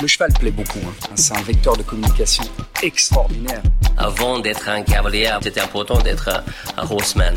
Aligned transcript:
Le 0.00 0.06
cheval 0.06 0.32
plaît 0.32 0.50
beaucoup. 0.50 0.78
Hein. 0.78 0.94
C'est 1.14 1.36
un 1.36 1.42
vecteur 1.42 1.76
de 1.76 1.82
communication 1.82 2.44
extraordinaire. 2.82 3.60
Avant 3.98 4.38
d'être 4.38 4.66
un 4.66 4.82
cavalier, 4.82 5.30
c'était 5.42 5.60
important 5.60 5.98
d'être 6.00 6.42
un, 6.78 6.90
horseman. 6.90 7.34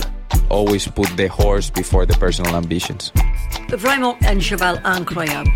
Always 0.50 0.88
put 0.96 1.14
the 1.18 1.30
horse 1.30 1.70
before 1.70 2.08
the 2.08 2.18
personal 2.18 2.56
ambitions. 2.56 3.12
Vraiment 3.70 4.16
un 4.26 4.40
cheval 4.40 4.82
incroyable. 4.86 5.50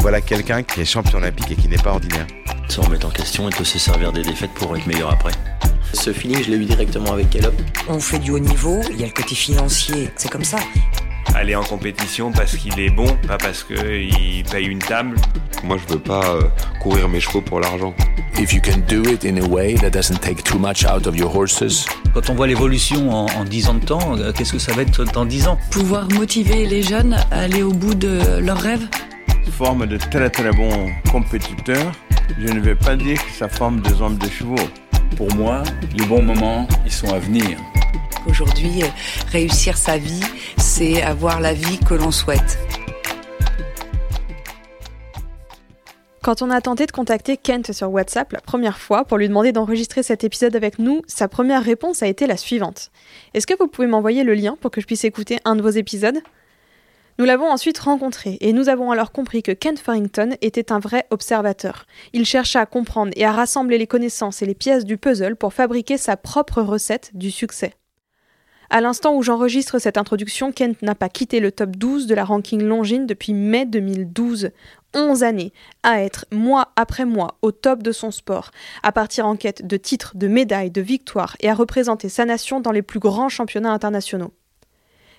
Voilà 0.00 0.22
quelqu'un 0.22 0.62
qui 0.62 0.80
est 0.80 0.84
champion 0.86 1.18
olympique 1.18 1.50
et 1.50 1.56
qui 1.56 1.68
n'est 1.68 1.76
pas 1.76 1.92
ordinaire. 1.92 2.26
Se 2.70 2.80
remettre 2.80 3.08
en 3.08 3.10
question 3.10 3.46
et 3.46 3.52
peut 3.52 3.64
se 3.64 3.78
servir 3.78 4.12
des 4.12 4.22
défaites 4.22 4.54
pour 4.54 4.74
être 4.74 4.86
meilleur 4.86 5.12
après. 5.12 5.32
Ce 5.92 6.14
feeling, 6.14 6.42
je 6.42 6.50
l'ai 6.50 6.56
eu 6.56 6.64
directement 6.64 7.12
avec 7.12 7.28
Caleb. 7.28 7.54
On 7.88 8.00
fait 8.00 8.18
du 8.18 8.30
haut 8.30 8.38
niveau, 8.38 8.80
il 8.90 9.00
y 9.00 9.04
a 9.04 9.06
le 9.06 9.12
côté 9.12 9.34
financier, 9.34 10.10
c'est 10.16 10.30
comme 10.30 10.44
ça. 10.44 10.58
Aller 11.34 11.56
en 11.56 11.64
compétition 11.64 12.32
parce 12.32 12.56
qu'il 12.56 12.78
est 12.80 12.90
bon, 12.90 13.06
pas 13.26 13.38
parce 13.38 13.64
qu'il 13.64 14.44
paye 14.50 14.66
une 14.66 14.78
table. 14.78 15.16
Moi, 15.64 15.78
je 15.78 15.94
veux 15.94 16.00
pas 16.00 16.22
euh, 16.26 16.42
courir 16.82 17.08
mes 17.08 17.20
chevaux 17.20 17.40
pour 17.40 17.58
l'argent. 17.58 17.94
If 18.38 18.52
you 18.52 18.60
can 18.60 18.80
do 18.86 19.02
it 19.10 19.24
in 19.24 19.38
a 19.38 19.48
way 19.48 19.74
that 19.76 19.90
doesn't 19.90 20.18
take 20.20 20.42
too 20.42 20.58
much 20.58 20.84
out 20.84 21.06
of 21.06 21.16
your 21.16 21.34
horses. 21.34 21.86
Quand 22.12 22.28
on 22.28 22.34
voit 22.34 22.46
l'évolution 22.46 23.10
en, 23.10 23.26
en 23.26 23.44
10 23.44 23.68
ans 23.68 23.74
de 23.74 23.84
temps, 23.84 24.18
euh, 24.18 24.32
qu'est-ce 24.32 24.52
que 24.52 24.58
ça 24.58 24.72
va 24.74 24.82
être 24.82 25.04
dans 25.12 25.24
10 25.24 25.48
ans? 25.48 25.58
Pouvoir 25.70 26.06
motiver 26.10 26.66
les 26.66 26.82
jeunes 26.82 27.14
à 27.30 27.40
aller 27.40 27.62
au 27.62 27.72
bout 27.72 27.94
de 27.94 28.40
leurs 28.40 28.60
rêves? 28.60 28.86
Forme 29.52 29.86
de 29.86 29.96
très 29.96 30.28
très 30.28 30.50
bons 30.50 30.90
compétiteurs. 31.10 31.92
Je 32.38 32.52
ne 32.52 32.60
vais 32.60 32.74
pas 32.74 32.96
dire 32.96 33.24
que 33.24 33.32
ça 33.32 33.48
forme 33.48 33.80
des 33.80 34.02
hommes 34.02 34.18
de 34.18 34.28
chevaux. 34.28 34.68
Pour 35.16 35.34
moi, 35.34 35.62
les 35.96 36.04
bons 36.04 36.22
moments, 36.22 36.68
ils 36.84 36.92
sont 36.92 37.08
à 37.14 37.18
venir. 37.18 37.56
Aujourd'hui, 38.26 38.82
euh, 38.82 38.86
réussir 39.32 39.78
sa 39.78 39.96
vie, 39.96 40.20
c'est 40.58 41.02
avoir 41.02 41.40
la 41.40 41.54
vie 41.54 41.78
que 41.78 41.94
l'on 41.94 42.10
souhaite. 42.10 42.58
Quand 46.24 46.40
on 46.40 46.48
a 46.48 46.62
tenté 46.62 46.86
de 46.86 46.90
contacter 46.90 47.36
Kent 47.36 47.72
sur 47.72 47.92
WhatsApp 47.92 48.32
la 48.32 48.40
première 48.40 48.78
fois 48.78 49.04
pour 49.04 49.18
lui 49.18 49.28
demander 49.28 49.52
d'enregistrer 49.52 50.02
cet 50.02 50.24
épisode 50.24 50.56
avec 50.56 50.78
nous, 50.78 51.02
sa 51.06 51.28
première 51.28 51.62
réponse 51.62 52.02
a 52.02 52.06
été 52.06 52.26
la 52.26 52.38
suivante. 52.38 52.90
Est-ce 53.34 53.46
que 53.46 53.52
vous 53.58 53.68
pouvez 53.68 53.86
m'envoyer 53.86 54.24
le 54.24 54.32
lien 54.32 54.56
pour 54.58 54.70
que 54.70 54.80
je 54.80 54.86
puisse 54.86 55.04
écouter 55.04 55.38
un 55.44 55.54
de 55.54 55.60
vos 55.60 55.68
épisodes? 55.68 56.22
Nous 57.18 57.26
l'avons 57.26 57.50
ensuite 57.50 57.76
rencontré 57.76 58.38
et 58.40 58.54
nous 58.54 58.70
avons 58.70 58.90
alors 58.90 59.12
compris 59.12 59.42
que 59.42 59.52
Kent 59.52 59.78
Farrington 59.78 60.30
était 60.40 60.72
un 60.72 60.78
vrai 60.78 61.06
observateur. 61.10 61.84
Il 62.14 62.24
chercha 62.24 62.60
à 62.60 62.64
comprendre 62.64 63.12
et 63.16 63.26
à 63.26 63.32
rassembler 63.32 63.76
les 63.76 63.86
connaissances 63.86 64.40
et 64.40 64.46
les 64.46 64.54
pièces 64.54 64.86
du 64.86 64.96
puzzle 64.96 65.36
pour 65.36 65.52
fabriquer 65.52 65.98
sa 65.98 66.16
propre 66.16 66.62
recette 66.62 67.10
du 67.12 67.30
succès. 67.30 67.74
À 68.70 68.80
l'instant 68.80 69.14
où 69.14 69.22
j'enregistre 69.22 69.78
cette 69.78 69.98
introduction, 69.98 70.50
Kent 70.50 70.80
n'a 70.82 70.94
pas 70.94 71.08
quitté 71.08 71.38
le 71.38 71.52
top 71.52 71.76
12 71.76 72.06
de 72.06 72.14
la 72.14 72.24
ranking 72.24 72.62
Longines 72.62 73.06
depuis 73.06 73.34
mai 73.34 73.66
2012. 73.66 74.50
11 74.94 75.22
années 75.22 75.52
à 75.82 76.02
être 76.02 76.26
mois 76.32 76.72
après 76.76 77.04
mois 77.04 77.38
au 77.42 77.52
top 77.52 77.82
de 77.82 77.92
son 77.92 78.10
sport, 78.10 78.50
à 78.82 78.92
partir 78.92 79.26
en 79.26 79.36
quête 79.36 79.66
de 79.66 79.76
titres, 79.76 80.12
de 80.16 80.28
médailles, 80.28 80.70
de 80.70 80.80
victoires 80.80 81.36
et 81.40 81.50
à 81.50 81.54
représenter 81.54 82.08
sa 82.08 82.24
nation 82.24 82.60
dans 82.60 82.72
les 82.72 82.82
plus 82.82 83.00
grands 83.00 83.28
championnats 83.28 83.72
internationaux. 83.72 84.32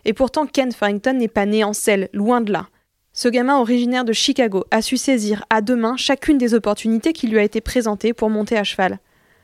Et 0.06 0.14
pourtant, 0.14 0.46
Ken 0.46 0.72
Farrington 0.72 1.14
n'est 1.14 1.28
pas 1.28 1.46
né 1.46 1.64
en 1.64 1.73
selle, 1.73 2.09
loin 2.14 2.42
de 2.42 2.52
là. 2.52 2.68
Ce 3.14 3.28
gamin 3.28 3.58
originaire 3.58 4.06
de 4.06 4.14
Chicago 4.14 4.66
a 4.72 4.81
su 4.81 4.98
saisir 4.98 5.46
à 5.50 5.62
deux 5.62 5.76
mains 5.76 5.98
chacune 5.98 6.38
des 6.38 6.53
opportunités 6.53 7.14
qui 7.14 7.28
lui 7.28 7.40
a 7.40 7.44
été 7.44 7.62
présentées 7.62 8.14
pour 8.14 8.30
monter 8.30 8.58
à 8.58 8.64
cheval. 8.64 9.00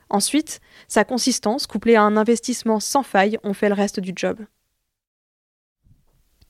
Ensuite, 0.10 0.60
sa 0.90 1.06
consistance, 1.06 1.68
couplée 1.68 1.96
à 1.96 2.04
un 2.04 2.18
investissement 2.18 2.82
sans 2.82 3.02
faille, 3.02 3.38
ont 3.44 3.54
fait 3.54 3.70
le 3.70 3.76
reste 3.76 4.02
du 4.02 4.12
job. 4.14 4.40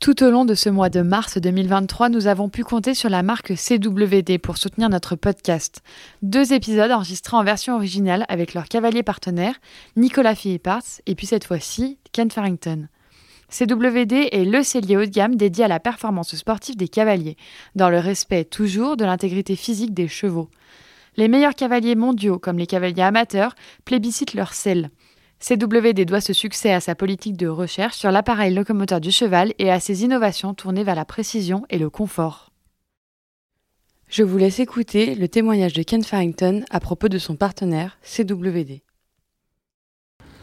Tout 0.01 0.23
au 0.23 0.31
long 0.31 0.45
de 0.45 0.55
ce 0.55 0.67
mois 0.67 0.89
de 0.89 1.01
mars 1.01 1.37
2023, 1.37 2.09
nous 2.09 2.25
avons 2.25 2.49
pu 2.49 2.63
compter 2.63 2.95
sur 2.95 3.07
la 3.07 3.21
marque 3.21 3.53
CWD 3.53 4.39
pour 4.39 4.57
soutenir 4.57 4.89
notre 4.89 5.15
podcast. 5.15 5.83
Deux 6.23 6.53
épisodes 6.53 6.89
enregistrés 6.89 7.37
en 7.37 7.43
version 7.43 7.75
originale 7.75 8.25
avec 8.27 8.55
leur 8.55 8.65
cavalier 8.65 9.03
partenaire, 9.03 9.53
Nicolas 9.95 10.33
Philipparts, 10.33 11.01
et 11.05 11.13
puis 11.13 11.27
cette 11.27 11.43
fois-ci, 11.43 11.99
Ken 12.13 12.31
Farrington. 12.31 12.87
CWD 13.51 14.29
est 14.31 14.43
le 14.43 14.63
cellier 14.63 14.97
haut 14.97 15.05
de 15.05 15.11
gamme 15.11 15.35
dédié 15.35 15.65
à 15.65 15.67
la 15.67 15.79
performance 15.79 16.35
sportive 16.35 16.77
des 16.77 16.87
cavaliers, 16.87 17.37
dans 17.75 17.91
le 17.91 17.99
respect 17.99 18.43
toujours 18.43 18.97
de 18.97 19.05
l'intégrité 19.05 19.55
physique 19.55 19.93
des 19.93 20.07
chevaux. 20.07 20.49
Les 21.15 21.27
meilleurs 21.27 21.53
cavaliers 21.53 21.93
mondiaux, 21.93 22.39
comme 22.39 22.57
les 22.57 22.65
cavaliers 22.65 23.03
amateurs, 23.03 23.53
plébiscitent 23.85 24.33
leur 24.33 24.53
selle. 24.53 24.89
CWD 25.41 26.05
doit 26.05 26.21
ce 26.21 26.33
succès 26.33 26.71
à 26.71 26.79
sa 26.79 26.93
politique 26.93 27.35
de 27.35 27.47
recherche 27.47 27.97
sur 27.97 28.11
l'appareil 28.11 28.53
locomoteur 28.53 29.01
du 29.01 29.11
cheval 29.11 29.53
et 29.57 29.71
à 29.71 29.79
ses 29.79 30.03
innovations 30.03 30.53
tournées 30.53 30.83
vers 30.83 30.95
la 30.95 31.03
précision 31.03 31.65
et 31.71 31.79
le 31.79 31.89
confort. 31.89 32.51
Je 34.07 34.21
vous 34.21 34.37
laisse 34.37 34.59
écouter 34.59 35.15
le 35.15 35.27
témoignage 35.27 35.73
de 35.73 35.81
Ken 35.81 36.03
Farrington 36.03 36.63
à 36.69 36.79
propos 36.79 37.09
de 37.09 37.17
son 37.17 37.35
partenaire 37.35 37.97
CWD. 38.03 38.81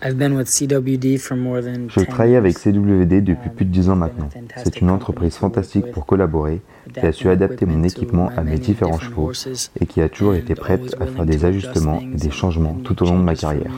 Je 0.00 2.04
travaille 2.04 2.36
avec 2.36 2.56
CWD 2.56 3.20
depuis 3.20 3.50
plus 3.50 3.64
de 3.64 3.70
10 3.70 3.90
ans 3.90 3.96
maintenant. 3.96 4.28
C'est 4.56 4.80
une 4.80 4.90
entreprise 4.90 5.34
fantastique 5.34 5.90
pour 5.90 6.06
collaborer, 6.06 6.60
qui 6.94 7.00
a 7.00 7.12
su 7.12 7.28
adapter 7.28 7.66
mon 7.66 7.82
équipement 7.82 8.30
à 8.36 8.42
mes 8.42 8.58
différents 8.58 9.00
chevaux 9.00 9.32
et 9.80 9.86
qui 9.86 10.00
a 10.00 10.08
toujours 10.08 10.34
été 10.34 10.54
prête 10.54 10.96
à 11.00 11.06
faire 11.06 11.26
des 11.26 11.44
ajustements 11.44 12.00
et 12.00 12.16
des 12.16 12.30
changements 12.30 12.76
tout 12.84 13.02
au 13.02 13.06
long 13.06 13.18
de 13.18 13.24
ma 13.24 13.34
carrière. 13.34 13.72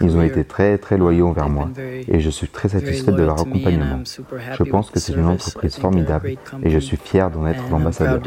Ils 0.00 0.16
ont 0.16 0.22
été 0.22 0.44
très 0.44 0.78
très 0.78 0.96
loyaux 0.96 1.28
envers 1.28 1.48
moi 1.48 1.70
et 2.06 2.20
je 2.20 2.30
suis 2.30 2.48
très 2.48 2.68
satisfaite 2.68 3.16
de 3.16 3.22
leur 3.22 3.40
accompagnement. 3.40 4.02
Je 4.04 4.62
pense 4.62 4.90
que 4.90 5.00
c'est 5.00 5.14
une 5.14 5.26
entreprise 5.26 5.76
formidable 5.76 6.34
et 6.62 6.70
je 6.70 6.78
suis 6.78 6.96
fier 6.96 7.30
d'en 7.30 7.46
être 7.46 7.68
l'ambassadeur. 7.70 8.22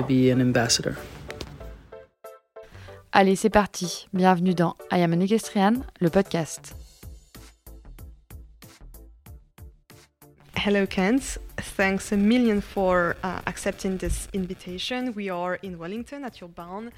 Allez, 3.14 3.36
c'est 3.36 3.50
parti. 3.50 4.08
Bienvenue 4.14 4.54
dans 4.54 4.76
I 4.92 5.02
Am 5.02 5.14
an 5.14 5.20
Equestrian, 5.20 5.74
le 6.00 6.10
podcast. 6.10 6.76
Hello, 10.56 10.86
Kent. 10.86 11.40
Thanks 11.78 12.12
a 12.12 12.18
million 12.18 12.62
for 12.62 13.16
uh, 13.24 13.40
accepting 13.46 13.98
this 13.98 14.28
invitation. 14.34 15.14
We 15.16 15.30
are 15.30 15.58
in 15.64 15.78
Wellington 15.78 16.24
at 16.24 16.40
your 16.40 16.50
barn. 16.50 16.92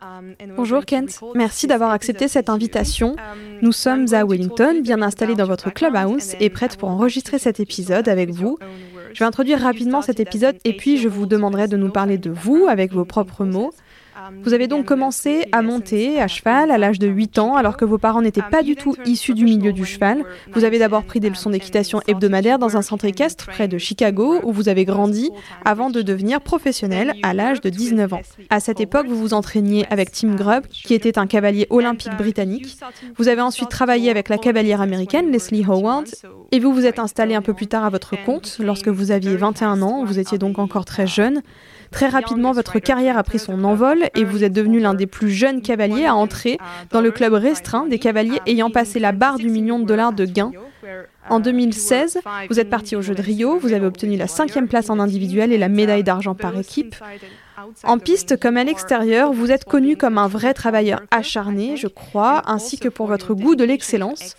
Um, 0.00 0.36
Bonjour 0.56 0.84
Kent, 0.84 1.20
merci 1.34 1.66
d'avoir 1.66 1.90
accepté 1.90 2.28
cette 2.28 2.48
invitation. 2.48 3.16
Um, 3.18 3.58
Nous 3.62 3.72
sommes 3.72 4.06
à 4.12 4.24
Wellington, 4.24 4.80
bien 4.80 5.02
installés 5.02 5.34
dans 5.34 5.46
votre 5.46 5.70
clubhouse 5.72 6.36
et 6.38 6.50
prêtes 6.50 6.76
pour 6.76 6.88
enregistrer 6.88 7.40
cet 7.40 7.58
épisode 7.58 8.08
avec 8.08 8.30
vous. 8.30 8.58
Je 9.12 9.18
vais 9.18 9.24
introduire 9.24 9.60
rapidement 9.60 10.00
cet 10.00 10.20
épisode 10.20 10.56
et 10.64 10.76
puis 10.76 10.98
je 10.98 11.08
vous 11.08 11.26
demanderai 11.26 11.66
de 11.66 11.76
nous 11.76 11.90
parler 11.90 12.16
de 12.16 12.30
vous 12.30 12.66
avec 12.68 12.92
vos 12.92 13.04
propres 13.04 13.44
mots. 13.44 13.72
Vous 14.42 14.52
avez 14.52 14.66
donc 14.66 14.86
commencé 14.86 15.46
à 15.52 15.62
monter 15.62 16.20
à 16.20 16.28
cheval 16.28 16.70
à 16.70 16.78
l'âge 16.78 16.98
de 16.98 17.06
8 17.06 17.38
ans 17.38 17.56
alors 17.56 17.76
que 17.76 17.84
vos 17.84 17.98
parents 17.98 18.22
n'étaient 18.22 18.42
pas 18.42 18.62
du 18.62 18.76
tout 18.76 18.94
issus 19.04 19.34
du 19.34 19.44
milieu 19.44 19.72
du 19.72 19.84
cheval. 19.84 20.24
Vous 20.52 20.64
avez 20.64 20.78
d'abord 20.78 21.04
pris 21.04 21.20
des 21.20 21.28
leçons 21.28 21.50
d'équitation 21.50 22.00
hebdomadaires 22.06 22.58
dans 22.58 22.76
un 22.76 22.82
centre 22.82 23.04
équestre 23.04 23.46
près 23.46 23.68
de 23.68 23.78
Chicago 23.78 24.40
où 24.42 24.52
vous 24.52 24.68
avez 24.68 24.84
grandi 24.84 25.30
avant 25.64 25.90
de 25.90 26.02
devenir 26.02 26.40
professionnel 26.40 27.12
à 27.22 27.34
l'âge 27.34 27.60
de 27.60 27.68
19 27.68 28.12
ans. 28.12 28.20
À 28.50 28.60
cette 28.60 28.80
époque, 28.80 29.06
vous 29.06 29.18
vous 29.18 29.34
entraîniez 29.34 29.86
avec 29.90 30.12
Tim 30.12 30.34
Grubb 30.34 30.66
qui 30.66 30.94
était 30.94 31.18
un 31.18 31.26
cavalier 31.26 31.66
olympique 31.70 32.16
britannique. 32.16 32.76
Vous 33.16 33.28
avez 33.28 33.40
ensuite 33.40 33.68
travaillé 33.68 34.10
avec 34.10 34.28
la 34.28 34.38
cavalière 34.38 34.80
américaine 34.80 35.30
Leslie 35.30 35.64
Howard 35.64 36.06
et 36.52 36.58
vous 36.58 36.72
vous 36.72 36.86
êtes 36.86 36.98
installé 36.98 37.34
un 37.34 37.42
peu 37.42 37.54
plus 37.54 37.66
tard 37.66 37.84
à 37.84 37.90
votre 37.90 38.16
compte 38.24 38.58
lorsque 38.60 38.88
vous 38.88 39.10
aviez 39.10 39.36
21 39.36 39.82
ans, 39.82 40.04
vous 40.04 40.18
étiez 40.18 40.38
donc 40.38 40.58
encore 40.58 40.84
très 40.84 41.06
jeune. 41.06 41.42
Très 41.90 42.08
rapidement, 42.08 42.52
votre 42.52 42.78
carrière 42.78 43.18
a 43.18 43.22
pris 43.22 43.38
son 43.38 43.64
envol 43.64 44.08
et 44.14 44.24
vous 44.24 44.44
êtes 44.44 44.52
devenu 44.52 44.80
l'un 44.80 44.94
des 44.94 45.06
plus 45.06 45.30
jeunes 45.30 45.62
cavaliers 45.62 46.06
à 46.06 46.14
entrer 46.14 46.58
dans 46.90 47.00
le 47.00 47.10
club 47.10 47.32
restreint 47.34 47.86
des 47.86 47.98
cavaliers 47.98 48.40
ayant 48.46 48.70
passé 48.70 48.98
la 48.98 49.12
barre 49.12 49.38
du 49.38 49.48
million 49.48 49.78
de 49.78 49.84
dollars 49.84 50.12
de 50.12 50.24
gains. 50.24 50.52
En 51.28 51.40
2016, 51.40 52.20
vous 52.48 52.60
êtes 52.60 52.70
parti 52.70 52.96
au 52.96 53.02
jeu 53.02 53.14
de 53.14 53.20
Rio, 53.20 53.58
vous 53.58 53.72
avez 53.72 53.86
obtenu 53.86 54.16
la 54.16 54.26
cinquième 54.26 54.68
place 54.68 54.88
en 54.90 54.98
individuel 54.98 55.52
et 55.52 55.58
la 55.58 55.68
médaille 55.68 56.04
d'argent 56.04 56.34
par 56.34 56.56
équipe. 56.58 56.96
En 57.84 57.98
piste 57.98 58.38
comme 58.38 58.56
à 58.56 58.64
l'extérieur, 58.64 59.32
vous 59.32 59.50
êtes 59.50 59.64
connu 59.64 59.96
comme 59.96 60.18
un 60.18 60.28
vrai 60.28 60.54
travailleur 60.54 61.02
acharné, 61.10 61.76
je 61.76 61.88
crois, 61.88 62.42
ainsi 62.46 62.78
que 62.78 62.88
pour 62.88 63.06
votre 63.06 63.34
goût 63.34 63.56
de 63.56 63.64
l'excellence. 63.64 64.36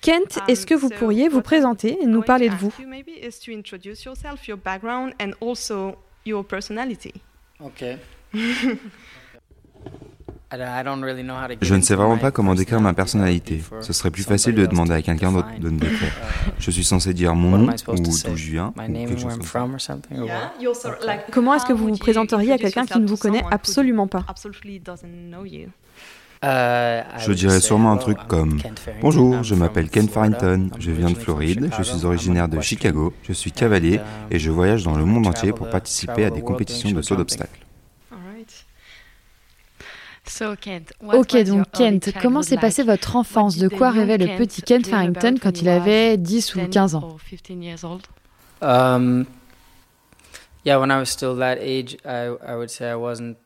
Kent, 0.00 0.38
est-ce 0.48 0.66
que 0.66 0.74
vous 0.74 0.88
pourriez 0.88 1.28
vous 1.28 1.42
présenter 1.42 1.98
et 2.00 2.06
nous 2.06 2.22
parler 2.22 2.48
de 2.48 2.54
vous? 2.54 2.72
Your 6.24 6.44
personality. 6.44 7.14
Okay. 7.60 7.98
Je 11.62 11.74
ne 11.74 11.80
sais 11.80 11.94
vraiment 11.94 12.18
pas 12.18 12.30
comment 12.30 12.54
décrire 12.54 12.80
ma 12.80 12.92
personnalité. 12.92 13.62
Ce 13.80 13.92
serait 13.92 14.10
plus 14.10 14.22
facile 14.22 14.54
de 14.54 14.66
demander 14.66 14.92
à 14.92 15.00
quelqu'un 15.00 15.32
d'autre 15.32 15.48
de 15.58 15.70
me 15.70 15.78
décrire. 15.78 16.12
Je 16.58 16.70
suis 16.70 16.84
censé 16.84 17.14
dire 17.14 17.34
mon 17.34 17.56
nom 17.56 17.74
ou 17.88 17.94
d'où 17.98 18.12
je 18.12 18.50
viens 18.50 18.74
ou 18.76 18.92
quelque 18.92 19.18
chose 19.18 19.38
comme 19.38 19.78
ça. 19.78 19.98
Comment 21.30 21.54
est-ce 21.54 21.64
que 21.64 21.72
vous 21.72 21.88
vous 21.88 21.96
présenteriez 21.96 22.52
à 22.52 22.58
quelqu'un 22.58 22.84
qui 22.84 22.98
ne 22.98 23.06
vous 23.06 23.16
connaît 23.16 23.44
absolument 23.50 24.06
pas? 24.06 24.26
Je 26.42 27.32
dirais 27.32 27.60
sûrement 27.60 27.92
un 27.92 27.96
truc 27.96 28.18
comme 28.26 28.60
Bonjour, 29.00 29.42
je 29.42 29.54
m'appelle 29.54 29.88
Ken 29.88 30.08
Farrington, 30.08 30.70
je 30.78 30.90
viens 30.90 31.10
de 31.10 31.14
Floride, 31.14 31.70
je 31.76 31.82
suis 31.82 32.04
originaire 32.04 32.48
de 32.48 32.60
Chicago, 32.60 33.12
je 33.22 33.32
suis 33.32 33.52
cavalier 33.52 34.00
et 34.30 34.38
je 34.38 34.50
voyage 34.50 34.82
dans 34.82 34.96
le 34.96 35.04
monde 35.04 35.26
entier 35.26 35.52
pour 35.52 35.70
participer 35.70 36.24
à 36.24 36.30
des 36.30 36.42
compétitions 36.42 36.90
de 36.90 37.02
saut 37.02 37.16
d'obstacles. 37.16 37.66
Ok, 41.12 41.36
donc 41.44 41.70
Kent, 41.72 42.12
comment 42.20 42.42
s'est 42.42 42.56
passée 42.56 42.84
votre 42.84 43.16
enfance? 43.16 43.58
De 43.58 43.68
quoi 43.68 43.90
rêvait 43.90 44.18
le 44.18 44.36
petit 44.36 44.62
Kent 44.62 44.86
Farrington 44.86 45.34
quand 45.40 45.60
il 45.60 45.68
avait 45.68 46.16
10 46.16 46.54
ou 46.54 46.60
15 46.68 46.94
ans? 46.94 47.16
um, 48.62 49.26
Yeah, 50.64 50.78
when 50.78 50.92
I 50.92 50.98
was 50.98 51.10
still 51.10 51.34
that 51.36 51.58
age, 51.58 51.96
I, 52.04 52.36
I 52.40 52.54
would 52.54 52.70
say 52.70 52.88
I 52.88 52.94
wasn't 52.94 53.36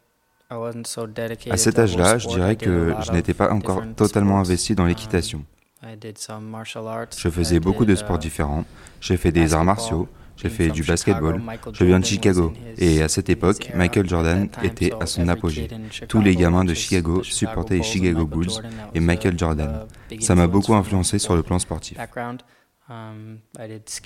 à 0.49 1.57
cet 1.57 1.79
âge-là, 1.79 2.19
je 2.19 2.29
dirais 2.29 2.57
que 2.57 2.95
je 3.05 3.13
n'étais 3.13 3.35
pas 3.35 3.53
encore 3.53 3.83
totalement 3.97 4.39
investi 4.39 4.75
dans 4.75 4.85
um, 4.85 4.89
l'équitation. 4.89 5.45
Je 5.83 7.29
faisais 7.29 7.61
beaucoup 7.61 7.85
de 7.85 7.95
sports 7.97 8.19
différents. 8.19 8.65
J'ai 9.01 9.17
fait 9.17 9.33
des 9.33 9.55
arts 9.55 9.65
martiaux, 9.65 10.09
j'ai 10.37 10.49
fait 10.49 10.69
du 10.69 10.85
basketball, 10.85 11.43
je 11.73 11.85
viens 11.85 11.99
de 11.99 12.05
Chicago. 12.05 12.53
Et 12.79 13.03
à 13.03 13.09
cette 13.09 13.29
époque, 13.29 13.71
Michael 13.75 14.09
Jordan 14.09 14.49
était 14.63 14.93
à 15.01 15.07
son 15.07 15.27
apogée. 15.29 15.69
Tous 16.09 16.21
les 16.21 16.37
gamins 16.37 16.65
de 16.65 16.75
Chicago 16.75 17.25
supportaient 17.25 17.77
les 17.77 17.83
Chicago 17.83 18.25
Bulls 18.25 18.63
et 18.95 19.01
Michael 19.01 19.37
Jordan. 19.39 19.87
Ça 20.21 20.37
m'a 20.37 20.47
beaucoup 20.47 20.75
influencé 20.75 21.19
sur 21.19 21.35
le 21.35 21.43
plan 21.43 21.59
sportif. 21.59 21.99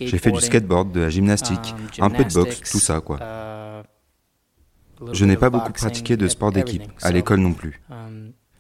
J'ai 0.00 0.18
fait 0.18 0.32
du 0.32 0.40
skateboard, 0.40 0.90
de 0.90 1.00
la 1.00 1.10
gymnastique, 1.10 1.74
un 1.98 2.08
peu 2.08 2.24
de 2.24 2.32
boxe, 2.32 2.60
tout 2.70 2.78
ça 2.78 3.00
quoi. 3.00 3.18
Je 5.12 5.24
n'ai 5.24 5.36
pas 5.36 5.50
beaucoup 5.50 5.72
pratiqué 5.72 6.16
de 6.16 6.28
sport 6.28 6.52
d'équipe, 6.52 6.82
à 7.02 7.10
l'école 7.10 7.40
non 7.40 7.52
plus. 7.52 7.80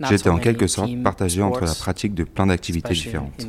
J'étais 0.08 0.30
en 0.30 0.38
quelque 0.38 0.66
sorte 0.66 0.90
partagé 1.02 1.42
entre 1.42 1.64
la 1.64 1.74
pratique 1.74 2.14
de 2.14 2.24
plein 2.24 2.46
d'activités 2.46 2.94
différentes. 2.94 3.46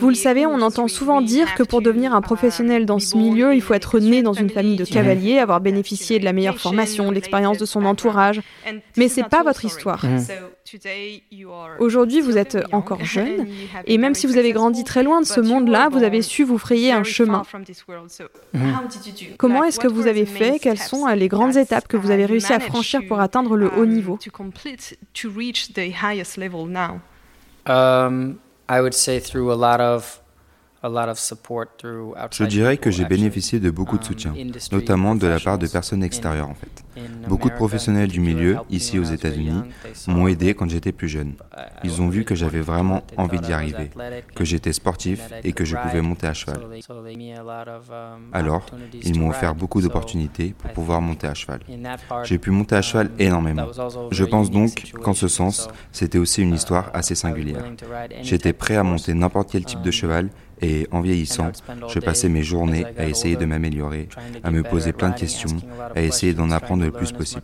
Vous 0.00 0.08
le 0.08 0.14
savez, 0.14 0.44
on 0.44 0.60
entend 0.60 0.86
souvent 0.88 1.22
dire 1.22 1.54
que 1.54 1.62
pour 1.62 1.80
devenir 1.80 2.14
un 2.14 2.20
professionnel 2.20 2.84
dans 2.84 2.98
ce 2.98 3.16
milieu, 3.16 3.54
il 3.54 3.62
faut 3.62 3.74
être 3.74 3.98
né 3.98 4.22
dans 4.22 4.34
une 4.34 4.50
famille 4.50 4.76
de 4.76 4.84
cavaliers, 4.84 5.38
avoir 5.38 5.60
bénéficié 5.60 6.18
de 6.18 6.24
la 6.24 6.32
meilleure 6.32 6.58
formation, 6.58 7.08
de 7.08 7.14
l'expérience 7.14 7.58
de 7.58 7.64
son 7.64 7.84
entourage. 7.84 8.40
Mais 8.96 9.08
c'est 9.08 9.28
pas 9.28 9.42
votre 9.42 9.64
histoire. 9.64 10.04
Aujourd'hui, 11.78 12.20
vous 12.20 12.38
êtes 12.38 12.58
encore 12.72 13.04
jeune, 13.04 13.46
et 13.86 13.98
même 13.98 14.14
si 14.14 14.26
vous 14.26 14.36
avez 14.36 14.52
grandi 14.52 14.84
très 14.84 15.02
loin 15.02 15.20
de 15.20 15.26
ce 15.26 15.40
monde-là, 15.40 15.88
vous 15.90 16.02
avez 16.02 16.22
su 16.22 16.44
vous 16.44 16.58
frayer 16.58 16.92
un 16.92 17.04
chemin. 17.04 17.42
Comment 19.38 19.64
est-ce 19.64 19.80
que 19.80 19.88
vous 19.88 20.06
avez 20.06 20.26
fait? 20.26 20.58
Quelles 20.58 20.78
sont 20.78 21.06
les 21.06 21.28
grandes 21.28 21.56
étapes 21.56 21.88
que 21.88 21.96
vous 21.96 22.10
avez 22.10 22.26
réussi 22.26 22.52
à 22.52 22.60
franchir 22.60 23.00
pour 23.06 23.20
atteindre 23.20 23.56
le 23.56 23.70
haut 23.76 23.86
niveau? 23.86 24.18
Um, 27.66 28.40
I 28.68 28.80
would 28.80 28.94
say 28.94 29.18
through 29.20 29.52
a 29.52 29.54
lot 29.54 29.80
of 29.80 30.20
Je 30.84 32.44
dirais 32.44 32.76
que 32.76 32.90
j'ai 32.90 33.06
bénéficié 33.06 33.58
de 33.58 33.70
beaucoup 33.70 33.96
de 33.96 34.02
um, 34.02 34.06
soutien, 34.06 34.34
notamment 34.70 35.14
de 35.14 35.26
la 35.26 35.40
part 35.40 35.58
de 35.58 35.66
personnes 35.66 36.02
extérieures 36.02 36.48
en 36.48 36.54
fait. 36.54 36.84
Beaucoup 37.28 37.48
de 37.48 37.54
professionnels 37.54 38.08
du 38.08 38.20
milieu, 38.20 38.58
ici 38.70 38.98
aux 38.98 39.04
États-Unis, 39.04 39.62
m'ont 40.08 40.28
aidé 40.28 40.54
quand 40.54 40.68
j'étais 40.68 40.92
plus 40.92 41.08
jeune. 41.08 41.34
Ils 41.82 42.02
ont 42.02 42.08
vu 42.08 42.24
que 42.24 42.34
j'avais 42.34 42.60
vraiment 42.60 43.02
envie 43.16 43.40
d'y 43.40 43.52
arriver, 43.52 43.90
que 44.34 44.44
j'étais 44.44 44.72
sportif 44.72 45.30
et 45.42 45.52
que 45.52 45.64
je 45.64 45.76
pouvais 45.76 46.02
monter 46.02 46.26
à 46.26 46.34
cheval. 46.34 46.60
Um, 46.90 48.30
Alors, 48.32 48.66
ils 49.02 49.18
m'ont 49.18 49.30
offert 49.30 49.54
beaucoup 49.54 49.80
d'opportunités 49.80 50.54
pour 50.56 50.70
pouvoir 50.72 51.00
monter 51.00 51.26
à 51.26 51.34
cheval. 51.34 51.60
J'ai 52.24 52.38
pu 52.38 52.50
monter 52.50 52.76
à 52.76 52.82
cheval 52.82 53.10
énormément. 53.18 53.66
Je 54.10 54.24
pense 54.24 54.50
donc 54.50 54.92
qu'en 55.02 55.14
ce 55.14 55.28
sens, 55.28 55.68
c'était 55.92 56.18
aussi 56.18 56.42
une 56.42 56.54
histoire 56.54 56.90
assez 56.92 57.14
singulière. 57.14 57.64
J'étais 58.22 58.52
prêt 58.52 58.76
à 58.76 58.82
monter 58.82 59.14
n'importe 59.14 59.50
quel 59.50 59.64
type 59.64 59.82
de 59.82 59.90
cheval 59.90 60.28
et 60.64 60.88
en 60.90 61.00
vieillissant, 61.00 61.52
je 61.88 61.98
passais 61.98 62.28
mes 62.28 62.42
journées 62.42 62.86
à 62.96 63.06
essayer 63.06 63.36
de 63.36 63.44
m'améliorer, 63.44 64.08
à 64.42 64.50
me 64.50 64.62
poser 64.62 64.92
plein 64.92 65.10
de 65.10 65.18
questions, 65.18 65.56
à 65.94 66.00
essayer 66.00 66.32
d'en 66.32 66.50
apprendre 66.50 66.84
le 66.84 66.90
plus 66.90 67.12
possible. 67.12 67.42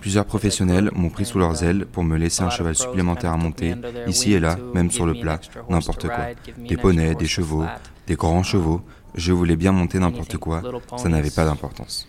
Plusieurs 0.00 0.24
professionnels 0.24 0.90
m'ont 0.92 1.10
pris 1.10 1.24
sous 1.24 1.38
leurs 1.38 1.62
ailes 1.62 1.86
pour 1.86 2.02
me 2.02 2.16
laisser 2.16 2.42
un 2.42 2.50
cheval 2.50 2.74
supplémentaire 2.74 3.32
à 3.32 3.36
monter, 3.36 3.74
ici 4.08 4.32
et 4.32 4.40
là, 4.40 4.56
même 4.74 4.90
sur 4.90 5.06
le 5.06 5.14
plat, 5.14 5.40
n'importe 5.68 6.08
quoi. 6.08 6.26
Des 6.58 6.76
poneys, 6.76 7.14
des 7.14 7.26
chevaux, 7.26 7.64
des 8.06 8.16
grands 8.16 8.42
chevaux. 8.42 8.82
Je 9.14 9.32
voulais 9.32 9.56
bien 9.56 9.72
monter 9.72 9.98
n'importe 9.98 10.36
quoi, 10.36 10.62
ça 10.96 11.08
n'avait 11.08 11.30
pas 11.30 11.44
d'importance. 11.44 12.08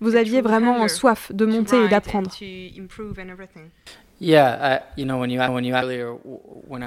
Vous 0.00 0.16
aviez 0.16 0.40
vraiment 0.40 0.86
soif 0.88 1.32
de 1.32 1.46
monter 1.46 1.84
et 1.84 1.88
d'apprendre. 1.88 2.30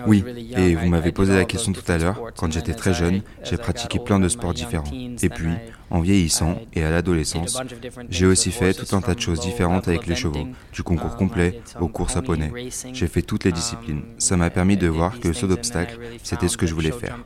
Oui, 0.06 0.24
et 0.58 0.76
vous 0.76 0.88
m'avez 0.88 1.12
posé 1.12 1.34
la 1.34 1.46
question 1.46 1.72
tout 1.72 1.90
à 1.90 1.98
l'heure. 1.98 2.20
Quand 2.36 2.52
j'étais 2.52 2.74
très 2.74 2.94
jeune, 2.94 3.22
j'ai 3.44 3.58
pratiqué 3.58 4.00
plein 4.00 4.20
de 4.20 4.28
sports 4.28 4.54
différents. 4.54 4.92
Et 5.22 5.30
puis, 5.30 5.52
en 5.90 6.02
vieillissant 6.02 6.60
et 6.74 6.84
à 6.84 6.92
l'adolescence, 6.92 7.62
j'ai 8.10 8.26
aussi 8.26 8.52
fait 8.52 8.74
tout 8.74 8.96
un 8.96 9.02
tas 9.02 9.16
de 9.16 9.20
choses 9.20 9.40
différentes 9.40 9.88
avec 9.88 10.08
les 10.08 10.16
chevaux, 10.16 10.48
du 10.74 10.84
concours 10.84 11.16
complet 11.16 11.62
aux 11.80 11.88
courses 11.88 12.18
à 12.18 12.22
poney. 12.22 12.52
J'ai 12.92 13.08
fait 13.08 13.22
toutes 13.22 13.46
les 13.46 13.52
disciplines. 13.52 14.04
Ça 14.18 14.36
m'a 14.36 14.50
permis 14.50 14.78
de 14.78 14.88
voir 14.88 15.20
que 15.20 15.30
le 15.30 15.34
saut 15.34 15.48
d'obstacle, 15.48 16.00
c'était 16.24 16.48
ce 16.50 16.58
que 16.58 16.66
je 16.66 16.74
voulais 16.74 16.92
faire. 16.92 17.18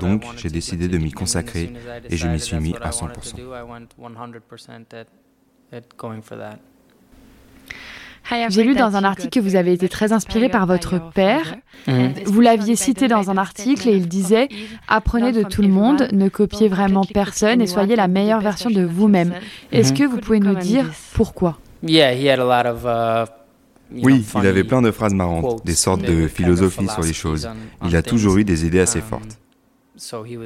Donc, 0.00 0.24
j'ai 0.36 0.48
décidé 0.48 0.88
de 0.88 0.98
m'y 0.98 1.12
consacrer 1.12 1.72
et 2.08 2.16
je 2.16 2.28
m'y 2.28 2.40
suis 2.40 2.56
mis 2.56 2.74
à 2.80 2.90
100%. 2.90 3.36
J'ai 8.48 8.64
lu 8.64 8.74
dans 8.74 8.96
un 8.96 9.04
article 9.04 9.30
que 9.30 9.40
vous 9.40 9.56
avez 9.56 9.72
été 9.72 9.88
très 9.88 10.12
inspiré 10.12 10.48
par 10.48 10.66
votre 10.66 11.10
père. 11.12 11.56
Mhm. 11.86 12.12
Vous 12.26 12.40
l'aviez 12.40 12.76
cité 12.76 13.08
dans 13.08 13.30
un 13.30 13.36
article 13.36 13.88
et 13.88 13.96
il 13.96 14.08
disait 14.08 14.48
Apprenez 14.88 15.32
de 15.32 15.42
tout 15.42 15.62
le 15.62 15.68
monde, 15.68 16.08
ne 16.12 16.28
copiez 16.28 16.68
vraiment 16.68 17.04
personne 17.04 17.60
et 17.60 17.66
soyez 17.66 17.96
la 17.96 18.08
meilleure 18.08 18.40
version 18.40 18.70
de 18.70 18.82
vous-même. 18.82 19.34
Est-ce 19.72 19.92
que 19.92 20.04
vous 20.04 20.18
pouvez 20.18 20.40
nous 20.40 20.54
dire 20.54 20.90
pourquoi? 21.14 21.58
Uh, 21.82 23.26
oui, 24.04 24.24
il 24.36 24.46
avait 24.46 24.64
plein 24.64 24.82
de 24.82 24.90
phrases 24.90 25.14
marrantes, 25.14 25.64
des 25.64 25.74
sortes 25.74 26.02
de 26.02 26.28
philosophie 26.28 26.86
sur 26.88 27.02
les 27.02 27.12
choses. 27.12 27.48
Il 27.84 27.96
a 27.96 28.02
toujours 28.02 28.36
eu 28.36 28.44
des 28.44 28.66
idées 28.66 28.80
assez 28.80 29.00
um, 29.00 29.04
fortes. 29.04 29.38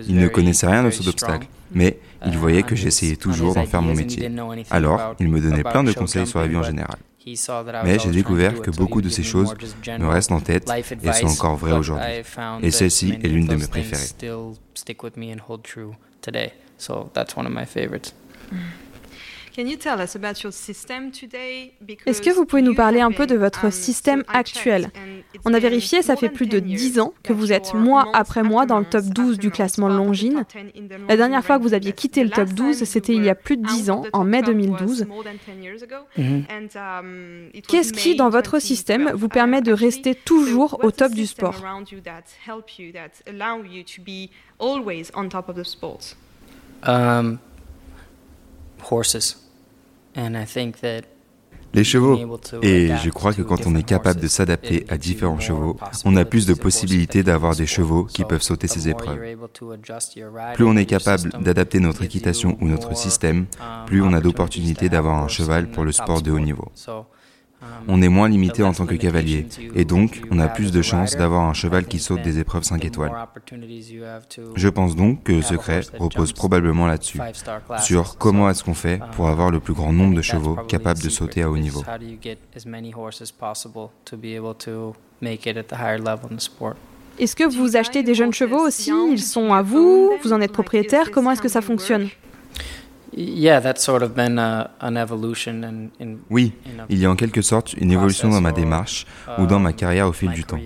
Il 0.08 0.16
ne 0.16 0.28
connaissait 0.28 0.66
rien 0.66 0.82
de 0.82 0.90
saut 0.90 1.04
d'obstacle, 1.04 1.46
mais 1.72 1.98
il 2.24 2.34
uh, 2.34 2.38
voyait 2.38 2.62
que 2.62 2.74
j'essayais 2.74 3.16
toujours 3.16 3.54
d'en 3.54 3.66
faire 3.66 3.82
mon 3.82 3.94
métier. 3.94 4.30
Alors, 4.70 5.14
il 5.20 5.28
me 5.28 5.40
donnait 5.40 5.62
plein 5.62 5.84
de 5.84 5.92
conseils 5.92 6.26
sur 6.26 6.38
la 6.38 6.46
vie 6.46 6.56
en 6.56 6.62
général. 6.62 6.96
Mais 7.84 7.98
j'ai 7.98 8.10
découvert 8.10 8.60
que 8.60 8.70
beaucoup 8.70 9.00
de 9.00 9.08
ces 9.08 9.22
choses 9.22 9.54
me 9.86 10.06
restent 10.06 10.32
en 10.32 10.40
tête 10.40 10.70
et 11.02 11.12
sont 11.12 11.26
encore 11.26 11.56
vraies 11.56 11.72
aujourd'hui. 11.72 12.06
Et 12.62 12.70
celle-ci 12.70 13.18
est 13.22 13.28
l'une 13.28 13.46
de 13.46 13.56
mes 13.56 13.66
préférées. 13.66 14.02
Est-ce 22.06 22.22
que 22.22 22.30
vous 22.30 22.44
pouvez 22.44 22.62
nous 22.62 22.74
parler 22.74 23.00
un 23.00 23.12
peu 23.12 23.26
de 23.26 23.36
votre 23.36 23.66
um, 23.66 23.70
système 23.70 24.24
actuel? 24.26 24.90
On 25.44 25.54
a 25.54 25.58
vérifié, 25.60 26.02
ça 26.02 26.16
fait 26.16 26.28
plus 26.28 26.46
de 26.46 26.58
10 26.58 26.98
ans 26.98 27.14
que 27.22 27.32
vous 27.32 27.52
êtes 27.52 27.72
mois 27.74 28.08
après 28.14 28.42
mois 28.42 28.66
dans 28.66 28.80
le 28.80 28.84
top 28.84 29.04
12 29.04 29.38
du 29.38 29.50
classement 29.50 29.88
Longines. 29.88 30.44
La 31.08 31.16
dernière 31.16 31.44
fois 31.44 31.58
que 31.58 31.62
vous 31.62 31.74
aviez 31.74 31.92
quitté 31.92 32.24
le 32.24 32.30
top 32.30 32.48
12, 32.50 32.84
c'était 32.84 33.14
il 33.14 33.24
y 33.24 33.28
a 33.28 33.34
plus 33.36 33.56
de 33.56 33.66
10 33.66 33.90
ans, 33.90 34.04
en 34.12 34.24
mai 34.24 34.42
2012. 34.42 35.06
Mhm. 36.16 36.44
Um, 36.74 37.50
Qu'est-ce 37.68 37.92
qui, 37.92 38.16
dans 38.16 38.30
votre 38.30 38.58
système, 38.58 39.12
vous 39.14 39.28
permet 39.28 39.62
de 39.62 39.72
rester 39.72 40.14
toujours 40.14 40.82
au 40.82 40.90
top 40.90 41.12
du 41.12 41.26
sport? 41.26 41.54
Um, 46.86 47.38
horses. 48.90 49.16
And 49.16 49.42
I 49.42 49.42
think 49.42 49.42
that 49.44 50.03
Les 51.74 51.82
chevaux. 51.82 52.38
Et 52.62 52.90
je 53.02 53.10
crois 53.10 53.32
que 53.34 53.42
quand 53.42 53.66
on 53.66 53.74
est 53.74 53.82
capable 53.82 54.20
de 54.20 54.28
s'adapter 54.28 54.86
à 54.88 54.96
différents 54.96 55.40
chevaux, 55.40 55.76
on 56.04 56.14
a 56.16 56.24
plus 56.24 56.46
de 56.46 56.54
possibilités 56.54 57.24
d'avoir 57.24 57.56
des 57.56 57.66
chevaux 57.66 58.04
qui 58.04 58.24
peuvent 58.24 58.42
sauter 58.42 58.68
ces 58.68 58.88
épreuves. 58.88 59.18
Plus 60.54 60.64
on 60.64 60.76
est 60.76 60.86
capable 60.86 61.30
d'adapter 61.42 61.80
notre 61.80 62.02
équitation 62.02 62.56
ou 62.60 62.68
notre 62.68 62.96
système, 62.96 63.46
plus 63.86 64.02
on 64.02 64.12
a 64.12 64.20
d'opportunités 64.20 64.88
d'avoir 64.88 65.22
un 65.22 65.28
cheval 65.28 65.68
pour 65.68 65.84
le 65.84 65.92
sport 65.92 66.22
de 66.22 66.30
haut 66.30 66.40
niveau. 66.40 66.70
On 67.88 68.00
est 68.00 68.08
moins 68.08 68.28
limité 68.28 68.62
en 68.62 68.72
tant 68.72 68.86
que 68.86 68.94
cavalier, 68.94 69.46
et 69.74 69.84
donc 69.84 70.22
on 70.30 70.38
a 70.38 70.48
plus 70.48 70.72
de 70.72 70.82
chances 70.82 71.16
d'avoir 71.16 71.42
un 71.42 71.52
cheval 71.52 71.84
qui 71.86 71.98
saute 71.98 72.22
des 72.22 72.38
épreuves 72.38 72.62
5 72.62 72.84
étoiles. 72.84 73.12
Je 74.56 74.68
pense 74.68 74.96
donc 74.96 75.22
que 75.22 75.32
le 75.32 75.42
secret 75.42 75.82
repose 75.98 76.32
probablement 76.32 76.86
là-dessus, 76.86 77.20
sur 77.80 78.16
comment 78.16 78.48
est-ce 78.48 78.64
qu'on 78.64 78.74
fait 78.74 79.00
pour 79.12 79.28
avoir 79.28 79.50
le 79.50 79.60
plus 79.60 79.74
grand 79.74 79.92
nombre 79.92 80.14
de 80.14 80.22
chevaux 80.22 80.56
capables 80.68 81.00
de 81.00 81.10
sauter 81.10 81.42
à 81.42 81.50
haut 81.50 81.58
niveau. 81.58 81.84
Est-ce 87.16 87.36
que 87.36 87.44
vous 87.44 87.76
achetez 87.76 88.02
des 88.02 88.14
jeunes 88.14 88.32
chevaux 88.32 88.66
aussi? 88.66 88.90
Ils 89.10 89.22
sont 89.22 89.52
à 89.52 89.62
vous? 89.62 90.12
Vous 90.22 90.32
en 90.32 90.40
êtes 90.40 90.52
propriétaire? 90.52 91.10
Comment 91.10 91.30
est-ce 91.30 91.42
que 91.42 91.48
ça 91.48 91.60
fonctionne? 91.60 92.08
Oui, 96.30 96.52
il 96.88 96.98
y 96.98 97.06
a 97.06 97.10
en 97.10 97.16
quelque 97.16 97.42
sorte 97.42 97.74
une 97.74 97.92
évolution 97.92 98.28
dans 98.28 98.40
ma 98.40 98.52
démarche 98.52 99.06
ou 99.38 99.46
dans 99.46 99.58
ma 99.58 99.70
um, 99.70 99.76
carrière 99.76 100.08
au 100.08 100.12
fil 100.12 100.30
du 100.30 100.44
temps. 100.44 100.58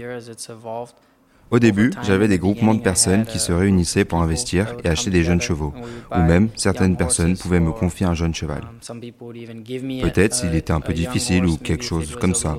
Au 1.51 1.59
début, 1.59 1.93
j'avais 2.03 2.29
des 2.29 2.39
groupements 2.39 2.75
de 2.75 2.83
personnes 2.83 3.25
qui 3.25 3.39
se 3.39 3.53
réunissaient 3.53 4.05
pour 4.05 4.21
investir 4.21 4.77
et 4.85 4.89
acheter 4.89 5.09
des 5.09 5.25
jeunes 5.25 5.41
chevaux, 5.41 5.73
ou 6.15 6.19
même 6.19 6.51
certaines 6.57 6.97
personnes 6.97 7.39
pouvaient 7.39 7.61
me 7.61 7.73
confier 7.73 8.05
un 8.05 8.15
jeune 8.15 8.35
cheval. 8.35 8.63
Um, 8.91 9.01
Peut-être 9.01 10.35
s'il 10.35 10.55
était 10.55 10.73
un 10.73 10.81
peu 10.81 10.93
difficile 10.93 11.47
ou 11.47 11.57
quelque 11.57 11.85
chose 11.85 12.17
comme 12.17 12.35
ça. 12.35 12.59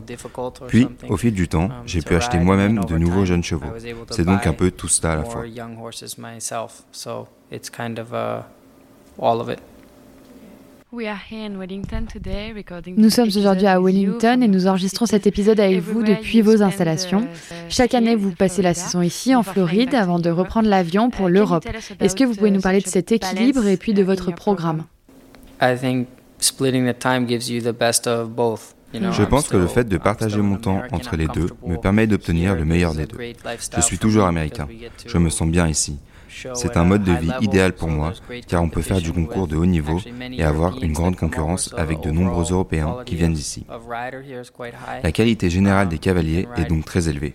Puis, 0.68 0.88
au 1.08 1.18
fil 1.18 1.34
du 1.34 1.48
temps, 1.48 1.66
um, 1.66 1.72
j'ai 1.86 2.02
pu 2.02 2.16
acheter 2.16 2.40
moi-même 2.40 2.84
de 2.86 2.98
nouveaux 2.98 3.26
jeunes 3.26 3.44
chevaux. 3.44 3.72
C'est 4.10 4.26
donc 4.26 4.48
un 4.48 4.54
peu 4.54 4.72
tout 4.72 4.88
ça 4.88 5.14
à 5.14 5.16
la 5.18 5.24
fois. 5.24 5.46
Nous 12.98 13.10
sommes 13.12 13.28
aujourd'hui 13.28 13.68
à 13.68 13.80
Wellington 13.80 14.42
et 14.42 14.48
nous 14.48 14.66
enregistrons 14.66 15.06
cet 15.06 15.28
épisode 15.28 15.60
avec 15.60 15.82
vous 15.82 16.02
depuis 16.02 16.42
vos 16.42 16.64
installations. 16.64 17.28
Chaque 17.70 17.94
année, 17.94 18.16
vous 18.16 18.32
passez 18.32 18.64
la 18.64 18.74
saison 18.74 19.04
ici 19.04 19.36
en 19.36 19.44
Floride 19.44 19.94
avant 19.94 20.18
de 20.18 20.32
reprendre 20.32 20.68
l'avion 20.68 21.12
pour 21.12 21.30
l'Europe. 21.30 21.68
Est-ce 22.00 22.16
que 22.16 22.24
vous 22.24 22.34
pouvez 22.34 22.50
nous 22.50 22.62
parler 22.62 22.82
de 22.82 22.88
cet 22.88 23.12
équilibre 23.12 23.68
et 23.68 23.78
puis 23.78 23.94
de 23.94 24.02
votre 24.02 24.34
programme? 24.34 24.86
Je 28.92 29.24
pense 29.26 29.48
que 29.48 29.58
le 29.58 29.68
fait 29.68 29.88
de 29.88 29.98
partager 29.98 30.42
mon 30.42 30.58
temps 30.58 30.82
entre 30.92 31.16
les 31.16 31.28
deux 31.28 31.50
me 31.68 31.76
permet 31.76 32.08
d'obtenir 32.08 32.56
le 32.56 32.66
meilleur 32.66 32.96
des 32.96 33.06
deux. 33.06 33.18
Je 33.76 33.82
suis 33.82 34.00
toujours 34.00 34.26
américain. 34.26 34.68
Je 35.06 35.18
me 35.20 35.30
sens 35.30 35.48
bien 35.50 35.68
ici. 35.68 36.00
C'est 36.54 36.78
un 36.78 36.86
mode 36.86 37.04
de 37.04 37.14
vie 37.14 37.32
idéal 37.42 37.74
pour 37.74 37.90
moi, 37.90 38.14
car 38.48 38.64
on 38.64 38.70
peut 38.70 38.82
faire 38.82 39.02
du 39.02 39.12
concours 39.12 39.48
de 39.48 39.56
haut 39.56 39.66
niveau 39.66 40.00
et 40.32 40.44
avoir 40.44 40.82
une 40.82 40.94
grande 40.94 41.16
concurrence 41.16 41.74
avec 41.78 42.02
de 42.02 42.12
nombreux 42.12 42.52
Européens 42.52 42.98
qui 43.06 43.16
viennent 43.16 43.34
d'ici. 43.34 43.66
La 45.04 45.12
qualité 45.12 45.50
générale 45.50 45.90
des 45.90 46.00
cavaliers 46.00 46.48
est 46.58 46.66
donc 46.66 46.86
très 46.86 47.10
élevée. 47.10 47.34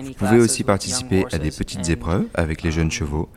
Vous 0.00 0.12
pouvez 0.12 0.38
aussi 0.38 0.64
participer 0.64 1.26
à 1.32 1.38
des 1.38 1.50
petites 1.50 1.88
épreuves 1.90 2.26
avec 2.34 2.62
les 2.62 2.70
jeunes 2.70 2.90
chevaux 2.90 3.28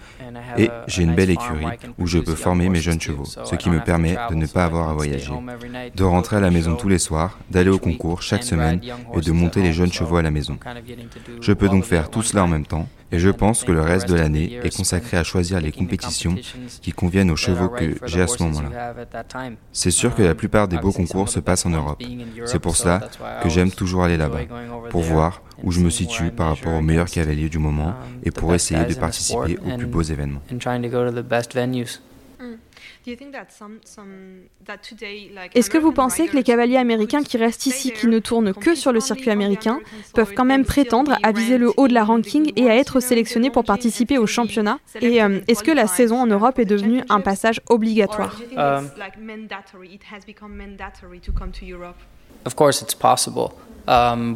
et 0.57 0.69
j'ai 0.88 1.03
une 1.03 1.15
belle 1.15 1.29
écurie 1.29 1.65
où 1.98 2.07
je 2.07 2.19
peux 2.19 2.36
former 2.36 2.69
mes 2.69 2.79
jeunes 2.79 3.01
chevaux, 3.01 3.25
ce 3.25 3.55
qui 3.55 3.69
me 3.69 3.84
permet 3.84 4.15
de 4.29 4.36
ne 4.36 4.45
pas 4.45 4.65
avoir 4.65 4.89
à 4.89 4.93
voyager, 4.93 5.34
de 5.95 6.03
rentrer 6.03 6.38
à 6.38 6.39
la 6.39 6.51
maison 6.51 6.75
tous 6.75 6.88
les 6.88 7.00
soirs, 7.00 7.39
d'aller 7.50 7.69
au 7.69 7.79
concours 7.79 8.22
chaque 8.22 8.43
semaine 8.43 8.79
et 9.13 9.22
de 9.22 9.31
monter 9.31 9.62
les 9.62 9.74
jeunes 9.74 9.91
chevaux 9.91 10.17
à 10.17 10.22
la 10.22 10.31
maison. 10.31 10.57
Je 11.41 11.51
peux 11.53 11.67
donc 11.67 11.84
faire 11.84 12.10
tout 12.10 12.22
cela 12.22 12.43
en 12.43 12.48
même 12.48 12.65
temps 12.65 12.88
et 13.15 13.19
je 13.19 13.29
pense 13.29 13.63
que 13.63 13.72
le 13.72 13.81
reste 13.81 14.10
de 14.10 14.15
l'année 14.15 14.60
est 14.62 14.75
consacré 14.75 15.15
à 15.15 15.24
choisir 15.24 15.62
les 15.62 15.72
compétitions 15.72 16.36
qui 16.81 16.91
conviennent 16.91 17.31
aux 17.31 17.38
chevaux 17.38 17.69
que 17.69 17.95
j'ai 18.05 18.22
à 18.22 18.27
ce 18.27 18.43
moment-là. 18.43 18.93
C'est 19.72 19.91
sûr 19.91 20.13
que 20.13 20.22
la 20.22 20.36
plupart 20.36 20.67
des 20.67 20.77
beaux 20.77 20.91
concours 20.91 21.29
se 21.29 21.39
passent 21.39 21.65
en 21.65 21.69
Europe. 21.69 22.03
C'est 22.45 22.60
pour 22.60 22.75
cela 22.75 23.07
que 23.41 23.48
j'aime 23.48 23.72
toujours 23.72 24.03
aller 24.03 24.17
là-bas, 24.17 24.41
pour 24.89 25.01
voir 25.01 25.41
où 25.63 25.72
je 25.72 25.79
me 25.79 25.89
situe 25.89 26.31
par 26.31 26.50
rapport 26.50 26.74
aux 26.74 26.81
meilleurs 26.81 27.10
cavaliers 27.10 27.48
du 27.48 27.57
moment 27.57 27.93
et 28.24 28.31
pour 28.31 28.53
essayer 28.53 28.84
de 28.84 28.93
participer 28.95 29.57
aux 29.57 29.77
plus 29.77 29.88
beaux 29.88 30.01
événements. 30.01 30.41
Est-ce 35.53 35.69
que 35.69 35.77
vous 35.77 35.91
pensez 35.91 36.27
que 36.27 36.35
les 36.35 36.43
cavaliers 36.43 36.77
américains 36.77 37.24
qui 37.24 37.38
restent 37.38 37.65
ici, 37.65 37.91
qui 37.91 38.07
ne 38.07 38.19
tournent 38.19 38.53
que 38.53 38.75
sur 38.75 38.91
le 38.91 39.00
circuit 39.00 39.29
américain, 39.29 39.79
peuvent 40.13 40.33
quand 40.33 40.45
même 40.45 40.65
prétendre 40.65 41.17
à 41.24 41.31
viser 41.31 41.57
le 41.57 41.71
haut 41.77 41.88
de 41.88 41.93
la 41.93 42.03
ranking 42.03 42.51
et 42.55 42.69
à 42.69 42.75
être 42.75 43.00
sélectionnés 43.00 43.50
pour 43.50 43.63
participer 43.63 44.17
au 44.17 44.27
championnat. 44.27 44.79
Et 45.01 45.21
euh, 45.21 45.41
est-ce 45.47 45.63
que 45.63 45.71
la 45.71 45.88
saison 45.88 46.17
en 46.17 46.27
Europe 46.27 46.59
est 46.59 46.65
devenue 46.65 47.03
un 47.09 47.21
passage 47.21 47.62
obligatoire? 47.69 48.41
um, 48.57 48.89
Of 52.45 52.55
course, 52.55 52.81
it's 52.81 52.95
possible. 52.95 53.50
Um, 53.88 54.36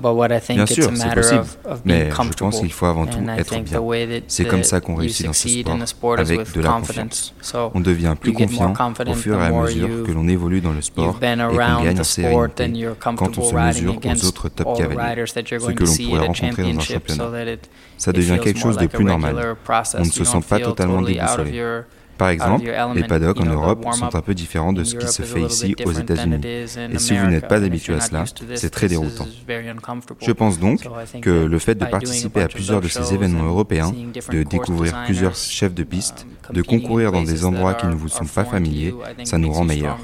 bien 0.50 0.66
sûr, 0.68 0.92
c'est 0.94 1.14
possible, 1.14 1.44
mais 1.84 2.10
je 2.12 2.34
pense 2.38 2.60
qu'il 2.60 2.72
faut 2.72 2.86
avant 2.86 3.08
tout 3.08 3.18
être 3.36 3.60
bien. 3.62 4.22
C'est 4.28 4.46
comme 4.46 4.64
ça 4.64 4.80
qu'on 4.80 4.96
réussit 4.96 5.26
dans 5.26 5.34
ce 5.34 5.86
sport, 5.88 6.20
avec 6.20 6.54
de 6.54 6.62
la 6.62 6.70
confiance. 6.70 7.34
On 7.74 7.80
devient 7.80 8.16
plus 8.20 8.34
confiant 8.34 8.74
au 9.08 9.14
fur 9.14 9.42
et 9.42 9.46
à 9.46 9.52
mesure 9.52 10.06
que 10.06 10.12
l'on 10.12 10.28
évolue 10.28 10.62
dans 10.62 10.72
le 10.74 10.82
sport 10.82 11.18
et 11.22 11.36
qu'on 11.36 11.84
gagne 11.84 12.00
en 12.00 12.04
sérénité 12.04 12.88
quand 13.00 13.38
on 13.38 13.42
se 13.42 13.56
mesure 13.56 13.96
aux 13.98 14.26
autres 14.26 14.50
top 14.50 14.78
cavaliers, 14.78 15.26
ce 15.26 15.40
que 15.72 15.84
l'on 15.84 15.96
pourrait 16.10 16.28
rencontrer 16.28 16.74
dans 16.74 16.80
un 16.80 16.84
championnat. 16.84 17.56
Ça 17.98 18.12
devient 18.14 18.38
quelque 18.42 18.60
chose 18.60 18.78
de 18.78 18.88
plus 18.88 19.04
normal. 19.06 19.56
On 19.96 20.00
ne 20.00 20.04
se 20.06 20.24
sent 20.24 20.42
pas 20.48 20.60
totalement 20.60 21.02
déboussolé. 21.02 21.64
Par 22.20 22.30
exemple, 22.30 22.70
les 22.96 23.04
paddocks 23.04 23.40
en 23.40 23.46
Europe 23.46 23.86
sont 23.94 24.14
un 24.14 24.22
peu 24.22 24.34
différents 24.34 24.74
de 24.74 24.84
ce 24.84 24.96
qui 24.96 25.08
se 25.08 25.22
fait 25.22 25.42
ici 25.42 25.76
aux 25.86 25.94
États-Unis. 25.94 26.42
Et 26.46 27.00
si 27.00 27.18
vous 27.18 27.28
n'êtes 27.28 27.48
pas 27.48 27.64
habitué 27.64 27.96
à 27.96 28.02
cela, 28.02 28.26
c'est 28.56 28.70
très 28.70 28.88
déroutant. 28.88 29.26
Je 30.22 30.32
pense 30.32 30.60
donc 30.60 30.88
que 31.22 31.30
le 31.30 31.60
fait 31.60 31.76
de 31.76 31.86
participer 31.86 32.42
à 32.42 32.48
plusieurs 32.48 32.82
de 32.82 32.90
ces 32.90 33.14
événements 33.14 33.46
européens, 33.46 33.92
de 34.32 34.44
découvrir 34.44 35.04
plusieurs 35.06 35.36
chefs 35.36 35.74
de 35.74 35.84
piste, 35.84 36.28
de 36.52 36.62
concourir 36.62 37.12
dans 37.12 37.24
des 37.24 37.46
endroits 37.46 37.74
qui 37.74 37.88
ne 37.88 37.96
vous 37.96 38.10
sont 38.10 38.26
pas 38.26 38.44
familiers, 38.44 38.94
ça 39.24 39.38
nous 39.38 39.52
rend 39.52 39.64
meilleurs. 39.64 39.98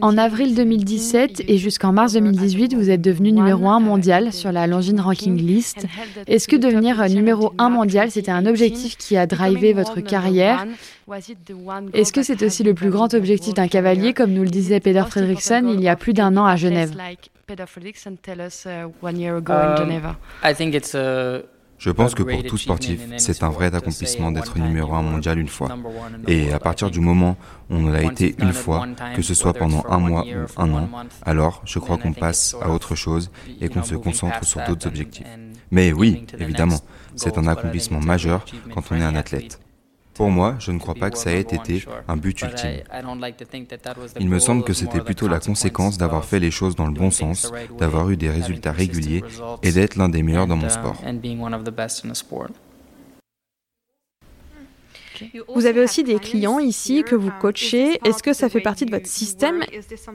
En 0.00 0.18
avril 0.18 0.54
2017 0.54 1.44
et 1.46 1.58
jusqu'en 1.58 1.92
mars 1.92 2.14
2018, 2.14 2.74
vous 2.74 2.90
êtes 2.90 3.00
devenu 3.00 3.32
numéro 3.32 3.68
1 3.68 3.80
mondial 3.80 4.32
sur 4.32 4.50
la 4.50 4.66
Longines 4.66 5.00
Ranking 5.00 5.36
List. 5.36 5.86
Est-ce 6.26 6.48
que 6.48 6.56
devenir 6.56 7.08
numéro 7.08 7.52
1 7.58 7.68
mondial, 7.68 8.10
c'était 8.10 8.32
un 8.32 8.46
objectif 8.46 8.96
qui 8.96 9.16
a 9.16 9.26
drivé 9.26 9.72
votre 9.72 10.00
carrière 10.00 10.66
Est-ce 11.92 12.12
que 12.12 12.22
c'est 12.22 12.42
aussi 12.42 12.62
le 12.62 12.74
plus 12.74 12.90
grand 12.90 13.14
objectif 13.14 13.54
d'un 13.54 13.68
cavalier, 13.68 14.14
comme 14.14 14.32
nous 14.32 14.42
le 14.42 14.50
disait 14.50 14.80
Peter 14.80 15.04
Fredrickson 15.08 15.72
il 15.72 15.80
y 15.80 15.88
a 15.88 15.96
plus 15.96 16.12
d'un 16.12 16.36
an 16.36 16.46
à 16.46 16.56
Genève 16.56 16.92
je 21.78 21.90
pense 21.90 22.14
que 22.14 22.22
pour 22.22 22.42
tout 22.44 22.56
sportif, 22.56 23.00
c'est 23.18 23.42
un 23.42 23.50
vrai 23.50 23.74
accomplissement 23.74 24.32
d'être 24.32 24.58
numéro 24.58 24.94
un 24.94 25.02
mondial 25.02 25.38
une 25.38 25.48
fois. 25.48 25.76
Et 26.26 26.52
à 26.52 26.58
partir 26.58 26.90
du 26.90 27.00
moment 27.00 27.36
où 27.70 27.76
on 27.76 27.90
l'a 27.90 28.02
été 28.02 28.34
une 28.38 28.52
fois, 28.52 28.86
que 29.14 29.22
ce 29.22 29.34
soit 29.34 29.52
pendant 29.52 29.84
un 29.88 29.98
mois 29.98 30.24
ou 30.24 30.60
un 30.60 30.72
an, 30.72 30.88
alors 31.22 31.62
je 31.64 31.78
crois 31.78 31.98
qu'on 31.98 32.12
passe 32.12 32.56
à 32.60 32.70
autre 32.70 32.94
chose 32.94 33.30
et 33.60 33.68
qu'on 33.68 33.82
se 33.82 33.94
concentre 33.94 34.44
sur 34.44 34.62
d'autres 34.64 34.86
objectifs. 34.86 35.26
Mais 35.70 35.92
oui, 35.92 36.24
évidemment, 36.38 36.80
c'est 37.16 37.38
un 37.38 37.46
accomplissement 37.46 38.00
majeur 38.00 38.44
quand 38.72 38.84
on 38.90 38.96
est 38.96 39.04
un 39.04 39.16
athlète. 39.16 39.60
Pour 40.14 40.30
moi, 40.30 40.54
je 40.60 40.70
ne 40.70 40.78
crois 40.78 40.94
pas 40.94 41.10
que 41.10 41.18
ça 41.18 41.32
ait 41.32 41.40
été 41.40 41.84
un 42.08 42.16
but 42.16 42.40
ultime. 42.42 42.82
Il 44.20 44.28
me 44.28 44.38
semble 44.38 44.62
que 44.62 44.72
c'était 44.72 45.00
plutôt 45.00 45.28
la 45.28 45.40
conséquence 45.40 45.98
d'avoir 45.98 46.24
fait 46.24 46.38
les 46.38 46.50
choses 46.50 46.76
dans 46.76 46.86
le 46.86 46.92
bon 46.92 47.10
sens, 47.10 47.52
d'avoir 47.78 48.10
eu 48.10 48.16
des 48.16 48.30
résultats 48.30 48.72
réguliers 48.72 49.24
et 49.62 49.72
d'être 49.72 49.96
l'un 49.96 50.08
des 50.08 50.22
meilleurs 50.22 50.46
dans 50.46 50.56
mon 50.56 50.68
sport. 50.68 50.96
Vous 55.54 55.66
avez 55.66 55.80
aussi 55.80 56.02
des 56.02 56.18
clients 56.18 56.58
ici 56.58 57.04
que 57.04 57.14
vous 57.14 57.30
coachez. 57.40 58.00
Est-ce 58.04 58.22
que 58.22 58.32
ça 58.32 58.48
fait 58.48 58.60
partie 58.60 58.84
de 58.84 58.90
votre 58.90 59.06
système 59.06 59.62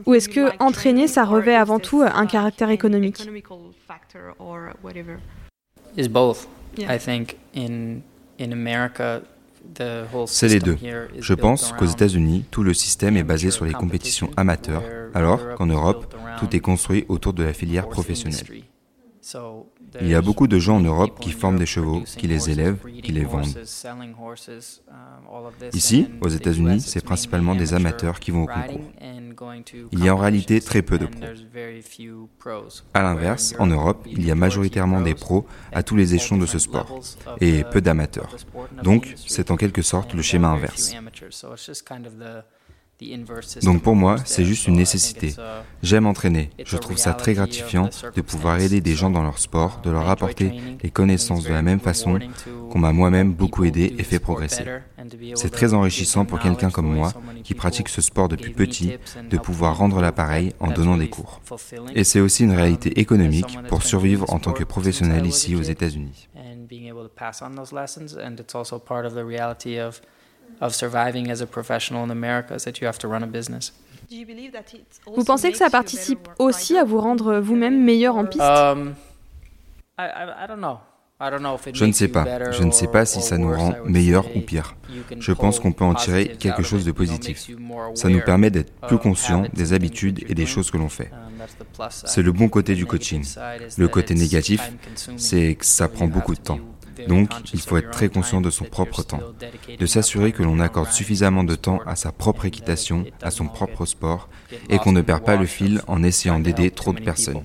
ou 0.06 0.14
est-ce 0.14 0.28
que 0.28 0.50
entraîner, 0.62 1.08
ça 1.08 1.24
revêt 1.24 1.54
avant 1.54 1.78
tout 1.78 2.02
un 2.02 2.26
caractère 2.26 2.70
économique? 2.70 3.28
C'est 10.26 10.48
les 10.48 10.60
deux. 10.60 10.76
Je 11.18 11.34
pense 11.34 11.72
qu'aux 11.72 11.86
États-Unis, 11.86 12.44
tout 12.50 12.62
le 12.62 12.74
système 12.74 13.16
est 13.16 13.24
basé 13.24 13.50
sur 13.50 13.64
les 13.64 13.72
compétitions 13.72 14.30
amateurs, 14.36 14.82
alors 15.14 15.54
qu'en 15.56 15.66
Europe, 15.66 16.14
tout 16.38 16.54
est 16.54 16.60
construit 16.60 17.04
autour 17.08 17.32
de 17.32 17.42
la 17.42 17.52
filière 17.52 17.88
professionnelle. 17.88 18.64
Il 20.00 20.08
y 20.08 20.14
a 20.14 20.20
beaucoup 20.20 20.46
de 20.46 20.58
gens 20.58 20.76
en 20.76 20.80
Europe 20.80 21.18
qui 21.20 21.32
forment 21.32 21.58
des 21.58 21.66
chevaux, 21.66 22.02
qui 22.16 22.26
les 22.26 22.50
élèvent, 22.50 22.78
qui 23.02 23.12
les 23.12 23.24
vendent. 23.24 23.58
Ici, 25.72 26.08
aux 26.20 26.28
États-Unis, 26.28 26.80
c'est 26.80 27.04
principalement 27.04 27.54
des 27.54 27.74
amateurs 27.74 28.20
qui 28.20 28.30
vont 28.30 28.44
au 28.44 28.46
concours. 28.46 28.80
Il 29.92 30.04
y 30.04 30.08
a 30.08 30.14
en 30.14 30.18
réalité 30.18 30.60
très 30.60 30.82
peu 30.82 30.98
de 30.98 31.06
pros. 31.06 31.24
À 32.94 33.02
l'inverse, 33.02 33.54
en 33.58 33.66
Europe, 33.66 34.06
il 34.06 34.24
y 34.24 34.30
a 34.30 34.34
majoritairement 34.34 35.00
des 35.00 35.14
pros 35.14 35.46
à 35.72 35.82
tous 35.82 35.96
les 35.96 36.14
échelons 36.14 36.38
de 36.38 36.46
ce 36.46 36.58
sport 36.58 37.00
et 37.40 37.64
peu 37.64 37.80
d'amateurs. 37.80 38.36
Donc, 38.82 39.14
c'est 39.26 39.50
en 39.50 39.56
quelque 39.56 39.82
sorte 39.82 40.14
le 40.14 40.22
schéma 40.22 40.48
inverse. 40.48 40.94
Donc 43.62 43.82
pour 43.82 43.96
moi, 43.96 44.16
c'est 44.24 44.44
juste 44.44 44.66
une 44.66 44.76
nécessité. 44.76 45.34
J'aime 45.82 46.06
entraîner. 46.06 46.50
Je 46.64 46.76
trouve 46.76 46.98
ça 46.98 47.14
très 47.14 47.34
gratifiant 47.34 47.88
de 48.14 48.20
pouvoir 48.20 48.60
aider 48.60 48.80
des 48.80 48.94
gens 48.94 49.10
dans 49.10 49.22
leur 49.22 49.38
sport, 49.38 49.80
de 49.82 49.90
leur 49.90 50.08
apporter 50.08 50.52
les 50.82 50.90
connaissances 50.90 51.44
de 51.44 51.50
la 51.50 51.62
même 51.62 51.80
façon 51.80 52.18
qu'on 52.70 52.78
m'a 52.78 52.92
moi-même 52.92 53.32
beaucoup 53.32 53.64
aidé 53.64 53.94
et 53.98 54.02
fait 54.02 54.18
progresser. 54.18 54.64
C'est 55.34 55.50
très 55.50 55.74
enrichissant 55.74 56.24
pour 56.24 56.38
quelqu'un 56.38 56.70
comme 56.70 56.92
moi 56.92 57.12
qui 57.42 57.54
pratique 57.54 57.88
ce 57.88 58.02
sport 58.02 58.28
depuis 58.28 58.52
petit 58.52 58.98
de 59.28 59.38
pouvoir 59.38 59.76
rendre 59.76 60.00
l'appareil 60.00 60.52
en 60.60 60.70
donnant 60.70 60.96
des 60.96 61.08
cours. 61.08 61.40
Et 61.94 62.04
c'est 62.04 62.20
aussi 62.20 62.44
une 62.44 62.52
réalité 62.52 63.00
économique 63.00 63.58
pour 63.68 63.82
survivre 63.82 64.32
en 64.32 64.38
tant 64.38 64.52
que 64.52 64.64
professionnel 64.64 65.26
ici 65.26 65.54
aux 65.54 65.62
États-Unis. 65.62 66.28
Vous 75.06 75.24
pensez 75.24 75.52
que 75.52 75.58
ça 75.58 75.70
participe 75.70 76.28
aussi 76.38 76.76
à 76.76 76.84
vous 76.84 77.00
rendre 77.00 77.38
vous-même 77.38 77.82
meilleur 77.82 78.16
en 78.16 78.26
piste? 78.26 78.42
Um, 78.42 78.94
je 81.72 81.84
ne 81.84 81.92
sais 81.92 82.08
pas. 82.08 82.50
Je 82.50 82.62
ne 82.62 82.70
sais 82.70 82.86
pas 82.86 83.04
si 83.04 83.20
ça 83.20 83.36
nous 83.36 83.54
rend 83.54 83.74
meilleur 83.84 84.24
ou 84.34 84.40
pire. 84.40 84.74
Je 85.18 85.32
pense 85.32 85.60
qu'on 85.60 85.72
peut 85.72 85.84
en 85.84 85.94
tirer 85.94 86.36
quelque 86.38 86.62
chose 86.62 86.84
de 86.84 86.92
positif. 86.92 87.50
Ça 87.94 88.08
nous 88.08 88.20
permet 88.20 88.50
d'être 88.50 88.72
plus 88.86 88.98
conscients 88.98 89.44
des 89.52 89.72
habitudes 89.72 90.24
et 90.28 90.34
des 90.34 90.46
choses 90.46 90.70
que 90.70 90.78
l'on 90.78 90.88
fait. 90.88 91.10
Um, 91.12 91.86
c'est 91.88 92.22
le 92.22 92.32
bon 92.32 92.48
côté 92.48 92.74
du 92.74 92.86
coaching. 92.86 93.24
Le 93.76 93.88
côté 93.88 94.14
négatif, 94.14 94.72
c'est 95.16 95.54
que 95.54 95.66
ça 95.66 95.88
prend 95.88 96.06
beaucoup 96.06 96.34
de 96.34 96.40
temps. 96.40 96.58
Donc, 97.08 97.30
il 97.52 97.60
faut 97.60 97.76
être 97.76 97.90
très 97.90 98.08
conscient 98.08 98.40
de 98.40 98.50
son 98.50 98.64
propre 98.64 99.02
temps, 99.02 99.20
de 99.78 99.86
s'assurer 99.86 100.32
que 100.32 100.42
l'on 100.42 100.60
accorde 100.60 100.90
suffisamment 100.90 101.44
de 101.44 101.54
temps 101.54 101.80
à 101.86 101.96
sa 101.96 102.12
propre 102.12 102.44
équitation, 102.44 103.04
à 103.22 103.30
son 103.30 103.46
propre 103.46 103.86
sport, 103.86 104.28
et 104.68 104.78
qu'on 104.78 104.92
ne 104.92 105.02
perd 105.02 105.24
pas 105.24 105.36
le 105.36 105.46
fil 105.46 105.82
en 105.86 106.02
essayant 106.02 106.40
d'aider 106.40 106.70
trop 106.70 106.92
de 106.92 107.00
personnes. 107.00 107.42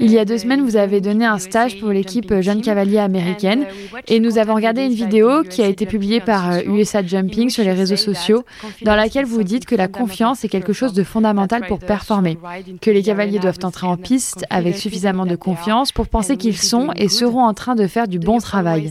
Il 0.00 0.10
y 0.10 0.18
a 0.18 0.24
deux 0.24 0.38
semaines, 0.38 0.62
vous 0.62 0.76
avez 0.76 1.00
donné 1.00 1.24
un 1.24 1.38
stage 1.38 1.78
pour 1.78 1.90
l'équipe 1.90 2.40
Jeune 2.40 2.62
Cavalier 2.62 2.98
américaine. 2.98 3.66
et 4.08 4.18
nous 4.18 4.38
avons 4.38 4.54
regardé 4.54 4.84
une 4.84 4.92
vidéo 4.92 5.42
qui 5.42 5.62
a 5.62 5.66
été 5.66 5.86
publiée 5.86 6.20
par 6.20 6.58
USA 6.66 6.98
euh, 6.98 7.06
Jumping 7.06 7.50
sur 7.50 7.62
les 7.62 7.72
réseaux 7.72 7.96
sociaux 7.96 8.44
dans 8.82 8.96
laquelle 8.96 9.24
vous 9.24 9.42
dites 9.44 9.66
que 9.66 9.74
la 9.76 9.88
confiance 9.88 10.44
est 10.44 10.48
quelque 10.48 10.72
chose 10.72 10.92
de 10.92 11.04
fondamental 11.04 11.66
pour 11.66 11.78
performer, 11.78 12.38
que 12.80 12.90
les 12.90 13.02
cavaliers 13.02 13.38
doivent 13.38 13.58
entrer 13.62 13.86
en 13.86 13.96
piste 13.96 14.44
avec 14.50 14.76
suffisamment 14.76 15.26
de 15.26 15.36
confiance 15.36 15.92
pour 15.92 16.08
penser 16.08 16.36
qu'ils 16.36 16.58
sont 16.58 16.90
et 16.96 17.08
seront 17.08 17.44
en 17.44 17.54
train 17.54 17.76
de 17.76 17.86
faire 17.86 18.08
du 18.08 18.18
bon 18.18 18.38
travail. 18.38 18.90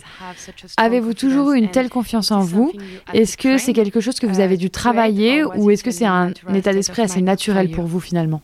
Avez-vous 0.78 1.14
toujours 1.14 1.52
eu 1.52 1.58
une 1.58 1.70
telle 1.70 1.90
confiance 1.90 2.32
en 2.32 2.42
vous? 2.42 2.72
Est-ce 3.14 3.36
que 3.38 3.58
c'est 3.58 3.74
quelque 3.74 4.00
chose 4.00 4.20
que 4.20 4.28
vous 4.28 4.40
avez 4.40 4.58
dû 4.58 4.70
travailler 4.70 5.44
ou 5.44 5.70
est-ce 5.70 5.84
que 5.84 5.92
c'est 5.92 6.06
un 6.06 6.32
état 6.54 6.74
d'esprit 6.74 7.02
assez 7.02 7.22
naturel 7.22 7.72
pour 7.72 7.86
vous 7.86 8.00
finalement 8.00 8.42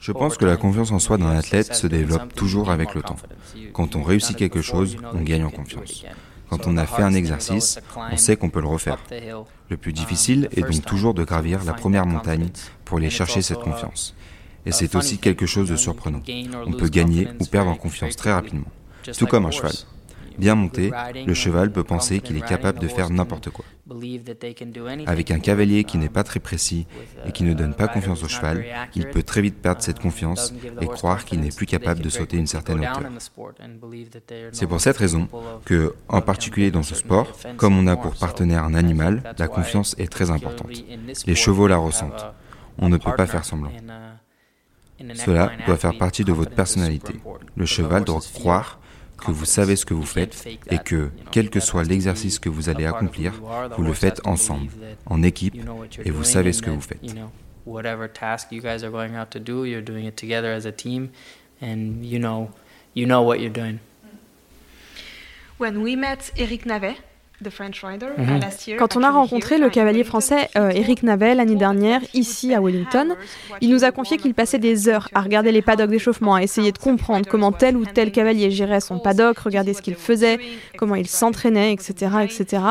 je 0.00 0.12
pense 0.12 0.36
que 0.36 0.44
la 0.44 0.56
confiance 0.56 0.90
en 0.90 0.98
soi 0.98 1.16
d'un 1.16 1.30
athlète 1.30 1.74
se 1.74 1.86
développe 1.86 2.34
toujours 2.34 2.70
avec 2.70 2.94
le 2.94 3.02
temps. 3.02 3.16
Quand 3.72 3.96
on 3.96 4.02
réussit 4.02 4.36
quelque 4.36 4.62
chose, 4.62 4.96
on 5.12 5.22
gagne 5.22 5.44
en 5.44 5.50
confiance. 5.50 6.04
Quand 6.48 6.66
on 6.66 6.76
a 6.76 6.86
fait 6.86 7.02
un 7.02 7.14
exercice, 7.14 7.78
on 7.96 8.16
sait 8.16 8.36
qu'on 8.36 8.50
peut 8.50 8.60
le 8.60 8.66
refaire. 8.66 8.98
Le 9.68 9.76
plus 9.76 9.92
difficile 9.92 10.48
est 10.52 10.62
donc 10.62 10.84
toujours 10.84 11.14
de 11.14 11.24
gravir 11.24 11.64
la 11.64 11.72
première 11.72 12.06
montagne 12.06 12.48
pour 12.84 12.98
aller 12.98 13.10
chercher 13.10 13.42
cette 13.42 13.60
confiance. 13.60 14.14
Et 14.66 14.72
c'est 14.72 14.94
aussi 14.94 15.18
quelque 15.18 15.46
chose 15.46 15.68
de 15.68 15.76
surprenant. 15.76 16.22
On 16.66 16.72
peut 16.72 16.88
gagner 16.88 17.28
ou 17.38 17.46
perdre 17.46 17.70
en 17.70 17.76
confiance 17.76 18.16
très 18.16 18.32
rapidement, 18.32 18.66
tout 19.16 19.26
comme 19.26 19.46
un 19.46 19.50
cheval. 19.50 19.72
Bien 20.40 20.54
monté, 20.54 20.90
le 21.26 21.34
cheval 21.34 21.70
peut 21.70 21.84
penser 21.84 22.20
qu'il 22.20 22.38
est 22.38 22.46
capable 22.46 22.78
de 22.78 22.88
faire 22.88 23.10
n'importe 23.10 23.50
quoi. 23.50 23.66
Avec 25.06 25.30
un 25.30 25.38
cavalier 25.38 25.84
qui 25.84 25.98
n'est 25.98 26.08
pas 26.08 26.24
très 26.24 26.40
précis 26.40 26.86
et 27.26 27.32
qui 27.32 27.44
ne 27.44 27.52
donne 27.52 27.74
pas 27.74 27.88
confiance 27.88 28.22
au 28.22 28.28
cheval, 28.28 28.64
il 28.94 29.06
peut 29.10 29.22
très 29.22 29.42
vite 29.42 29.60
perdre 29.60 29.82
cette 29.82 30.00
confiance 30.00 30.54
et 30.80 30.86
croire 30.86 31.26
qu'il 31.26 31.40
n'est 31.40 31.50
plus 31.50 31.66
capable 31.66 32.00
de 32.00 32.08
sauter 32.08 32.38
une 32.38 32.46
certaine 32.46 32.78
hauteur. 32.78 33.02
C'est 34.52 34.66
pour 34.66 34.80
cette 34.80 34.96
raison 34.96 35.28
que, 35.66 35.94
en 36.08 36.22
particulier 36.22 36.70
dans 36.70 36.82
ce 36.82 36.94
sport, 36.94 37.30
comme 37.58 37.76
on 37.76 37.86
a 37.86 37.96
pour 37.96 38.14
partenaire 38.14 38.64
un 38.64 38.74
animal, 38.74 39.34
la 39.38 39.48
confiance 39.48 39.94
est 39.98 40.10
très 40.10 40.30
importante. 40.30 40.72
Les 41.26 41.34
chevaux 41.34 41.66
la 41.66 41.76
ressentent. 41.76 42.24
On 42.78 42.88
ne 42.88 42.96
peut 42.96 43.14
pas 43.14 43.26
faire 43.26 43.44
semblant. 43.44 43.72
Cela 45.14 45.52
doit 45.66 45.76
faire 45.76 45.98
partie 45.98 46.24
de 46.24 46.32
votre 46.32 46.54
personnalité. 46.54 47.14
Le 47.56 47.66
cheval 47.66 48.04
doit 48.04 48.20
croire 48.34 48.79
que 49.20 49.30
vous 49.30 49.44
savez 49.44 49.76
ce 49.76 49.84
que 49.84 49.94
vous 49.94 50.06
faites 50.06 50.46
et 50.70 50.78
que, 50.78 51.10
quel 51.30 51.50
que 51.50 51.60
soit 51.60 51.84
l'exercice 51.84 52.38
que 52.38 52.48
vous 52.48 52.68
allez 52.68 52.86
accomplir, 52.86 53.32
vous 53.76 53.82
le 53.82 53.92
faites 53.92 54.20
ensemble, 54.26 54.72
en 55.06 55.22
équipe, 55.22 55.56
et 56.04 56.10
vous 56.10 56.24
savez 56.24 56.52
ce 56.52 56.62
que 56.62 56.70
vous 56.70 56.80
faites. 56.80 57.00
Whatever 57.66 58.08
task 58.08 58.50
you 58.50 58.60
guys 58.62 58.82
are 58.82 58.90
going 58.90 59.14
out 59.14 59.30
to 59.30 59.38
do, 59.38 59.64
you're 59.64 59.82
doing 59.82 60.06
it 60.06 60.16
together 60.16 60.48
as 60.48 60.66
a 60.66 60.72
team, 60.72 61.10
and 61.60 62.04
you 62.04 62.18
know, 62.18 62.50
you 62.94 63.06
know 63.06 63.22
what 63.22 63.36
you're 63.36 63.52
doing. 63.52 63.78
When 65.58 65.82
we 65.82 65.94
met 65.94 66.32
Eric 66.38 66.64
Navet. 66.64 66.96
Quand 68.78 68.96
on 68.96 69.02
a 69.02 69.10
rencontré 69.10 69.58
le 69.58 69.70
cavalier 69.70 70.04
français 70.04 70.48
Eric 70.54 71.02
euh, 71.02 71.06
Navel 71.06 71.38
l'année 71.38 71.56
dernière, 71.56 72.00
ici 72.12 72.54
à 72.54 72.60
Wellington, 72.60 73.16
il 73.60 73.70
nous 73.70 73.84
a 73.84 73.90
confié 73.92 74.18
qu'il 74.18 74.34
passait 74.34 74.58
des 74.58 74.88
heures 74.88 75.08
à 75.14 75.22
regarder 75.22 75.52
les 75.52 75.62
paddocks 75.62 75.90
d'échauffement, 75.90 76.34
à 76.34 76.42
essayer 76.42 76.72
de 76.72 76.78
comprendre 76.78 77.26
comment 77.28 77.52
tel 77.52 77.76
ou 77.76 77.84
tel 77.84 78.12
cavalier 78.12 78.50
gérait 78.50 78.80
son 78.80 78.98
paddock, 78.98 79.38
regarder 79.38 79.72
ce 79.74 79.80
qu'il 79.80 79.94
faisait, 79.94 80.38
comment 80.76 80.94
il 80.94 81.06
s'entraînait, 81.06 81.72
etc., 81.72 82.16
etc. 82.22 82.62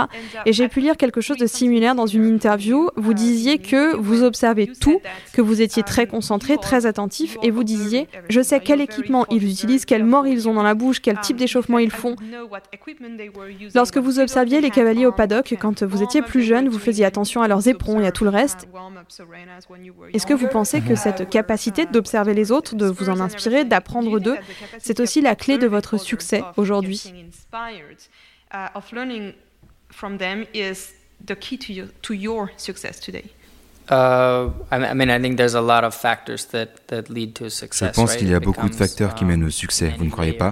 Et 0.45 0.53
j'ai 0.53 0.67
pu 0.67 0.81
lire 0.81 0.97
quelque 0.97 1.21
chose 1.21 1.37
de 1.37 1.47
similaire 1.47 1.95
dans 1.95 2.07
une 2.07 2.25
interview. 2.27 2.89
Vous 2.95 3.13
disiez 3.13 3.57
que 3.57 3.95
vous 3.95 4.23
observez 4.23 4.67
tout, 4.67 5.01
que 5.33 5.41
vous 5.41 5.61
étiez 5.61 5.83
très 5.83 6.05
concentré, 6.05 6.57
très 6.57 6.85
attentif, 6.85 7.37
et 7.41 7.49
vous 7.49 7.63
disiez, 7.63 8.07
je 8.29 8.41
sais 8.41 8.59
quel 8.59 8.81
équipement 8.81 9.25
ils 9.31 9.49
utilisent, 9.49 9.85
quel 9.85 10.03
mort 10.03 10.27
ils 10.27 10.47
ont 10.47 10.53
dans 10.53 10.63
la 10.63 10.75
bouche, 10.75 11.01
quel 11.01 11.19
type 11.19 11.37
d'échauffement 11.37 11.79
ils 11.79 11.91
font. 11.91 12.15
Lorsque 13.73 13.97
vous 13.97 14.19
observiez 14.19 14.58
les 14.61 14.69
cavaliers 14.69 15.05
au 15.05 15.11
paddock, 15.11 15.55
quand 15.59 15.83
vous 15.83 16.03
étiez 16.03 16.21
plus 16.21 16.43
jeune, 16.43 16.69
vous 16.69 16.79
faisiez 16.79 17.05
attention 17.05 17.41
à 17.41 17.47
leurs 17.47 17.67
éperons 17.67 17.99
et 17.99 18.07
à 18.07 18.11
tout 18.11 18.23
le 18.23 18.29
reste. 18.29 18.67
Est-ce 20.13 20.25
que 20.25 20.33
vous 20.33 20.47
pensez 20.47 20.81
que 20.81 20.95
cette 20.95 21.29
capacité 21.29 21.85
d'observer 21.85 22.33
les 22.33 22.51
autres, 22.51 22.75
de 22.75 22.87
vous 22.87 23.09
en 23.09 23.19
inspirer, 23.19 23.65
d'apprendre 23.65 24.19
d'eux, 24.19 24.37
c'est 24.79 24.99
aussi 24.99 25.21
la 25.21 25.35
clé 25.35 25.57
de 25.57 25.67
votre 25.67 25.97
succès 25.97 26.43
aujourd'hui. 26.57 27.13
Je 37.91 37.91
pense 37.93 38.15
qu'il 38.15 38.29
y 38.29 38.33
a 38.33 38.39
beaucoup 38.39 38.69
de 38.69 38.75
facteurs 38.75 39.15
qui 39.15 39.25
mènent 39.25 39.43
au 39.43 39.49
succès, 39.49 39.93
vous 39.97 40.05
ne 40.05 40.11
croyez 40.11 40.33
pas? 40.33 40.51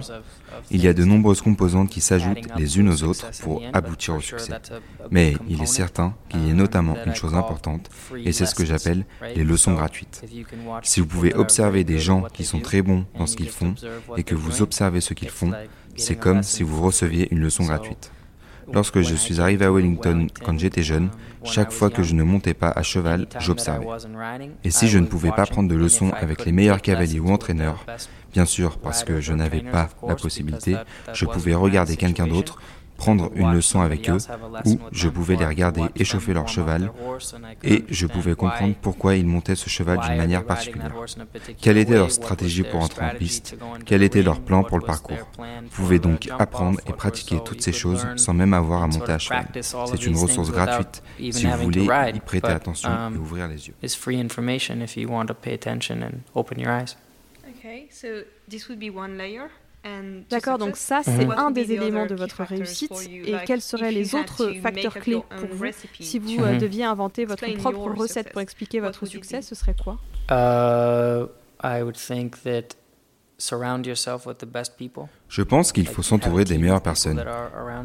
Il 0.70 0.82
y 0.82 0.88
a 0.88 0.92
de 0.92 1.04
nombreuses 1.04 1.40
composantes 1.40 1.90
qui 1.90 2.00
s'ajoutent 2.00 2.48
les 2.56 2.78
unes 2.78 2.88
aux 2.88 3.02
autres 3.04 3.30
pour 3.42 3.62
aboutir 3.72 4.16
au 4.16 4.20
succès. 4.20 4.52
Mais 5.10 5.36
il 5.48 5.62
est 5.62 5.66
certain 5.66 6.14
qu'il 6.28 6.46
y 6.46 6.50
a 6.50 6.54
notamment 6.54 6.96
une 7.06 7.14
chose 7.14 7.34
importante, 7.34 7.90
et 8.24 8.32
c'est 8.32 8.46
ce 8.46 8.54
que 8.54 8.64
j'appelle 8.64 9.04
les 9.34 9.44
leçons 9.44 9.74
gratuites. 9.74 10.24
Si 10.82 11.00
vous 11.00 11.06
pouvez 11.06 11.34
observer 11.34 11.84
des 11.84 11.98
gens 11.98 12.22
qui 12.32 12.44
sont 12.44 12.60
très 12.60 12.82
bons 12.82 13.04
dans 13.18 13.26
ce 13.26 13.36
qu'ils 13.36 13.50
font, 13.50 13.74
et 14.16 14.22
que 14.22 14.34
vous 14.34 14.62
observez 14.62 15.00
ce 15.00 15.14
qu'ils 15.14 15.30
font, 15.30 15.52
c'est 15.96 16.16
comme 16.16 16.42
si 16.42 16.62
vous 16.62 16.80
receviez 16.82 17.28
une 17.32 17.40
leçon 17.40 17.64
gratuite. 17.64 18.10
Lorsque 18.72 19.00
je 19.00 19.14
suis 19.14 19.40
arrivé 19.40 19.64
à 19.64 19.72
Wellington 19.72 20.26
quand 20.44 20.58
j'étais 20.58 20.82
jeune, 20.82 21.08
chaque 21.44 21.72
fois 21.72 21.90
que 21.90 22.02
je 22.02 22.14
ne 22.14 22.22
montais 22.22 22.54
pas 22.54 22.70
à 22.70 22.82
cheval, 22.82 23.26
j'observais. 23.38 23.86
Et 24.64 24.70
si 24.70 24.88
je 24.88 24.98
ne 24.98 25.06
pouvais 25.06 25.32
pas 25.32 25.46
prendre 25.46 25.68
de 25.68 25.74
leçons 25.74 26.10
avec 26.10 26.44
les 26.44 26.52
meilleurs 26.52 26.82
cavaliers 26.82 27.20
ou 27.20 27.30
entraîneurs, 27.30 27.84
bien 28.32 28.44
sûr 28.44 28.78
parce 28.78 29.04
que 29.04 29.20
je 29.20 29.32
n'avais 29.32 29.62
pas 29.62 29.88
la 30.06 30.14
possibilité, 30.16 30.76
je 31.12 31.24
pouvais 31.26 31.54
regarder 31.54 31.96
quelqu'un 31.96 32.26
d'autre 32.26 32.58
prendre 32.98 33.30
une 33.34 33.52
leçon 33.52 33.80
avec 33.80 34.10
eux, 34.10 34.18
ou 34.66 34.78
je 34.92 35.08
pouvais 35.08 35.36
les 35.36 35.46
regarder 35.46 35.84
échauffer 35.96 36.34
leur 36.34 36.48
cheval, 36.48 36.90
et 37.64 37.84
je 37.88 38.06
pouvais 38.06 38.34
comprendre 38.34 38.74
pourquoi 38.82 39.16
ils 39.16 39.26
montaient 39.26 39.54
ce 39.54 39.70
cheval 39.70 40.00
d'une 40.00 40.16
manière 40.16 40.44
particulière. 40.44 40.92
Quelle 41.62 41.78
était 41.78 41.94
leur 41.94 42.10
stratégie 42.10 42.64
pour 42.64 42.80
entrer 42.80 43.06
en 43.06 43.14
piste? 43.14 43.56
Quel 43.86 44.02
était 44.02 44.22
leur 44.22 44.40
plan 44.40 44.62
pour 44.64 44.78
le 44.78 44.84
parcours? 44.84 45.16
Vous 45.38 45.68
pouvez 45.70 45.98
donc 45.98 46.28
apprendre 46.38 46.80
et 46.86 46.92
pratiquer 46.92 47.38
toutes 47.44 47.62
ces 47.62 47.72
choses 47.72 48.06
sans 48.16 48.34
même 48.34 48.52
avoir 48.52 48.82
à 48.82 48.86
monter 48.88 49.12
à 49.12 49.18
cheval. 49.18 49.46
C'est 49.62 50.04
une 50.06 50.16
ressource 50.16 50.50
gratuite. 50.50 51.02
si 51.32 51.46
vous 51.46 51.56
voulez 51.62 51.86
y 52.14 52.20
prêter 52.20 52.48
attention 52.48 52.90
et 53.14 53.16
ouvrir 53.16 53.48
les 53.48 53.68
yeux. 53.68 53.74
D'accord, 60.30 60.58
donc 60.58 60.76
ça, 60.76 61.00
c'est 61.02 61.26
un 61.26 61.50
des 61.50 61.72
éléments 61.72 62.06
de 62.06 62.14
votre 62.14 62.42
réussite. 62.42 62.92
Et 63.10 63.34
quels 63.46 63.60
seraient 63.60 63.92
les 63.92 64.14
autres 64.14 64.52
facteurs 64.62 64.94
clés 64.94 65.22
pour 65.38 65.48
vous 65.50 65.66
Si 66.00 66.18
vous 66.18 66.42
euh, 66.42 66.58
deviez 66.58 66.84
inventer 66.84 67.24
votre 67.24 67.46
propre 67.54 67.90
recette 67.92 68.32
pour 68.32 68.40
expliquer 68.40 68.80
votre 68.80 69.06
succès, 69.06 69.42
ce 69.42 69.54
serait 69.54 69.74
quoi? 69.74 69.98
Uh, 70.30 71.26
je 75.28 75.42
pense 75.42 75.70
qu'il 75.70 75.86
faut 75.86 76.02
s'entourer 76.02 76.44
des 76.44 76.58
meilleures 76.58 76.82
personnes. 76.82 77.24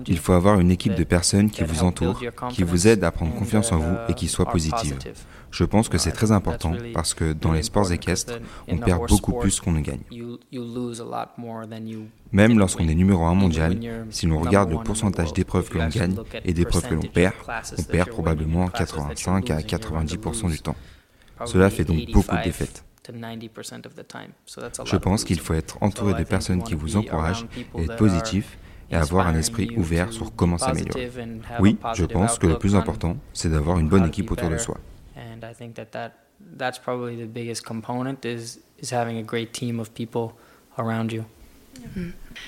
Il 0.08 0.18
faut 0.18 0.34
avoir 0.34 0.60
une 0.60 0.72
équipe 0.72 0.96
de 0.96 1.04
personnes 1.04 1.52
qui 1.52 1.64
vous 1.64 1.84
entourent, 1.84 2.20
qui 2.50 2.64
vous 2.64 2.88
aident 2.88 3.04
à 3.04 3.12
prendre 3.12 3.36
confiance 3.36 3.72
en 3.72 3.78
vous 3.78 3.96
et 4.10 4.16
qui 4.16 4.28
soient 4.28 4.50
positives. 4.50 4.98
Je 5.52 5.64
pense 5.64 5.90
que 5.90 6.00
c'est 6.00 6.12
très 6.12 6.32
important 6.32 6.74
parce 6.96 7.14
que 7.14 7.34
dans 7.34 7.52
les 7.52 7.62
sports 7.62 7.92
équestres, 7.92 8.40
on 8.68 8.78
perd 8.78 9.08
beaucoup 9.08 9.34
plus 9.34 9.60
qu'on 9.60 9.74
ne 9.74 9.82
gagne. 9.82 10.02
Même 12.32 12.58
lorsqu'on 12.58 12.88
est 12.88 12.96
numéro 12.96 13.24
un 13.26 13.36
mondial, 13.36 13.78
si 14.10 14.26
l'on 14.26 14.40
regarde 14.40 14.72
le 14.72 14.80
pourcentage 14.80 15.34
d'épreuves 15.34 15.70
que 15.70 15.78
l'on 15.78 15.90
gagne 15.90 16.16
et 16.44 16.54
d'épreuves 16.54 16.90
que 16.90 16.96
l'on 16.96 17.02
perd, 17.02 17.36
on 17.78 17.84
perd 17.84 18.10
probablement 18.10 18.68
85 18.70 19.52
à 19.52 19.60
90% 19.60 20.50
du 20.50 20.60
temps. 20.60 20.76
Cela 21.46 21.70
fait 21.70 21.84
donc 21.84 22.12
beaucoup 22.12 22.36
de 22.36 22.44
défaites. 22.44 22.84
Je 24.86 24.96
pense 24.98 25.24
qu'il 25.24 25.40
faut 25.40 25.54
être 25.54 25.78
entouré 25.82 26.14
de 26.14 26.24
personnes 26.24 26.64
qui 26.64 26.76
vous 26.76 26.96
encouragent 26.98 27.46
être 27.78 27.96
positif 27.96 28.58
et 28.92 28.96
avoir 28.96 29.28
un 29.28 29.36
esprit 29.36 29.70
ouvert 29.76 30.12
sur 30.14 30.36
comment 30.36 30.58
s'améliorer. 30.58 31.12
Oui, 31.60 31.78
je 31.96 32.06
pense 32.06 32.38
que 32.38 32.48
le 32.48 32.58
plus 32.58 32.76
important, 32.76 33.18
c'est 33.34 33.50
d'avoir 33.50 33.80
une 33.80 33.90
bonne 33.90 34.06
équipe 34.06 34.32
autour 34.32 34.50
de 34.50 34.58
soi. 34.58 34.78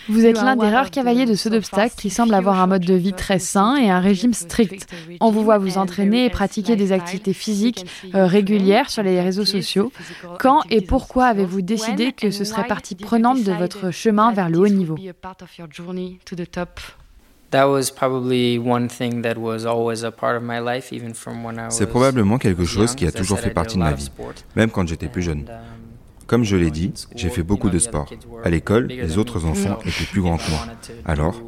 Vous 0.07 0.25
êtes 0.25 0.41
l'un 0.41 0.55
des 0.55 0.69
rares 0.69 0.91
cavaliers 0.91 1.25
de 1.25 1.33
saut 1.33 1.49
d'obstacle 1.49 1.95
qui 1.97 2.09
semble 2.09 2.33
avoir 2.33 2.59
un 2.59 2.67
mode 2.67 2.85
de 2.85 2.93
vie 2.93 3.13
très 3.13 3.39
sain 3.39 3.75
et 3.77 3.89
un 3.89 3.99
régime 3.99 4.33
strict. 4.33 4.87
On 5.19 5.31
vous 5.31 5.43
voit 5.43 5.57
vous 5.57 5.77
entraîner 5.77 6.25
et 6.25 6.29
pratiquer 6.29 6.75
des 6.75 6.91
activités 6.91 7.33
physiques 7.33 7.85
euh, 8.13 8.27
régulières 8.27 8.89
sur 8.89 9.03
les 9.03 9.19
réseaux 9.21 9.45
sociaux. 9.45 9.91
Quand 10.39 10.61
et 10.69 10.81
pourquoi 10.81 11.25
avez-vous 11.25 11.61
décidé 11.61 12.11
que 12.11 12.29
ce 12.29 12.43
serait 12.43 12.67
partie 12.67 12.95
prenante 12.95 13.43
de 13.43 13.51
votre 13.51 13.91
chemin 13.91 14.31
vers 14.31 14.49
le 14.49 14.59
haut 14.59 14.67
niveau 14.67 14.97
c'est 21.69 21.87
probablement 21.87 22.37
quelque 22.37 22.65
chose 22.65 22.95
qui 22.95 23.07
a 23.07 23.11
toujours 23.11 23.39
fait 23.39 23.51
partie 23.51 23.75
de 23.75 23.83
ma 23.83 23.93
vie, 23.93 24.11
même 24.55 24.69
quand 24.69 24.87
j'étais 24.87 25.07
plus 25.07 25.21
jeune. 25.21 25.45
Comme 26.27 26.43
je 26.43 26.55
l'ai 26.55 26.71
dit, 26.71 26.93
j'ai 27.15 27.29
fait 27.29 27.43
beaucoup 27.43 27.69
de 27.69 27.79
sport. 27.79 28.11
À 28.43 28.49
l'école, 28.49 28.87
les 28.87 29.17
autres 29.17 29.45
enfants 29.45 29.79
étaient 29.85 30.05
plus 30.05 30.21
grands 30.21 30.37
que 30.37 30.49
moi. 30.49 30.65
Alors, 31.05 31.41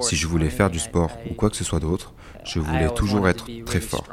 si 0.00 0.16
je 0.16 0.26
voulais 0.26 0.50
faire 0.50 0.70
du 0.70 0.78
sport 0.78 1.10
ou 1.30 1.34
quoi 1.34 1.50
que 1.50 1.56
ce 1.56 1.64
soit 1.64 1.80
d'autre, 1.80 2.14
je 2.44 2.58
voulais 2.58 2.88
toujours 2.94 3.28
être 3.28 3.46
très 3.64 3.80
fort. 3.80 4.06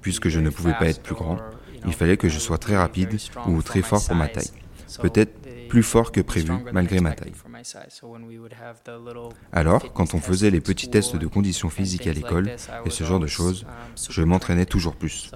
Puisque 0.00 0.28
je 0.28 0.40
ne 0.40 0.50
pouvais 0.50 0.74
pas 0.74 0.86
être 0.86 1.02
plus 1.02 1.14
grand, 1.14 1.38
il 1.86 1.92
fallait 1.92 2.16
que 2.16 2.28
je 2.28 2.38
sois 2.38 2.58
très 2.58 2.76
rapide 2.76 3.18
ou 3.46 3.62
très 3.62 3.82
fort 3.82 4.04
pour 4.04 4.16
ma 4.16 4.28
taille. 4.28 4.50
Peut-être 5.00 5.32
plus 5.68 5.82
fort 5.82 6.12
que 6.12 6.20
prévu 6.20 6.52
malgré 6.72 7.00
ma 7.00 7.12
taille. 7.12 7.32
Alors, 9.52 9.92
quand 9.92 10.14
on 10.14 10.20
faisait 10.20 10.50
les 10.50 10.60
petits 10.60 10.88
tests 10.88 11.16
de 11.16 11.26
conditions 11.26 11.70
physiques 11.70 12.06
à 12.06 12.12
l'école 12.12 12.50
et 12.84 12.90
ce 12.90 13.04
genre 13.04 13.20
de 13.20 13.26
choses, 13.26 13.66
je 14.08 14.22
m'entraînais 14.22 14.66
toujours 14.66 14.96
plus. 14.96 15.30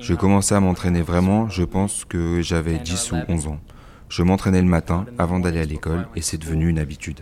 Je 0.00 0.14
commençais 0.14 0.54
à 0.54 0.60
m'entraîner 0.60 1.02
vraiment, 1.02 1.48
je 1.48 1.64
pense 1.64 2.04
que 2.04 2.42
j'avais 2.42 2.78
10 2.78 3.12
ou 3.12 3.16
11 3.28 3.46
ans. 3.48 3.60
Je 4.08 4.22
m'entraînais 4.22 4.60
le 4.60 4.68
matin 4.68 5.06
avant 5.18 5.38
d'aller 5.38 5.60
à 5.60 5.64
l'école 5.64 6.08
et 6.16 6.22
c'est 6.22 6.38
devenu 6.38 6.68
une 6.68 6.78
habitude. 6.78 7.20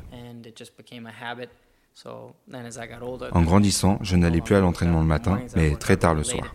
En 3.32 3.42
grandissant, 3.42 3.98
je 4.02 4.16
n'allais 4.16 4.40
plus 4.40 4.54
à 4.54 4.60
l'entraînement 4.60 5.00
le 5.00 5.06
matin, 5.06 5.40
mais 5.56 5.74
très 5.74 5.96
tard 5.96 6.14
le 6.14 6.22
soir. 6.22 6.54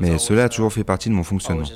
Mais 0.00 0.18
cela 0.18 0.44
a 0.44 0.48
toujours 0.48 0.72
fait 0.72 0.84
partie 0.84 1.08
de 1.08 1.14
mon 1.14 1.22
fonctionnement. 1.22 1.66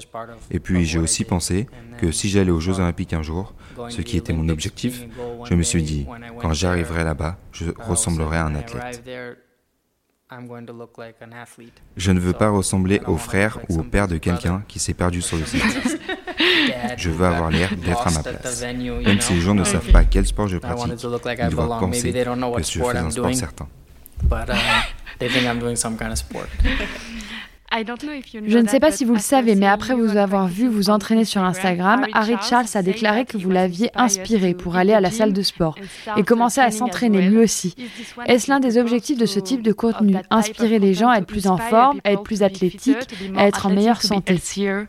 Et 0.51 0.59
puis 0.59 0.85
j'ai 0.85 0.99
aussi 0.99 1.25
pensé 1.25 1.69
que 1.99 2.11
si 2.11 2.29
j'allais 2.29 2.51
aux 2.51 2.61
Jeux 2.61 2.81
olympiques 2.81 3.13
un 3.13 3.23
jour, 3.23 3.55
ce 3.89 4.01
qui 4.01 4.17
était 4.17 4.33
mon 4.33 4.49
objectif, 4.49 5.05
je 5.45 5.55
me 5.55 5.63
suis 5.63 5.83
dit, 5.83 6.07
quand 6.41 6.53
j'arriverai 6.53 7.05
là-bas, 7.05 7.39
je 7.53 7.67
ressemblerai 7.79 8.39
à 8.39 8.47
un 8.47 8.55
athlète. 8.55 9.03
Je 11.97 12.11
ne 12.11 12.19
veux 12.19 12.33
pas 12.33 12.49
ressembler 12.51 13.01
au 13.07 13.17
frère 13.17 13.59
ou 13.69 13.79
au 13.79 13.83
père 13.85 14.09
de 14.09 14.17
quelqu'un 14.19 14.63
qui 14.67 14.79
s'est 14.81 14.95
perdu 14.95 15.23
sur 15.23 15.37
le 15.37 15.45
site. 15.47 15.63
Je 16.97 17.11
veux 17.11 17.25
avoir 17.27 17.51
l'air 17.51 17.71
d'être 17.77 18.07
à 18.07 18.11
ma 18.11 18.23
place. 18.23 18.61
Même 19.07 19.21
si 19.21 19.35
les 19.35 19.41
gens 19.41 19.55
ne 19.55 19.63
savent 19.65 19.93
pas 19.93 20.05
quel 20.05 20.27
sport 20.27 20.49
je 20.49 20.59
pratique, 20.59 20.95
ils 21.45 21.51
doivent 21.51 21.69
penser 21.81 22.13
que 22.13 22.63
je 22.63 22.79
fais 22.93 22.99
un 22.99 23.11
sport 23.11 23.35
certain. 23.35 23.69
Je 27.73 28.59
ne 28.59 28.69
sais 28.69 28.81
pas 28.81 28.91
si 28.91 29.05
vous 29.05 29.15
le 29.15 29.21
savez, 29.21 29.55
mais 29.55 29.67
après 29.67 29.95
vous 29.95 30.17
avoir 30.17 30.47
vu 30.47 30.69
vous 30.69 30.91
entraîner 30.91 31.25
sur 31.25 31.43
Instagram, 31.43 32.07
Harry 32.13 32.37
Charles 32.49 32.67
a 32.75 32.83
déclaré 32.83 33.25
que 33.25 33.37
vous 33.37 33.51
l'aviez 33.51 33.91
inspiré 33.95 34.55
pour 34.55 34.77
aller 34.77 34.93
à 34.93 35.01
la 35.01 35.11
salle 35.11 35.33
de 35.33 35.43
sport 35.43 35.77
et 36.17 36.23
commencer 36.23 36.61
à 36.61 36.71
s'entraîner 36.71 37.23
lui 37.23 37.39
aussi. 37.39 37.75
Est-ce 38.27 38.51
l'un 38.51 38.61
des 38.61 38.79
objectifs 38.79 39.19
de 39.19 39.27
ce 39.27 39.41
type 39.41 39.63
de 39.63 39.73
contenu? 39.73 40.17
Inspirer 40.31 40.79
les 40.79 40.95
gens 40.95 41.09
à 41.09 41.19
être 41.19 41.27
plus 41.27 41.47
en 41.47 41.57
forme, 41.57 42.01
à 42.05 42.13
être 42.13 42.23
plus 42.23 42.43
athlétiques, 42.43 43.09
à 43.37 43.47
être 43.47 43.67
en 43.67 43.71
meilleure 43.71 44.03
santé 44.03 44.39
uh, 44.41 44.87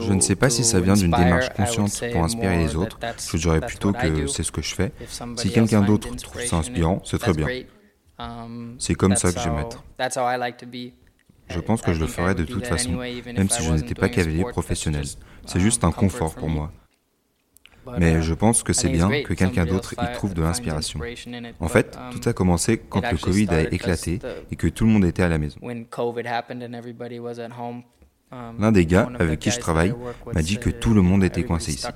je 0.00 0.12
ne 0.12 0.20
sais 0.20 0.34
pas 0.34 0.48
si 0.48 0.64
ça 0.64 0.80
vient 0.80 0.94
d'une 0.94 1.10
démarche 1.10 1.50
consciente 1.50 2.02
pour 2.12 2.24
inspirer 2.24 2.56
les 2.58 2.74
autres. 2.74 2.98
Je 3.32 3.36
dirais 3.36 3.60
plutôt 3.60 3.92
que 3.92 4.26
c'est 4.26 4.42
ce 4.42 4.52
que 4.52 4.62
je 4.62 4.74
fais. 4.74 4.92
Si 5.36 5.50
quelqu'un 5.50 5.82
d'autre 5.82 6.08
trouve 6.16 6.42
ça 6.42 6.56
inspirant, 6.56 7.02
c'est 7.04 7.18
très 7.18 7.34
bien. 7.34 7.46
Um, 8.18 8.76
C'est 8.78 8.94
comme 8.94 9.16
ça 9.16 9.32
que 9.32 9.40
j'aime 9.40 9.58
être. 9.58 9.84
Je 11.48 11.60
pense 11.60 11.82
que 11.82 11.92
je 11.92 12.00
le 12.00 12.06
ferais 12.06 12.34
de 12.34 12.44
toute 12.44 12.66
façon, 12.66 12.92
même 12.92 13.48
si 13.48 13.62
je 13.62 13.72
n'étais 13.72 13.94
pas 13.94 14.08
cavalier 14.08 14.44
professionnel. 14.44 15.04
C'est 15.44 15.60
juste 15.60 15.84
un 15.84 15.92
confort 15.92 16.34
pour 16.34 16.48
moi. 16.48 16.72
Mais 17.98 18.20
je 18.20 18.34
pense 18.34 18.62
que 18.62 18.72
c'est 18.72 18.88
bien 18.88 19.22
que 19.22 19.32
quelqu'un 19.32 19.64
d'autre 19.64 19.94
y 19.94 20.12
trouve 20.14 20.34
de 20.34 20.42
l'inspiration. 20.42 21.00
En 21.60 21.68
fait, 21.68 21.96
um, 21.96 22.10
tout 22.10 22.28
a 22.28 22.32
commencé 22.32 22.78
quand 22.78 23.02
le 23.10 23.16
Covid 23.16 23.48
a 23.50 23.60
éclaté 23.62 24.18
et 24.50 24.56
que 24.56 24.66
tout 24.66 24.86
le 24.86 24.90
monde 24.90 25.04
était 25.04 25.22
à 25.22 25.28
la 25.28 25.38
maison. 25.38 25.60
Um, 28.32 28.56
L'un 28.58 28.72
des 28.72 28.86
gars 28.86 29.08
avec 29.20 29.38
qui 29.38 29.52
je 29.52 29.60
travaille 29.60 29.94
m'a 30.34 30.42
dit 30.42 30.58
que 30.58 30.68
tout 30.68 30.94
le 30.94 31.00
monde 31.00 31.22
était 31.22 31.44
coincé 31.44 31.74
ici, 31.74 31.86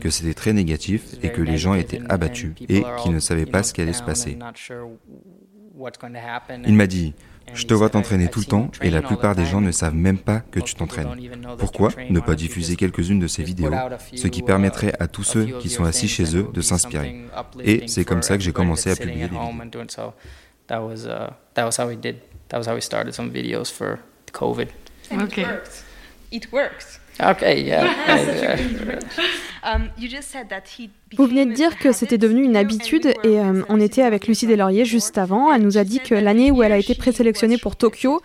que 0.00 0.10
c'était 0.10 0.34
très 0.34 0.52
négatif 0.52 1.14
et 1.22 1.30
que 1.30 1.40
les 1.40 1.56
gens 1.56 1.74
étaient 1.74 2.00
abattus 2.08 2.54
et 2.68 2.82
qu'ils 3.00 3.12
ne 3.12 3.20
savaient 3.20 3.46
pas 3.46 3.62
ce 3.62 3.72
qui 3.72 3.80
allait 3.80 3.92
se 3.92 4.02
passer. 4.02 4.36
Il 6.66 6.74
m'a 6.74 6.86
dit, 6.86 7.14
je 7.54 7.66
te 7.66 7.74
vois 7.74 7.88
t'entraîner 7.90 8.28
tout 8.28 8.40
le 8.40 8.44
temps 8.46 8.70
et 8.82 8.90
la 8.90 9.02
plupart 9.02 9.34
des 9.34 9.46
gens 9.46 9.60
ne 9.60 9.70
savent 9.70 9.94
même 9.94 10.18
pas 10.18 10.40
que 10.40 10.60
tu 10.60 10.74
t'entraînes. 10.74 11.08
Pourquoi 11.58 11.90
ne 12.10 12.20
pas 12.20 12.34
diffuser 12.34 12.76
quelques-unes 12.76 13.20
de 13.20 13.26
ces 13.26 13.42
vidéos, 13.42 13.72
ce 14.14 14.28
qui 14.28 14.42
permettrait 14.42 14.92
à 15.00 15.08
tous 15.08 15.24
ceux 15.24 15.44
qui 15.60 15.68
sont 15.68 15.84
assis 15.84 16.08
chez 16.08 16.36
eux 16.36 16.48
de 16.52 16.60
s'inspirer 16.60 17.24
Et 17.64 17.86
c'est 17.88 18.04
comme 18.04 18.22
ça 18.22 18.36
que 18.36 18.42
j'ai 18.42 18.52
commencé 18.52 18.90
à 18.90 18.96
publier 18.96 19.28
des 19.28 19.36
vidéos. 19.36 19.52
It 26.30 26.52
works. 26.52 27.00
Okay, 27.20 27.62
yeah. 27.62 27.84
Um, 29.64 29.88
Vous 31.16 31.26
venez 31.26 31.44
de 31.44 31.52
dire 31.52 31.78
que 31.78 31.92
c'était 31.92 32.16
devenu 32.16 32.44
une 32.44 32.56
habitude 32.56 33.06
et 33.24 33.40
euh, 33.40 33.62
on 33.68 33.80
était 33.80 34.02
avec 34.02 34.26
Lucie 34.26 34.46
Deslauriers 34.46 34.84
juste 34.84 35.18
avant. 35.18 35.52
Elle 35.52 35.62
nous 35.62 35.78
a 35.78 35.84
dit 35.84 35.98
que 35.98 36.14
l'année 36.14 36.50
où 36.50 36.62
elle 36.62 36.72
a 36.72 36.78
été 36.78 36.94
présélectionnée 36.94 37.58
pour 37.58 37.76
Tokyo, 37.76 38.22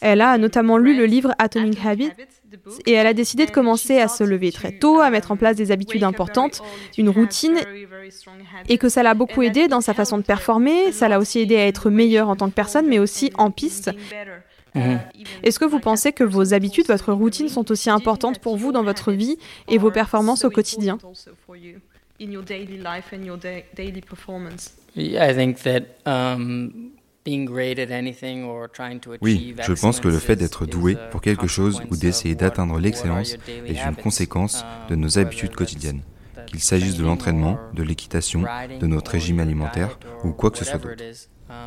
elle 0.00 0.20
a 0.20 0.38
notamment 0.38 0.78
lu 0.78 0.96
le 0.96 1.04
livre 1.04 1.34
Atomic 1.38 1.84
Habits 1.84 2.12
et 2.86 2.92
elle 2.92 3.06
a 3.06 3.14
décidé 3.14 3.44
de 3.44 3.50
commencer 3.50 3.98
à 3.98 4.08
se 4.08 4.22
lever 4.24 4.52
très 4.52 4.72
tôt, 4.72 5.00
à 5.00 5.10
mettre 5.10 5.32
en 5.32 5.36
place 5.36 5.56
des 5.56 5.72
habitudes 5.72 6.04
importantes, 6.04 6.62
une 6.96 7.08
routine 7.08 7.58
et 8.68 8.78
que 8.78 8.88
ça 8.88 9.02
l'a 9.02 9.14
beaucoup 9.14 9.42
aidé 9.42 9.68
dans 9.68 9.80
sa 9.80 9.94
façon 9.94 10.16
de 10.16 10.22
performer, 10.22 10.92
ça 10.92 11.08
l'a 11.08 11.18
aussi 11.18 11.40
aidé 11.40 11.56
à 11.56 11.66
être 11.66 11.90
meilleure 11.90 12.28
en 12.28 12.36
tant 12.36 12.48
que 12.48 12.54
personne 12.54 12.86
mais 12.86 12.98
aussi 12.98 13.32
en 13.36 13.50
piste. 13.50 13.90
Mhm. 14.74 15.00
Est-ce 15.42 15.58
que 15.58 15.64
vous 15.64 15.80
pensez 15.80 16.12
que 16.12 16.24
vos 16.24 16.54
habitudes, 16.54 16.86
votre 16.86 17.12
routine 17.12 17.48
sont 17.48 17.70
aussi 17.70 17.90
importantes 17.90 18.38
pour 18.38 18.56
vous 18.56 18.72
dans 18.72 18.82
votre 18.82 19.12
vie 19.12 19.36
et 19.68 19.78
vos 19.78 19.90
performances 19.90 20.44
au 20.44 20.50
quotidien 20.50 20.98
oui, 29.20 29.54
je 29.62 29.72
pense 29.80 30.00
que 30.00 30.08
le 30.08 30.18
fait 30.18 30.36
d'être 30.36 30.66
doué 30.66 30.96
pour 31.10 31.20
quelque 31.20 31.46
chose 31.46 31.80
ou 31.90 31.96
d'essayer 31.96 32.34
d'atteindre 32.34 32.80
l'excellence 32.80 33.36
est 33.66 33.80
une 33.80 33.96
conséquence 33.96 34.64
de 34.88 34.96
nos 34.96 35.18
habitudes 35.18 35.54
quotidiennes, 35.54 36.00
qu'il 36.46 36.60
s'agisse 36.60 36.96
de 36.96 37.04
l'entraînement, 37.04 37.58
de 37.74 37.82
l'équitation, 37.84 38.44
de 38.80 38.86
notre 38.86 39.12
régime 39.12 39.38
alimentaire 39.40 39.98
ou 40.24 40.32
quoi 40.32 40.50
que 40.50 40.58
ce 40.58 40.64
soit 40.64 40.78
d'autre. 40.78 41.02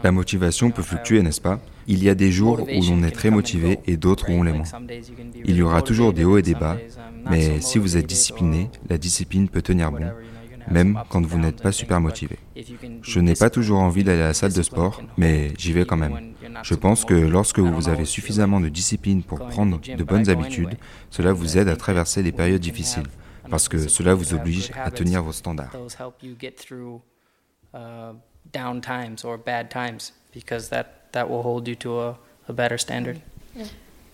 La 0.03 0.11
motivation 0.11 0.71
peut 0.71 0.81
fluctuer, 0.83 1.21
n'est-ce 1.21 1.41
pas? 1.41 1.59
Il 1.87 2.03
y 2.03 2.09
a 2.09 2.15
des 2.15 2.31
jours 2.31 2.61
où 2.61 2.81
l'on 2.89 3.03
est 3.03 3.11
très 3.11 3.29
motivé 3.29 3.79
et 3.85 3.97
d'autres 3.97 4.29
où 4.29 4.33
on 4.33 4.43
l'est 4.43 4.53
moins. 4.53 4.65
Il 5.45 5.55
y 5.55 5.61
aura 5.61 5.81
toujours 5.81 6.13
des 6.13 6.23
hauts 6.23 6.37
et 6.37 6.41
des 6.41 6.55
bas, 6.55 6.77
mais 7.29 7.61
si 7.61 7.77
vous 7.77 7.97
êtes 7.97 8.07
discipliné, 8.07 8.69
la 8.89 8.97
discipline 8.97 9.49
peut 9.49 9.61
tenir 9.61 9.91
bon, 9.91 10.11
même 10.69 10.99
quand 11.09 11.25
vous 11.25 11.37
n'êtes 11.37 11.61
pas 11.61 11.71
super 11.71 12.01
motivé. 12.01 12.37
Je 13.01 13.19
n'ai 13.19 13.35
pas 13.35 13.49
toujours 13.49 13.79
envie 13.79 14.03
d'aller 14.03 14.21
à 14.21 14.27
la 14.27 14.33
salle 14.33 14.53
de 14.53 14.61
sport, 14.61 15.01
mais 15.17 15.51
j'y 15.57 15.73
vais 15.73 15.85
quand 15.85 15.97
même. 15.97 16.33
Je 16.63 16.75
pense 16.75 17.05
que 17.05 17.13
lorsque 17.13 17.59
vous 17.59 17.89
avez 17.89 18.05
suffisamment 18.05 18.59
de 18.59 18.69
discipline 18.69 19.23
pour 19.23 19.39
prendre 19.39 19.79
de 19.79 20.03
bonnes 20.03 20.29
habitudes, 20.29 20.77
cela 21.09 21.33
vous 21.33 21.57
aide 21.57 21.69
à 21.69 21.75
traverser 21.75 22.23
les 22.23 22.31
périodes 22.31 22.61
difficiles, 22.61 23.07
parce 23.49 23.67
que 23.69 23.87
cela 23.87 24.13
vous 24.13 24.33
oblige 24.33 24.71
à 24.75 24.89
tenir 24.91 25.21
vos 25.21 25.33
standards. 25.33 25.75
That 31.15 31.27
will 31.27 31.43
hold 31.43 31.67
you 31.67 31.75
to 31.75 31.99
a, 31.99 32.17
a 32.47 32.53
better 32.53 32.77
standard. 32.77 33.17
Yeah. 33.55 33.65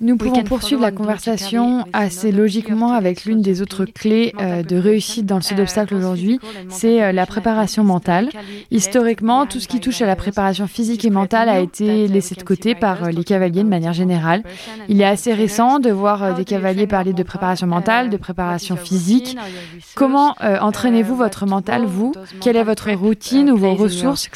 Nous 0.02 0.18
pouvons 0.18 0.44
poursuivre 0.44 0.82
la 0.82 0.92
conversation 0.92 1.86
assez 1.94 2.32
logiquement 2.32 2.94
avec 2.94 3.26
l'une 3.26 3.44
des 3.44 3.62
autres 3.62 3.86
clés 3.86 4.34
euh, 4.42 4.64
de 4.64 4.76
réussite 4.76 5.28
dans 5.28 5.36
le 5.36 5.44
saut 5.44 5.54
d'obstacle 5.54 5.94
aujourd'hui, 5.94 6.40
c'est 6.70 7.04
euh, 7.04 7.12
la 7.12 7.28
préparation 7.28 7.84
mentale. 7.84 8.30
Historiquement, 8.72 9.46
tout 9.46 9.60
ce 9.60 9.68
qui 9.68 9.80
touche 9.80 10.02
à 10.02 10.08
la 10.08 10.16
préparation 10.16 10.66
physique 10.66 11.06
et 11.06 11.12
mentale 11.12 11.50
a 11.50 11.60
été 11.60 12.08
laissé 12.08 12.34
de 12.34 12.42
côté 12.42 12.74
par 12.74 13.04
euh, 13.04 13.10
les 13.12 13.24
cavaliers 13.24 13.64
de 13.64 13.70
manière 13.70 13.94
générale. 13.94 14.42
Il 14.90 15.00
est 15.00 15.06
assez 15.06 15.36
récent 15.36 15.78
de 15.78 15.92
voir 15.92 16.34
des 16.34 16.46
cavaliers 16.46 16.88
parler 16.88 17.14
de 17.14 17.24
préparation 17.24 17.68
mentale, 17.68 18.10
de 18.10 18.18
préparation 18.18 18.78
physique. 18.78 19.38
Comment 19.94 20.36
entraînez-vous 20.40 21.16
votre 21.16 21.46
mental, 21.46 21.86
vous? 21.86 22.14
Quelle 22.42 22.56
est 22.56 22.64
votre 22.64 22.92
routine 22.92 23.52
ou 23.52 23.58
vos 23.58 23.76
ressources? 23.76 24.30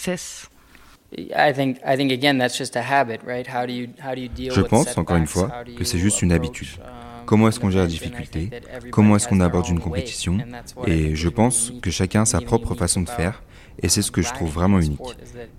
Je 4.38 4.62
pense, 4.62 4.97
encore 4.97 5.17
une 5.17 5.28
fois, 5.28 5.63
que 5.78 5.84
c'est 5.84 5.99
juste 5.99 6.21
une 6.21 6.32
habitude. 6.32 6.67
Um, 6.80 7.06
Comment 7.25 7.47
est-ce 7.47 7.60
qu'on 7.60 7.71
gère 7.71 7.82
la 7.82 7.88
difficulté? 7.88 8.49
Comment 8.91 9.15
est-ce 9.15 9.28
qu'on 9.28 9.39
aborde 9.39 9.67
une 9.67 9.80
compétition? 9.80 10.38
Et 10.86 11.15
je 11.15 11.30
pense 11.30 11.73
que 11.82 11.89
chacun 11.89 12.21
a 12.21 12.25
sa 12.25 12.41
propre 12.41 12.75
façon 12.75 13.01
de 13.01 13.10
faire, 13.10 13.41
et 13.82 13.89
c'est 13.89 14.01
ce 14.01 14.12
que 14.12 14.21
je 14.21 14.32
trouve 14.32 14.51
vraiment 14.51 14.80
unique. 14.80 14.99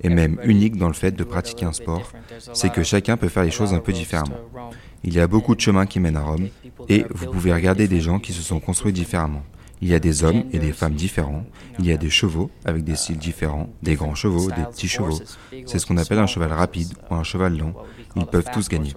Et 0.03 0.09
même 0.09 0.39
unique 0.45 0.77
dans 0.77 0.89
le 0.89 0.95
fait 0.95 1.11
de 1.11 1.25
pratiquer 1.25 1.65
un 1.65 1.73
sport, 1.73 2.13
c'est 2.53 2.73
que 2.73 2.83
chacun 2.83 3.17
peut 3.17 3.29
faire 3.29 3.43
les 3.43 3.51
choses 3.51 3.75
un 3.75 3.81
peu 3.81 3.93
différemment. 3.93 4.37
Il 5.03 5.13
y 5.13 5.21
a 5.21 5.27
beaucoup 5.27 5.55
de 5.55 5.61
chemins 5.61 5.87
qui 5.87 6.01
mènent 6.01 6.17
à 6.17 6.23
Rome, 6.23 6.49
et 6.89 7.05
vous 7.11 7.27
pouvez 7.27 7.53
regarder 7.53 7.89
des 7.89 8.01
gens 8.01 8.19
qui 8.19 8.33
se 8.33 8.43
sont 8.43 8.61
construits 8.61 8.93
différemment. 8.93 9.43
Il 9.83 9.89
y 9.89 9.95
a 9.95 9.99
des 9.99 10.25
hommes 10.25 10.45
et 10.53 10.59
des 10.59 10.73
femmes 10.73 10.95
différents, 10.95 11.45
il 11.79 11.87
y 11.87 11.93
a 11.93 11.97
des 11.97 12.11
chevaux 12.11 12.51
avec 12.65 12.83
des 12.85 12.97
styles 12.97 13.19
différents, 13.19 13.69
des 13.83 13.95
grands 13.95 14.15
chevaux, 14.15 14.51
des 14.51 14.65
petits 14.65 14.89
chevaux. 14.89 15.19
C'est 15.67 15.79
ce 15.79 15.87
qu'on 15.87 15.99
appelle 15.99 16.19
un 16.19 16.27
cheval 16.27 16.53
rapide 16.53 16.95
ou 17.11 17.15
un 17.15 17.25
cheval 17.25 17.59
lent. 17.59 17.75
Ils 18.17 18.27
peuvent 18.27 18.51
tous 18.53 18.69
gagner. 18.69 18.95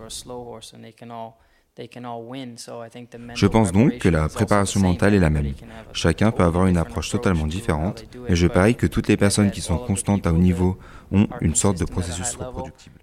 Je 3.35 3.47
pense 3.47 3.71
donc 3.71 3.97
que 3.99 4.09
la 4.09 4.27
préparation 4.27 4.79
mentale 4.81 5.13
est 5.13 5.19
la 5.19 5.29
même. 5.29 5.53
Chacun 5.93 6.31
peut 6.31 6.43
avoir 6.43 6.67
une 6.67 6.77
approche 6.77 7.09
totalement 7.09 7.47
différente, 7.47 8.05
et 8.27 8.35
je 8.35 8.47
parie 8.47 8.75
que 8.75 8.87
toutes 8.87 9.07
les 9.07 9.17
personnes 9.17 9.51
qui 9.51 9.61
sont 9.61 9.77
constantes 9.77 10.27
à 10.27 10.33
haut 10.33 10.37
niveau 10.37 10.77
ont 11.11 11.27
une 11.41 11.55
sorte 11.55 11.79
de 11.79 11.85
processus 11.85 12.35
reproductible. 12.35 12.99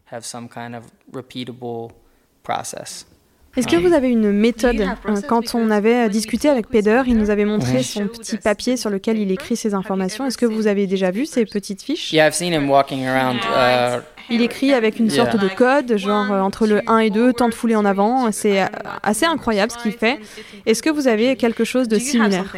Est-ce 3.57 3.67
que 3.67 3.77
vous 3.77 3.93
avez 3.95 4.11
une 4.11 4.33
méthode 4.33 4.87
Quand 5.29 5.55
on 5.55 5.71
avait 5.71 6.09
discuté 6.09 6.49
avec 6.49 6.69
Peder, 6.69 7.03
il 7.07 7.17
nous 7.17 7.31
avait 7.31 7.45
montré 7.45 7.83
son 7.83 8.07
petit 8.07 8.37
papier 8.37 8.77
sur 8.77 8.91
lequel 8.91 9.19
il 9.19 9.31
écrit 9.31 9.57
ses 9.57 9.75
informations. 9.75 10.27
Est-ce 10.27 10.39
que 10.39 10.47
vous 10.47 10.67
avez 10.67 10.87
déjà 10.87 11.11
vu 11.11 11.27
ces 11.27 11.45
petites 11.47 11.83
fiches? 11.83 12.13
Uh, 12.13 14.01
Il 14.29 14.43
écrit 14.43 14.73
avec 14.73 14.99
une 14.99 15.11
sorte 15.11 15.37
de 15.37 15.49
code, 15.49 15.97
genre 15.97 16.33
euh, 16.33 16.41
entre 16.41 16.67
le 16.67 16.83
1 16.87 16.99
et 16.99 17.11
2, 17.11 17.33
tant 17.33 17.49
de 17.49 17.55
foulées 17.55 17.77
en 17.77 17.85
avant. 17.85 18.31
C'est 18.33 18.61
assez 19.03 19.25
incroyable 19.25 19.73
ce 19.73 19.79
qu'il 19.79 19.93
fait. 19.93 20.19
Est-ce 20.67 20.83
que 20.83 20.91
vous 20.91 21.09
avez 21.09 21.37
quelque 21.37 21.65
chose 21.65 21.89
de 21.89 21.99
similaire? 21.99 22.55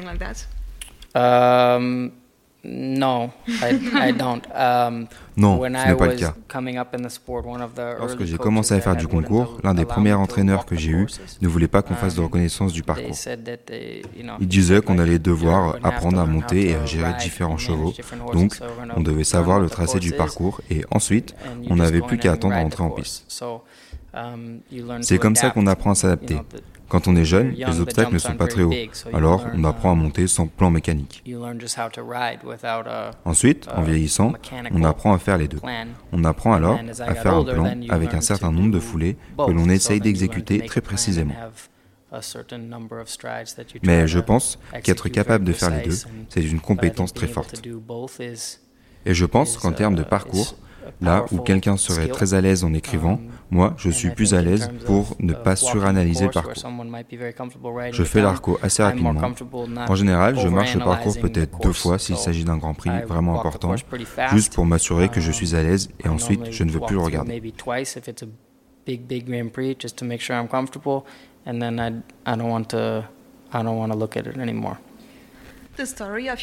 Non, 2.65 3.31
I, 3.47 4.13
don't. 4.19 4.43
Um, 4.53 5.07
non, 5.37 5.63
ce 5.63 5.69
n'est 5.69 5.95
pas 5.95 6.07
le 6.09 6.17
cas. 6.17 6.35
Lorsque 7.99 8.25
j'ai 8.25 8.37
commencé 8.37 8.75
à 8.75 8.81
faire 8.81 8.97
du 8.97 9.07
concours, 9.07 9.59
l'un 9.63 9.75
des 9.75 9.85
premiers 9.85 10.13
entraîneurs 10.13 10.67
que 10.67 10.75
j'ai 10.75 10.91
eu 10.91 11.07
ne 11.41 11.49
voulait 11.49 11.69
pas 11.69 11.83
qu'on 11.83 11.95
fasse 11.95 12.15
de 12.15 12.21
um, 12.21 12.27
reconnaissance 12.27 12.73
du 12.73 12.83
parcours. 12.83 13.15
Il 14.41 14.49
disait 14.49 14.81
qu'on 14.81 14.99
allait 14.99 15.21
devoir 15.21 15.77
apprendre 15.85 16.19
à 16.19 16.27
monter 16.27 16.71
et 16.71 16.75
à 16.75 16.85
gérer 16.85 17.13
différents 17.21 17.59
chevaux, 17.59 17.93
donc 18.33 18.59
on 18.97 19.03
devait 19.03 19.25
savoir 19.25 19.61
le 19.61 19.71
tracé 19.71 20.01
du 20.01 20.13
parcours 20.13 20.61
et 20.71 20.85
ensuite 20.91 21.35
on 21.71 21.77
n'avait 21.77 22.01
plus 22.01 22.19
qu'à 22.19 22.33
attendre 22.33 22.55
à 22.55 22.61
entrer 22.61 22.83
en 22.83 22.91
piste. 22.91 23.25
Um, 24.15 24.61
C'est 25.03 25.19
comme 25.19 25.37
ça 25.37 25.51
qu'on 25.51 25.67
apprend 25.67 25.91
à 25.91 25.95
s'adapter. 25.95 26.41
Quand 26.89 27.07
on 27.07 27.17
est 27.17 27.25
jeune, 27.25 27.51
les 27.51 27.81
obstacles 27.81 28.15
ne 28.15 28.19
sont 28.19 28.35
pas 28.35 28.47
très 28.47 28.63
hauts, 28.63 28.73
alors 29.13 29.47
on 29.55 29.65
apprend 29.65 29.93
à 29.93 29.95
monter 29.95 30.27
sans 30.27 30.47
plan 30.47 30.71
mécanique. 30.71 31.23
Ensuite, 33.25 33.69
en 33.75 33.83
vieillissant, 33.83 34.33
on 34.73 34.85
apprend 34.85 35.13
à 35.13 35.19
faire 35.19 35.37
les 35.39 35.49
deux. 35.49 35.61
On 36.13 36.25
apprend 36.25 36.55
alors 36.55 36.79
à 37.01 37.15
faire 37.15 37.35
un 37.35 37.45
plan 37.45 37.75
avec 37.89 38.15
un 38.15 38.21
certain 38.21 38.51
nombre 38.51 38.73
de 38.73 38.81
foulées 38.81 39.17
que 39.37 39.51
l'on 39.51 39.69
essaye 39.69 40.01
d'exécuter 40.01 40.61
très 40.67 40.81
précisément. 40.81 41.35
Mais 43.83 44.09
je 44.09 44.19
pense 44.19 44.59
qu'être 44.83 45.09
capable 45.11 45.45
de 45.45 45.53
faire 45.53 45.71
les 45.71 45.83
deux, 45.83 45.97
c'est 46.31 46.43
une 46.43 46.61
compétence 46.61 47.13
très 47.13 47.29
forte. 47.29 47.63
Et 49.05 49.15
je 49.15 49.25
pense 49.27 49.59
qu'en 49.59 49.73
termes 49.73 49.95
de 49.95 50.03
parcours, 50.03 50.57
Là 51.01 51.25
où 51.33 51.39
quelqu'un 51.39 51.77
serait 51.77 52.09
très 52.09 52.35
à 52.35 52.41
l'aise 52.41 52.65
en 52.65 52.75
écrivant, 52.75 53.21
moi, 53.51 53.75
je 53.79 53.91
suis 53.91 54.11
plus 54.11 54.35
à 54.35 54.43
l'aise 54.43 54.71
pour 54.87 55.17
ne 55.21 55.33
pas 55.33 55.57
suranalyser 55.57 56.27
le 56.27 56.31
parcours. 56.31 56.55
Je 57.93 58.05
fais 58.05 58.21
l'arco 58.21 58.59
assez 58.63 58.83
rapidement. 58.83 59.15
En 59.89 59.95
général, 59.95 60.39
je 60.39 60.49
marche 60.49 60.75
le 60.75 60.81
parcours 60.81 61.19
peut-être 61.19 61.59
deux 61.61 61.73
fois 61.73 61.99
s'il 61.99 62.17
s'agit 62.17 62.45
d'un 62.45 62.59
Grand 62.59 62.75
Prix 62.75 62.91
vraiment 63.07 63.39
important, 63.39 63.75
juste 64.33 64.55
pour 64.55 64.67
m'assurer 64.67 65.09
que 65.09 65.21
je 65.21 65.33
suis 65.33 65.55
à 65.55 65.63
l'aise 65.63 65.89
et 66.05 66.09
ensuite 66.09 66.51
je 66.51 66.65
ne 66.65 66.71
veux 66.71 66.81
plus 66.81 66.97
le 66.97 67.03
regarder. 67.03 67.43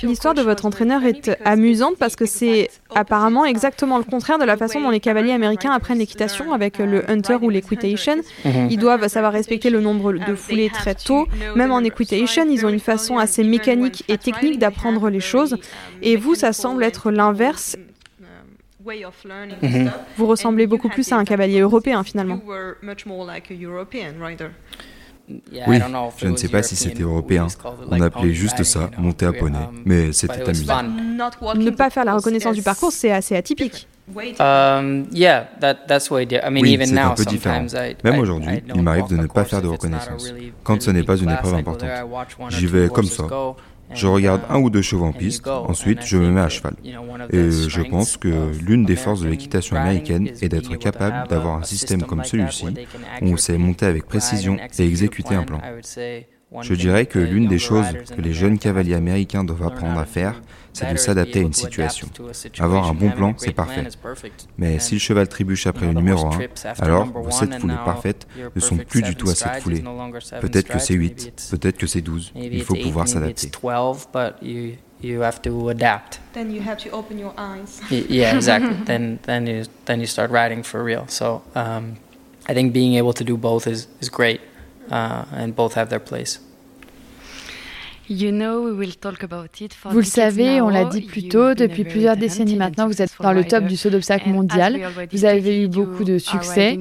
L'histoire 0.03 0.33
de 0.33 0.41
votre 0.41 0.65
entraîneur 0.65 1.03
est 1.03 1.37
amusante 1.43 1.95
parce 1.97 2.15
que 2.15 2.25
c'est 2.25 2.69
apparemment 2.93 3.45
exactement 3.45 3.97
le 3.97 4.03
contraire 4.03 4.37
de 4.39 4.45
la 4.45 4.57
façon 4.57 4.79
dont 4.81 4.89
les 4.89 4.99
cavaliers 4.99 5.31
américains 5.31 5.71
apprennent 5.71 5.99
l'équitation 5.99 6.53
avec 6.53 6.77
le 6.79 7.09
hunter 7.09 7.37
ou 7.41 7.49
l'équitation. 7.49 8.17
Mhm. 8.45 8.67
Ils 8.69 8.77
doivent 8.77 9.07
savoir 9.07 9.33
respecter 9.33 9.69
le 9.69 9.81
nombre 9.81 10.13
de 10.13 10.35
foulées 10.35 10.69
très 10.69 10.95
tôt. 10.95 11.27
Même 11.55 11.71
en 11.71 11.79
equitation, 11.79 12.45
ils 12.49 12.65
ont 12.65 12.69
une 12.69 12.79
façon 12.79 13.17
assez 13.17 13.43
mécanique 13.43 14.03
et 14.07 14.17
technique 14.17 14.59
d'apprendre 14.59 15.09
les 15.09 15.19
choses. 15.19 15.57
Et 16.01 16.15
vous, 16.15 16.35
ça 16.35 16.53
semble 16.53 16.83
être 16.83 17.11
l'inverse. 17.11 17.77
Mhm. 19.61 19.91
Vous 20.17 20.27
ressemblez 20.27 20.67
beaucoup 20.67 20.89
plus 20.89 21.11
à 21.11 21.17
un 21.17 21.25
cavalier 21.25 21.59
européen 21.59 22.03
finalement. 22.03 22.39
Oui, 25.67 25.79
je 26.17 26.27
ne 26.27 26.35
sais 26.35 26.49
pas 26.49 26.61
si 26.61 26.75
c'était 26.75 27.03
européen. 27.03 27.47
On 27.89 27.99
appelait 28.01 28.33
juste 28.33 28.63
ça 28.63 28.89
monter 28.97 29.25
à 29.25 29.33
poney, 29.33 29.57
mais 29.85 30.11
c'était 30.13 30.43
amusant. 30.43 30.83
Ne 31.55 31.69
pas 31.71 31.89
faire 31.89 32.05
la 32.05 32.15
reconnaissance 32.15 32.55
du 32.55 32.61
parcours, 32.61 32.91
c'est 32.91 33.11
assez 33.11 33.35
atypique. 33.35 33.87
Oui, 34.13 34.35
c'est 34.37 34.43
un 34.43 35.03
peu 37.15 37.25
différent. 37.25 37.65
Même 38.03 38.19
aujourd'hui, 38.19 38.63
il 38.73 38.81
m'arrive 38.83 39.07
de 39.07 39.17
ne 39.17 39.25
pas 39.27 39.45
faire 39.45 39.61
de 39.61 39.67
reconnaissance, 39.67 40.33
quand 40.63 40.81
ce 40.81 40.91
n'est 40.91 41.03
pas 41.03 41.17
une 41.17 41.31
épreuve 41.31 41.55
importante. 41.55 41.89
J'y 42.49 42.67
vais 42.67 42.87
comme 42.89 43.05
ça, 43.05 43.23
je 43.93 44.07
regarde 44.07 44.41
un 44.49 44.59
ou 44.59 44.69
deux 44.69 44.81
chevaux 44.81 45.05
en 45.05 45.13
piste, 45.13 45.47
ensuite 45.47 46.05
je 46.05 46.17
me 46.17 46.29
mets 46.31 46.41
à 46.41 46.49
cheval. 46.49 46.75
Et 47.31 47.51
je 47.51 47.81
pense 47.81 48.17
que 48.17 48.51
l'une 48.65 48.85
des 48.85 48.95
forces 48.95 49.21
de 49.21 49.27
l'équitation 49.27 49.75
américaine 49.75 50.29
est 50.41 50.49
d'être 50.49 50.75
capable 50.75 51.27
d'avoir 51.29 51.57
un 51.57 51.63
système 51.63 52.03
comme 52.03 52.23
celui-ci, 52.23 52.67
où 53.21 53.25
on 53.25 53.37
sait 53.37 53.57
monter 53.57 53.85
avec 53.85 54.05
précision 54.05 54.57
et 54.77 54.85
exécuter 54.85 55.35
un 55.35 55.43
plan. 55.43 55.61
Je 56.61 56.73
dirais 56.73 57.05
que 57.05 57.19
l'une 57.19 57.47
des 57.47 57.59
choses 57.59 57.87
que 58.15 58.21
les 58.21 58.33
jeunes 58.33 58.59
cavaliers 58.59 58.93
américains 58.93 59.43
doivent 59.43 59.63
apprendre 59.63 59.99
à 59.99 60.05
faire, 60.05 60.41
c'est 60.75 60.91
de 60.91 60.97
s'adapter 60.97 61.39
à 61.39 61.41
une 61.43 61.53
situation. 61.53 62.07
Avoir 62.59 62.87
un 62.89 62.93
bon 62.93 63.09
plan, 63.11 63.33
c'est 63.37 63.53
parfait. 63.53 63.83
Mais 64.57 64.79
si 64.79 64.95
le 64.95 64.99
cheval 64.99 65.27
trébuche 65.27 65.67
après 65.67 65.85
le 65.85 65.93
numéro 65.93 66.27
1, 66.27 66.39
alors 66.79 67.05
vos 67.05 67.31
7 67.31 67.55
foulées 67.55 67.75
parfaites 67.85 68.27
ne 68.55 68.59
sont 68.59 68.77
plus 68.77 69.01
du 69.01 69.15
tout 69.15 69.29
à 69.29 69.35
7 69.35 69.61
foulées. 69.61 69.83
Peut-être 70.41 70.67
que 70.67 70.79
c'est 70.79 70.93
8, 70.93 71.49
peut-être 71.51 71.77
que 71.77 71.87
c'est 71.87 72.01
12. 72.01 72.33
Il 72.35 72.63
faut 72.63 72.75
pouvoir 72.75 73.07
s'adapter. 73.07 73.49
you 75.01 75.21
have 75.21 75.41
to 75.41 75.69
adapt. 75.69 76.19
Then 76.33 76.51
you 76.51 76.61
have 76.61 76.77
to 76.79 76.89
open 76.91 77.19
your 77.19 77.33
eyes. 77.37 77.81
yeah, 77.89 78.35
exactly. 78.35 78.73
then 78.85 79.19
then 79.23 79.45
you 79.45 79.65
then 79.85 79.99
you 79.99 80.07
start 80.07 80.31
riding 80.31 80.63
for 80.63 80.83
real. 80.83 81.05
So 81.07 81.43
um, 81.53 81.97
I 82.47 82.53
think 82.53 82.73
being 82.73 82.95
able 82.95 83.13
to 83.13 83.23
do 83.23 83.37
both 83.37 83.67
is 83.67 83.87
is 84.01 84.09
great, 84.09 84.41
uh, 84.89 85.25
and 85.31 85.55
both 85.55 85.73
have 85.73 85.89
their 85.89 85.99
place. 85.99 86.39
Vous 88.09 89.97
le 89.97 90.03
savez, 90.03 90.61
on 90.61 90.69
l'a 90.69 90.85
dit 90.85 91.01
plus 91.01 91.27
tôt, 91.27 91.53
depuis 91.53 91.83
plusieurs 91.83 92.17
décennies 92.17 92.55
maintenant, 92.55 92.87
vous 92.87 93.01
êtes 93.01 93.11
dans 93.19 93.33
le 93.33 93.43
top 93.43 93.65
du 93.65 93.77
saut 93.77 93.89
d'obstacle 93.89 94.29
mondial. 94.29 94.79
Vous 95.11 95.25
avez 95.25 95.63
eu 95.63 95.67
beaucoup 95.67 96.03
de 96.03 96.17
succès. 96.17 96.77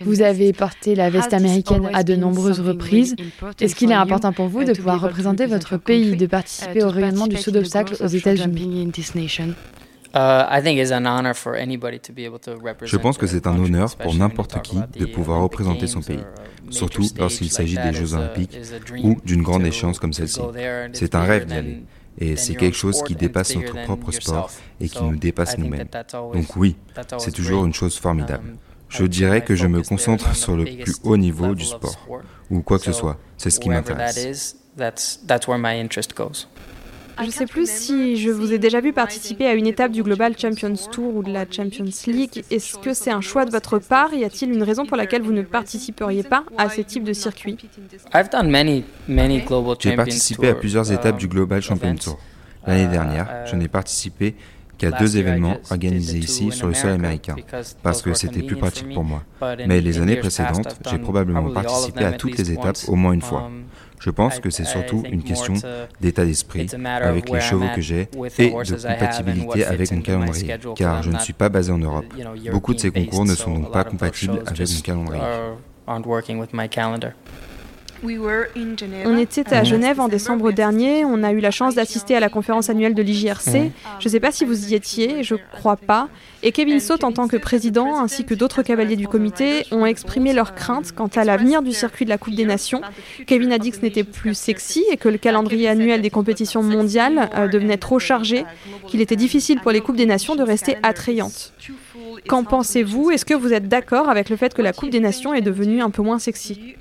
Vous 0.00 0.22
avez 0.22 0.52
porté 0.52 0.94
la 0.94 1.10
veste 1.10 1.32
américaine 1.32 1.88
à 1.92 2.04
de 2.04 2.14
nombreuses 2.14 2.60
reprises. 2.60 3.16
Est-ce 3.60 3.74
qu'il 3.74 3.90
est 3.90 3.94
important 3.94 4.32
pour 4.32 4.48
vous 4.48 4.64
de 4.64 4.72
pouvoir 4.72 5.00
représenter 5.00 5.46
votre 5.46 5.76
pays, 5.76 6.16
de 6.16 6.26
participer 6.26 6.80
uh, 6.80 6.84
au 6.84 6.90
rayonnement 6.90 7.26
du 7.26 7.36
saut 7.36 7.50
d'obstacle 7.50 7.94
aux 8.00 8.06
États-Unis? 8.06 8.90
Je 12.84 12.96
pense 12.96 13.18
que 13.18 13.26
c'est 13.26 13.46
un 13.46 13.58
honneur 13.58 13.96
pour 13.96 14.14
n'importe 14.14 14.60
qui 14.62 14.78
de 14.98 15.06
pouvoir 15.06 15.42
représenter 15.42 15.86
son 15.86 16.00
pays, 16.00 16.24
surtout 16.70 17.04
lorsqu'il 17.18 17.50
s'agit 17.50 17.76
des 17.76 17.92
Jeux 17.92 18.14
olympiques 18.14 18.58
ou 19.02 19.16
d'une 19.24 19.42
grande 19.42 19.66
échéance 19.66 19.98
comme 19.98 20.12
celle-ci. 20.12 20.40
C'est 20.92 21.14
un 21.14 21.22
rêve 21.22 21.46
d'y 21.46 21.54
aller. 21.54 21.82
Et 22.18 22.36
c'est 22.36 22.54
quelque 22.54 22.76
chose 22.76 23.02
qui 23.02 23.14
dépasse 23.14 23.56
notre 23.56 23.82
propre 23.84 24.12
sport 24.12 24.50
et 24.80 24.88
qui 24.88 25.02
nous 25.02 25.16
dépasse 25.16 25.56
nous-mêmes. 25.56 25.88
Donc 26.12 26.56
oui, 26.56 26.76
c'est 27.18 27.32
toujours 27.32 27.64
une 27.64 27.74
chose 27.74 27.98
formidable. 27.98 28.50
Um, 28.50 28.56
je 28.92 29.04
dirais 29.06 29.42
que 29.42 29.54
je 29.54 29.66
me 29.66 29.80
concentre 29.80 30.36
sur 30.36 30.54
le 30.54 30.64
plus 30.64 30.96
haut 31.02 31.16
niveau 31.16 31.54
du 31.54 31.64
sport, 31.64 31.96
ou 32.50 32.60
quoi 32.60 32.78
que 32.78 32.84
ce 32.84 32.92
soit. 32.92 33.18
C'est 33.38 33.48
ce 33.48 33.58
qui 33.58 33.70
m'intéresse. 33.70 34.56
Je 37.18 37.26
ne 37.26 37.30
sais 37.30 37.46
plus 37.46 37.70
si 37.70 38.16
je 38.16 38.30
vous 38.30 38.52
ai 38.52 38.58
déjà 38.58 38.80
vu 38.80 38.92
participer 38.92 39.46
à 39.46 39.54
une 39.54 39.66
étape 39.66 39.92
du 39.92 40.02
Global 40.02 40.36
Champions 40.38 40.74
Tour 40.90 41.16
ou 41.16 41.22
de 41.22 41.32
la 41.32 41.44
Champions 41.50 41.84
League. 42.06 42.44
Est-ce 42.50 42.78
que 42.78 42.94
c'est 42.94 43.10
un 43.10 43.20
choix 43.20 43.44
de 43.44 43.50
votre 43.50 43.78
part 43.78 44.12
Y 44.14 44.24
a-t-il 44.24 44.52
une 44.52 44.62
raison 44.62 44.86
pour 44.86 44.96
laquelle 44.96 45.22
vous 45.22 45.32
ne 45.32 45.42
participeriez 45.42 46.22
pas 46.22 46.44
à 46.58 46.68
ce 46.68 46.80
type 46.80 47.04
de 47.04 47.12
circuit 47.12 47.56
J'ai 49.78 49.96
participé 49.96 50.48
à 50.48 50.54
plusieurs 50.54 50.90
étapes 50.92 51.18
du 51.18 51.28
Global 51.28 51.62
Champions 51.62 51.96
Tour. 51.96 52.18
L'année 52.66 52.88
dernière, 52.88 53.46
je 53.46 53.56
n'ai 53.56 53.68
participé 53.68 54.34
qu'à 54.78 54.90
deux 54.90 55.16
événements 55.16 55.58
organisés 55.70 56.18
ici 56.18 56.50
sur 56.50 56.66
le 56.66 56.74
sol 56.74 56.90
américain, 56.90 57.36
parce 57.82 58.02
que 58.02 58.14
c'était 58.14 58.42
plus 58.42 58.56
pratique 58.56 58.92
pour 58.92 59.04
moi. 59.04 59.22
Mais 59.66 59.80
les 59.80 60.00
années 60.00 60.16
précédentes, 60.16 60.76
j'ai 60.90 60.98
probablement 60.98 61.50
participé 61.50 62.04
à 62.04 62.12
toutes 62.12 62.38
les 62.38 62.52
étapes 62.52 62.78
au 62.88 62.96
moins 62.96 63.12
une 63.12 63.22
fois. 63.22 63.50
Je 64.02 64.10
pense 64.10 64.40
que 64.40 64.50
c'est 64.50 64.64
surtout 64.64 65.04
une 65.08 65.22
question 65.22 65.54
d'état 66.00 66.24
d'esprit 66.24 66.66
avec 66.84 67.30
les 67.30 67.40
chevaux 67.40 67.68
que 67.74 67.80
j'ai 67.80 68.08
et 68.38 68.50
de 68.50 68.88
compatibilité 68.88 69.64
avec 69.64 69.92
mon 69.92 70.02
calendrier, 70.02 70.56
car 70.74 71.02
je 71.02 71.10
ne 71.10 71.18
suis 71.18 71.32
pas 71.32 71.48
basé 71.48 71.70
en 71.70 71.78
Europe. 71.78 72.06
Beaucoup 72.50 72.74
de 72.74 72.80
ces 72.80 72.90
concours 72.90 73.24
ne 73.24 73.34
sont 73.34 73.54
donc 73.54 73.72
pas 73.72 73.84
compatibles 73.84 74.42
avec 74.44 74.68
mon 74.68 74.80
calendrier. 74.80 75.22
On 79.06 79.16
était 79.16 79.54
à 79.54 79.64
Genève 79.64 80.00
en 80.00 80.08
décembre 80.08 80.52
dernier. 80.52 81.04
On 81.04 81.22
a 81.22 81.32
eu 81.32 81.40
la 81.40 81.50
chance 81.50 81.74
d'assister 81.74 82.16
à 82.16 82.20
la 82.20 82.28
conférence 82.28 82.68
annuelle 82.68 82.94
de 82.94 83.02
l'IJRC. 83.02 83.70
Je 84.00 84.08
ne 84.08 84.10
sais 84.10 84.20
pas 84.20 84.32
si 84.32 84.44
vous 84.44 84.72
y 84.72 84.74
étiez, 84.74 85.22
je 85.22 85.36
crois 85.52 85.76
pas. 85.76 86.08
Et 86.42 86.50
Kevin 86.50 86.80
Saut, 86.80 87.04
en 87.04 87.12
tant 87.12 87.28
que 87.28 87.36
président, 87.36 88.00
ainsi 88.00 88.24
que 88.24 88.34
d'autres 88.34 88.62
cavaliers 88.62 88.96
du 88.96 89.06
comité, 89.06 89.64
ont 89.70 89.86
exprimé 89.86 90.32
leurs 90.32 90.54
craintes 90.54 90.92
quant 90.92 91.10
à 91.14 91.24
l'avenir 91.24 91.62
du 91.62 91.72
circuit 91.72 92.04
de 92.04 92.10
la 92.10 92.18
Coupe 92.18 92.34
des 92.34 92.44
Nations. 92.44 92.80
Kevin 93.26 93.52
a 93.52 93.58
dit 93.58 93.70
que 93.70 93.76
ce 93.76 93.82
n'était 93.82 94.04
plus 94.04 94.34
sexy 94.34 94.84
et 94.90 94.96
que 94.96 95.08
le 95.08 95.18
calendrier 95.18 95.68
annuel 95.68 96.02
des 96.02 96.10
compétitions 96.10 96.62
mondiales 96.62 97.30
euh, 97.36 97.46
devenait 97.46 97.76
trop 97.76 98.00
chargé, 98.00 98.44
qu'il 98.88 99.00
était 99.00 99.16
difficile 99.16 99.60
pour 99.60 99.70
les 99.70 99.80
Coupes 99.80 99.96
des 99.96 100.06
Nations 100.06 100.34
de 100.34 100.42
rester 100.42 100.76
attrayantes. 100.82 101.52
Qu'en 102.28 102.44
pensez-vous? 102.44 103.10
Est-ce 103.10 103.24
que 103.24 103.34
vous 103.34 103.52
êtes 103.52 103.68
d'accord 103.68 104.08
avec 104.08 104.30
le 104.30 104.36
fait 104.36 104.54
que 104.54 104.62
la 104.62 104.72
Coupe 104.72 104.90
des 104.90 105.00
Nations 105.00 105.34
est 105.34 105.40
devenue 105.40 105.82
un 105.82 105.90
peu 105.90 106.02
moins 106.02 106.18
sexy? 106.18 106.74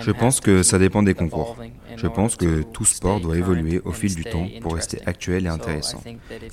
Je 0.00 0.10
pense 0.12 0.40
que 0.40 0.62
ça 0.62 0.78
dépend 0.78 1.02
des 1.02 1.14
concours. 1.14 1.56
Je 1.96 2.06
pense 2.06 2.36
que 2.36 2.62
tout 2.62 2.84
sport 2.84 3.20
doit 3.20 3.36
évoluer 3.36 3.80
au 3.84 3.92
fil 3.92 4.14
du 4.14 4.24
temps 4.24 4.46
pour 4.60 4.74
rester 4.74 5.00
actuel 5.06 5.46
et 5.46 5.48
intéressant. 5.48 6.02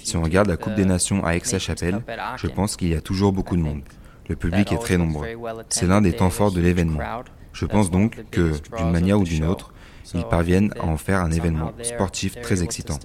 Si 0.04 0.18
on 0.18 0.24
regarde 0.24 0.48
la 0.48 0.58
Coupe 0.58 0.76
des 0.76 0.86
Nations 0.86 1.26
à 1.26 1.36
Aix-la-Chapelle, 1.36 2.02
je 2.38 2.48
pense 2.48 2.76
qu'il 2.76 2.90
y 2.90 2.96
a 2.96 3.02
toujours 3.02 3.32
beaucoup 3.32 3.56
de 3.56 3.62
monde. 3.62 3.82
Le 4.28 4.36
public 4.36 4.72
est 4.72 4.80
très 4.80 4.98
nombreux. 4.98 5.28
C'est 5.70 5.88
l'un 5.88 6.02
des 6.02 6.14
temps 6.14 6.30
forts 6.30 6.52
de 6.52 6.60
l'événement. 6.60 7.00
Je 7.56 7.66
pense 7.66 7.90
donc 7.90 8.24
que, 8.32 8.52
d'une 8.78 8.92
manière 8.92 9.20
ou 9.20 9.24
d'une 9.24 9.46
autre, 9.46 9.74
ils 10.14 10.26
parviennent 10.26 10.72
à 10.80 10.86
en 10.86 10.98
faire 10.98 11.22
un 11.22 11.32
événement 11.32 11.72
sportif 11.82 12.40
très 12.42 12.62
excitant. 12.64 13.00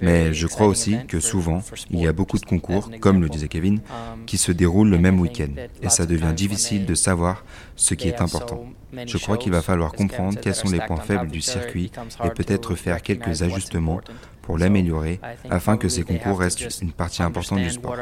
Mais 0.00 0.32
je 0.32 0.46
crois 0.46 0.68
aussi 0.68 0.96
que 1.06 1.20
souvent, 1.20 1.60
il 1.90 2.00
y 2.00 2.06
a 2.06 2.12
beaucoup 2.12 2.38
de 2.38 2.46
concours, 2.46 2.90
comme 3.00 3.20
le 3.20 3.28
disait 3.28 3.48
Kevin, 3.48 3.80
qui 4.26 4.38
se 4.38 4.52
déroulent 4.52 4.88
le 4.88 4.98
même 4.98 5.20
week-end, 5.20 5.52
et 5.82 5.88
ça 5.88 6.06
devient 6.06 6.32
difficile 6.34 6.86
de 6.86 6.94
savoir 6.94 7.44
ce 7.76 7.94
qui 7.94 8.08
est 8.08 8.22
important. 8.22 8.64
Je 9.06 9.18
crois 9.18 9.36
qu'il 9.36 9.52
va 9.52 9.62
falloir 9.62 9.92
comprendre 9.92 10.38
quels 10.40 10.54
sont 10.54 10.70
les 10.70 10.80
points 10.80 11.00
faibles 11.00 11.28
du 11.28 11.40
circuit 11.40 11.90
et 12.24 12.30
peut-être 12.30 12.74
faire 12.74 13.02
quelques 13.02 13.42
ajustements 13.42 14.00
pour 14.42 14.56
l'améliorer 14.56 15.20
afin 15.50 15.76
que 15.76 15.88
ces 15.88 16.04
concours 16.04 16.40
restent 16.40 16.80
une 16.80 16.92
partie 16.92 17.22
importante 17.22 17.60
du 17.60 17.70
sport. 17.70 17.96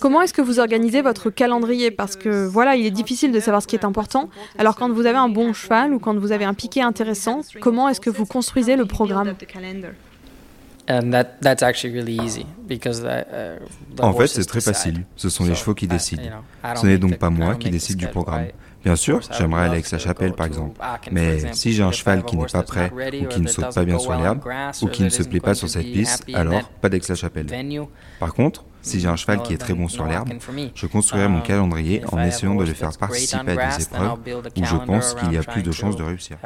Comment 0.00 0.22
est-ce 0.22 0.32
que 0.32 0.40
vous 0.40 0.60
organisez 0.60 1.02
votre 1.02 1.28
calendrier? 1.28 1.90
Parce 1.90 2.16
que 2.16 2.46
voilà, 2.46 2.76
il 2.76 2.86
est 2.86 2.90
difficile 2.90 3.32
de 3.32 3.40
savoir 3.40 3.60
ce 3.62 3.66
qui 3.66 3.76
est 3.76 3.84
important. 3.84 4.30
Alors 4.58 4.76
quand 4.76 4.90
vous 4.90 5.04
avez 5.06 5.18
un 5.18 5.28
bon 5.28 5.52
cheval 5.52 5.92
ou 5.92 5.98
quand 5.98 6.16
vous 6.16 6.32
avez 6.32 6.46
un 6.46 6.54
piquet 6.54 6.80
intéressant, 6.80 7.42
comment 7.60 7.88
est-ce 7.88 8.00
que 8.00 8.10
vous 8.10 8.24
construisez 8.24 8.76
le 8.76 8.86
programme? 8.86 9.34
En 14.00 14.12
fait, 14.14 14.26
c'est 14.26 14.44
très 14.44 14.60
facile. 14.60 15.04
Ce 15.16 15.28
sont 15.28 15.44
les 15.44 15.54
chevaux 15.54 15.74
qui 15.74 15.86
décident. 15.86 16.22
Ce 16.76 16.86
n'est 16.86 16.98
donc 16.98 17.18
pas 17.18 17.30
moi 17.30 17.56
qui 17.56 17.70
décide 17.70 17.98
du 17.98 18.06
programme. 18.06 18.46
Bien 18.84 18.96
sûr, 18.96 19.20
j'aimerais 19.36 19.62
aller 19.62 19.72
avec 19.72 19.86
sa 19.86 19.98
chapelle 19.98 20.32
par 20.32 20.46
exemple, 20.46 20.80
mais 21.10 21.52
si 21.52 21.72
j'ai 21.72 21.82
un 21.82 21.92
cheval 21.92 22.24
qui 22.24 22.36
n'est 22.36 22.46
pas 22.46 22.62
prêt 22.62 22.90
ou 23.22 23.26
qui 23.26 23.40
ne 23.40 23.48
saute 23.48 23.74
pas 23.74 23.84
bien 23.84 23.98
sur 23.98 24.14
l'herbe 24.14 24.40
ou 24.82 24.88
qui 24.88 25.02
ne 25.02 25.10
se 25.10 25.22
plaît 25.22 25.40
pas 25.40 25.54
sur 25.54 25.68
cette 25.68 25.92
piste, 25.92 26.24
alors 26.32 26.62
pas 26.80 26.88
d'Aix-la-Chapelle. 26.88 27.46
Par 28.18 28.34
contre, 28.34 28.64
si 28.82 28.98
j'ai 28.98 29.08
un 29.08 29.16
cheval 29.16 29.42
qui 29.42 29.52
est 29.52 29.58
très 29.58 29.74
bon 29.74 29.88
sur 29.88 30.06
l'herbe, 30.06 30.30
je 30.74 30.86
construirai 30.86 31.28
mon 31.28 31.42
calendrier 31.42 32.02
en 32.10 32.18
essayant 32.22 32.54
de 32.54 32.64
le 32.64 32.72
faire 32.74 32.96
participer 32.96 33.58
à 33.58 33.76
des 33.76 33.82
épreuves 33.82 34.18
où 34.56 34.64
je 34.64 34.76
pense 34.76 35.14
qu'il 35.14 35.32
y 35.32 35.36
a 35.36 35.42
plus 35.42 35.62
de 35.62 35.72
chances 35.72 35.96
de 35.96 36.02
réussir. 36.02 36.38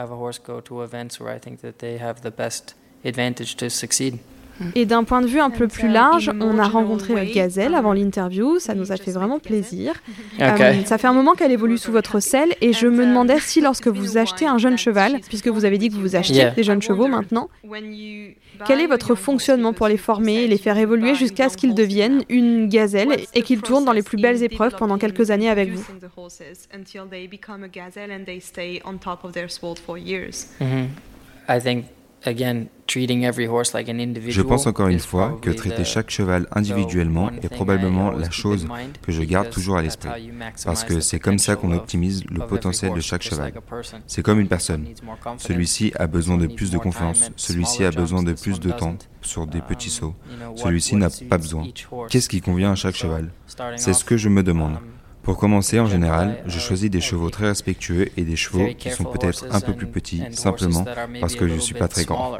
Et 4.74 4.86
d'un 4.86 5.04
point 5.04 5.20
de 5.20 5.26
vue 5.26 5.40
un 5.40 5.50
peu 5.50 5.68
plus 5.68 5.88
large, 5.88 6.30
on 6.40 6.58
a 6.58 6.68
rencontré 6.68 7.30
Gazelle 7.32 7.74
avant 7.74 7.92
l'interview, 7.92 8.58
ça 8.58 8.74
nous 8.74 8.92
a 8.92 8.96
fait 8.96 9.10
vraiment 9.10 9.38
plaisir. 9.38 9.94
Euh, 10.40 10.74
ça 10.84 10.98
fait 10.98 11.06
un 11.06 11.12
moment 11.12 11.34
qu'elle 11.34 11.52
évolue 11.52 11.78
sous 11.78 11.92
votre 11.92 12.20
selle 12.20 12.54
et 12.60 12.72
je 12.72 12.86
me 12.86 13.06
demandais 13.06 13.40
si 13.40 13.60
lorsque 13.60 13.88
vous 13.88 14.16
achetez 14.16 14.46
un 14.46 14.58
jeune 14.58 14.78
cheval, 14.78 15.20
puisque 15.28 15.48
vous 15.48 15.64
avez 15.64 15.78
dit 15.78 15.88
que 15.90 15.96
vous 15.96 16.16
achetez 16.16 16.50
des 16.54 16.62
jeunes 16.62 16.82
chevaux 16.82 17.08
maintenant, 17.08 17.48
quel 18.66 18.80
est 18.80 18.86
votre 18.86 19.14
fonctionnement 19.14 19.72
pour 19.72 19.88
les 19.88 19.96
former 19.96 20.44
et 20.44 20.48
les 20.48 20.58
faire 20.58 20.78
évoluer 20.78 21.14
jusqu'à 21.14 21.48
ce 21.48 21.56
qu'ils 21.56 21.74
deviennent 21.74 22.24
une 22.28 22.68
gazelle 22.68 23.16
et 23.34 23.42
qu'ils 23.42 23.62
tournent 23.62 23.84
dans 23.84 23.92
les 23.92 24.02
plus 24.02 24.20
belles 24.20 24.42
épreuves 24.42 24.76
pendant 24.76 24.98
quelques 24.98 25.30
années 25.30 25.50
avec 25.50 25.72
vous? 25.72 25.84
Je 34.28 34.42
pense 34.42 34.66
encore 34.66 34.88
une 34.88 34.98
fois 34.98 35.38
que 35.40 35.50
traiter 35.50 35.84
chaque 35.84 36.10
cheval 36.10 36.46
individuellement 36.52 37.30
est 37.42 37.48
probablement 37.48 38.10
la 38.10 38.30
chose 38.30 38.66
que 39.02 39.12
je 39.12 39.22
garde 39.22 39.50
toujours 39.50 39.76
à 39.76 39.82
l'esprit, 39.82 40.32
parce 40.64 40.84
que 40.84 41.00
c'est 41.00 41.18
comme 41.18 41.38
ça 41.38 41.56
qu'on 41.56 41.72
optimise 41.72 42.24
le 42.30 42.46
potentiel 42.46 42.94
de 42.94 43.00
chaque 43.00 43.22
cheval. 43.22 43.52
C'est 44.06 44.22
comme 44.22 44.40
une 44.40 44.48
personne. 44.48 44.86
Celui-ci 45.38 45.92
a 45.96 46.06
besoin 46.06 46.36
de 46.36 46.46
plus 46.46 46.70
de 46.70 46.78
confiance, 46.78 47.30
celui-ci 47.36 47.84
a 47.84 47.90
besoin 47.90 48.22
de 48.22 48.32
plus 48.32 48.60
de 48.60 48.70
temps 48.70 48.96
sur 49.22 49.46
des 49.46 49.60
petits 49.60 49.90
sauts, 49.90 50.14
celui-ci 50.56 50.96
n'a 50.96 51.08
pas 51.28 51.38
besoin. 51.38 51.66
Qu'est-ce 52.10 52.28
qui 52.28 52.40
convient 52.40 52.72
à 52.72 52.76
chaque 52.76 52.96
cheval? 52.96 53.30
C'est 53.76 53.94
ce 53.94 54.04
que 54.04 54.16
je 54.16 54.28
me 54.28 54.42
demande. 54.42 54.78
Pour 55.24 55.38
commencer, 55.38 55.80
en 55.80 55.86
général, 55.86 56.42
je 56.46 56.58
choisis 56.58 56.90
des 56.90 57.00
chevaux 57.00 57.30
très 57.30 57.46
respectueux 57.46 58.08
et 58.16 58.22
des 58.22 58.36
chevaux 58.36 58.68
qui 58.78 58.90
sont 58.90 59.04
peut-être 59.04 59.46
un 59.50 59.60
peu 59.60 59.72
plus 59.72 59.86
petits, 59.86 60.22
simplement 60.32 60.84
parce 61.20 61.34
que 61.34 61.48
je 61.48 61.54
ne 61.54 61.60
suis 61.60 61.74
pas 61.74 61.88
très 61.88 62.04
grand. 62.04 62.38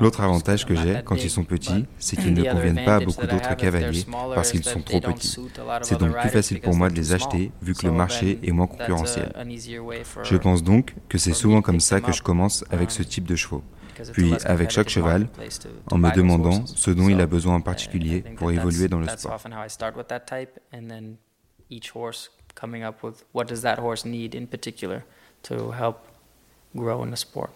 L'autre 0.00 0.22
avantage 0.22 0.64
que 0.64 0.74
j'ai 0.74 1.02
quand 1.04 1.22
ils 1.22 1.30
sont 1.30 1.44
petits, 1.44 1.86
c'est 1.98 2.16
qu'ils 2.20 2.34
ne 2.34 2.42
conviennent 2.42 2.84
pas 2.84 2.96
à 2.96 3.00
beaucoup 3.00 3.26
d'autres 3.26 3.54
cavaliers 3.56 4.06
parce 4.34 4.50
qu'ils 4.50 4.64
sont 4.64 4.80
trop 4.80 5.00
petits. 5.00 5.36
C'est 5.82 5.98
donc 5.98 6.18
plus 6.18 6.30
facile 6.30 6.60
pour 6.60 6.74
moi 6.74 6.88
de 6.88 6.94
les 6.94 7.12
acheter 7.12 7.52
vu 7.62 7.74
que 7.74 7.86
le 7.86 7.92
marché 7.92 8.38
est 8.42 8.52
moins 8.52 8.66
concurrentiel. 8.66 9.30
Je 10.22 10.36
pense 10.36 10.62
donc 10.62 10.94
que 11.08 11.18
c'est 11.18 11.34
souvent 11.34 11.62
comme 11.62 11.80
ça 11.80 12.00
que 12.00 12.12
je 12.12 12.22
commence 12.22 12.64
avec 12.70 12.90
ce 12.90 13.02
type 13.02 13.24
de 13.26 13.36
chevaux 13.36 13.62
puis 14.12 14.34
avec 14.44 14.70
chaque 14.70 14.88
cheval, 14.88 15.28
en 15.90 15.98
me 15.98 16.10
demandant 16.14 16.66
ce 16.66 16.90
dont 16.90 17.08
il 17.08 17.20
a 17.20 17.26
besoin 17.26 17.54
en 17.54 17.60
particulier 17.60 18.24
pour 18.36 18.50
évoluer 18.50 18.88
dans 18.88 18.98
le 18.98 19.06
sport. 19.08 19.38
each 21.68 21.90
horse 21.90 22.28
coming 22.54 22.82
up 22.82 23.02
with 23.02 23.24
what 23.32 23.46
does 23.48 23.62
that 23.62 23.78
horse 23.78 24.04
need 24.04 24.34
in 24.34 24.46
particular 24.46 25.04
to 25.42 25.72
help 25.72 26.06
grow 26.76 27.02
in 27.02 27.10
the 27.10 27.16
sport? 27.16 27.50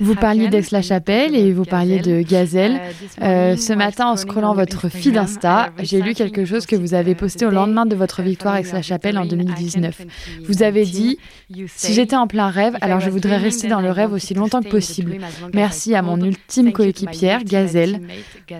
Vous 0.00 0.14
parliez 0.14 0.48
d'Aix-la-Chapelle 0.48 1.34
et 1.34 1.52
vous 1.52 1.64
parliez 1.64 2.00
de 2.00 2.20
Gazelle. 2.20 2.74
Uh, 3.18 3.24
euh, 3.24 3.56
ce 3.56 3.72
matin, 3.72 4.08
en 4.08 4.16
scrollant 4.16 4.52
votre 4.52 4.90
feed 4.90 5.16
Insta, 5.16 5.70
j'ai 5.78 6.02
lu 6.02 6.12
quelque 6.12 6.44
chose 6.44 6.66
que 6.66 6.76
vous 6.76 6.92
avez 6.92 7.14
posté 7.14 7.46
au 7.46 7.50
lendemain 7.50 7.86
de 7.86 7.96
votre 7.96 8.20
victoire 8.20 8.56
Aix-la-Chapelle 8.56 9.16
en 9.16 9.24
2019. 9.24 10.02
Vous 10.46 10.62
avez 10.62 10.84
dit 10.84 11.18
Si 11.66 11.94
j'étais 11.94 12.16
en 12.16 12.26
plein 12.26 12.48
rêve, 12.48 12.76
alors 12.82 13.00
je 13.00 13.08
voudrais 13.08 13.38
rester 13.38 13.68
dans 13.68 13.80
le 13.80 13.90
rêve 13.90 14.12
aussi 14.12 14.34
longtemps 14.34 14.60
que 14.60 14.68
possible. 14.68 15.16
Merci 15.54 15.94
à 15.94 16.02
mon 16.02 16.20
ultime 16.20 16.72
coéquipière, 16.72 17.42
Gazelle. 17.42 18.02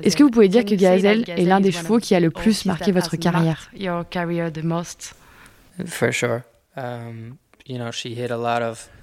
Est-ce 0.02 0.16
que 0.16 0.22
vous 0.22 0.30
pouvez 0.30 0.48
dire 0.48 0.64
que 0.64 0.74
Gazelle 0.74 1.24
est 1.28 1.44
l'un 1.44 1.60
des 1.60 1.72
chevaux 1.72 1.98
qui 1.98 2.14
a 2.14 2.20
le 2.20 2.30
plus 2.30 2.64
marqué 2.64 2.92
votre 2.92 3.16
carrière 3.16 3.70
For 5.86 6.12
sure. 6.12 6.42
Um, 6.76 7.36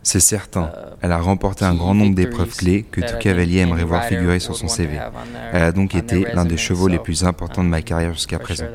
c'est 0.04 0.20
certain, 0.20 0.72
elle 1.02 1.12
a 1.12 1.20
remporté 1.20 1.66
un 1.66 1.76
grand 1.76 1.94
nombre 1.94 2.16
d'épreuves 2.16 2.56
clés 2.56 2.84
que 2.84 3.02
tout 3.02 3.18
cavalier 3.20 3.60
aimerait 3.60 3.84
voir 3.84 4.04
figurer 4.06 4.40
sur 4.40 4.56
son 4.56 4.68
CV. 4.68 5.00
Elle 5.54 5.64
a 5.64 5.72
donc 5.72 5.96
été 5.96 6.26
l'un 6.34 6.46
des 6.46 6.58
chevaux 6.58 6.88
les 6.88 7.00
plus 7.00 7.24
importants 7.24 7.64
de 7.64 7.70
ma 7.70 7.82
carrière 7.82 8.14
jusqu'à 8.14 8.40
présent. 8.40 8.66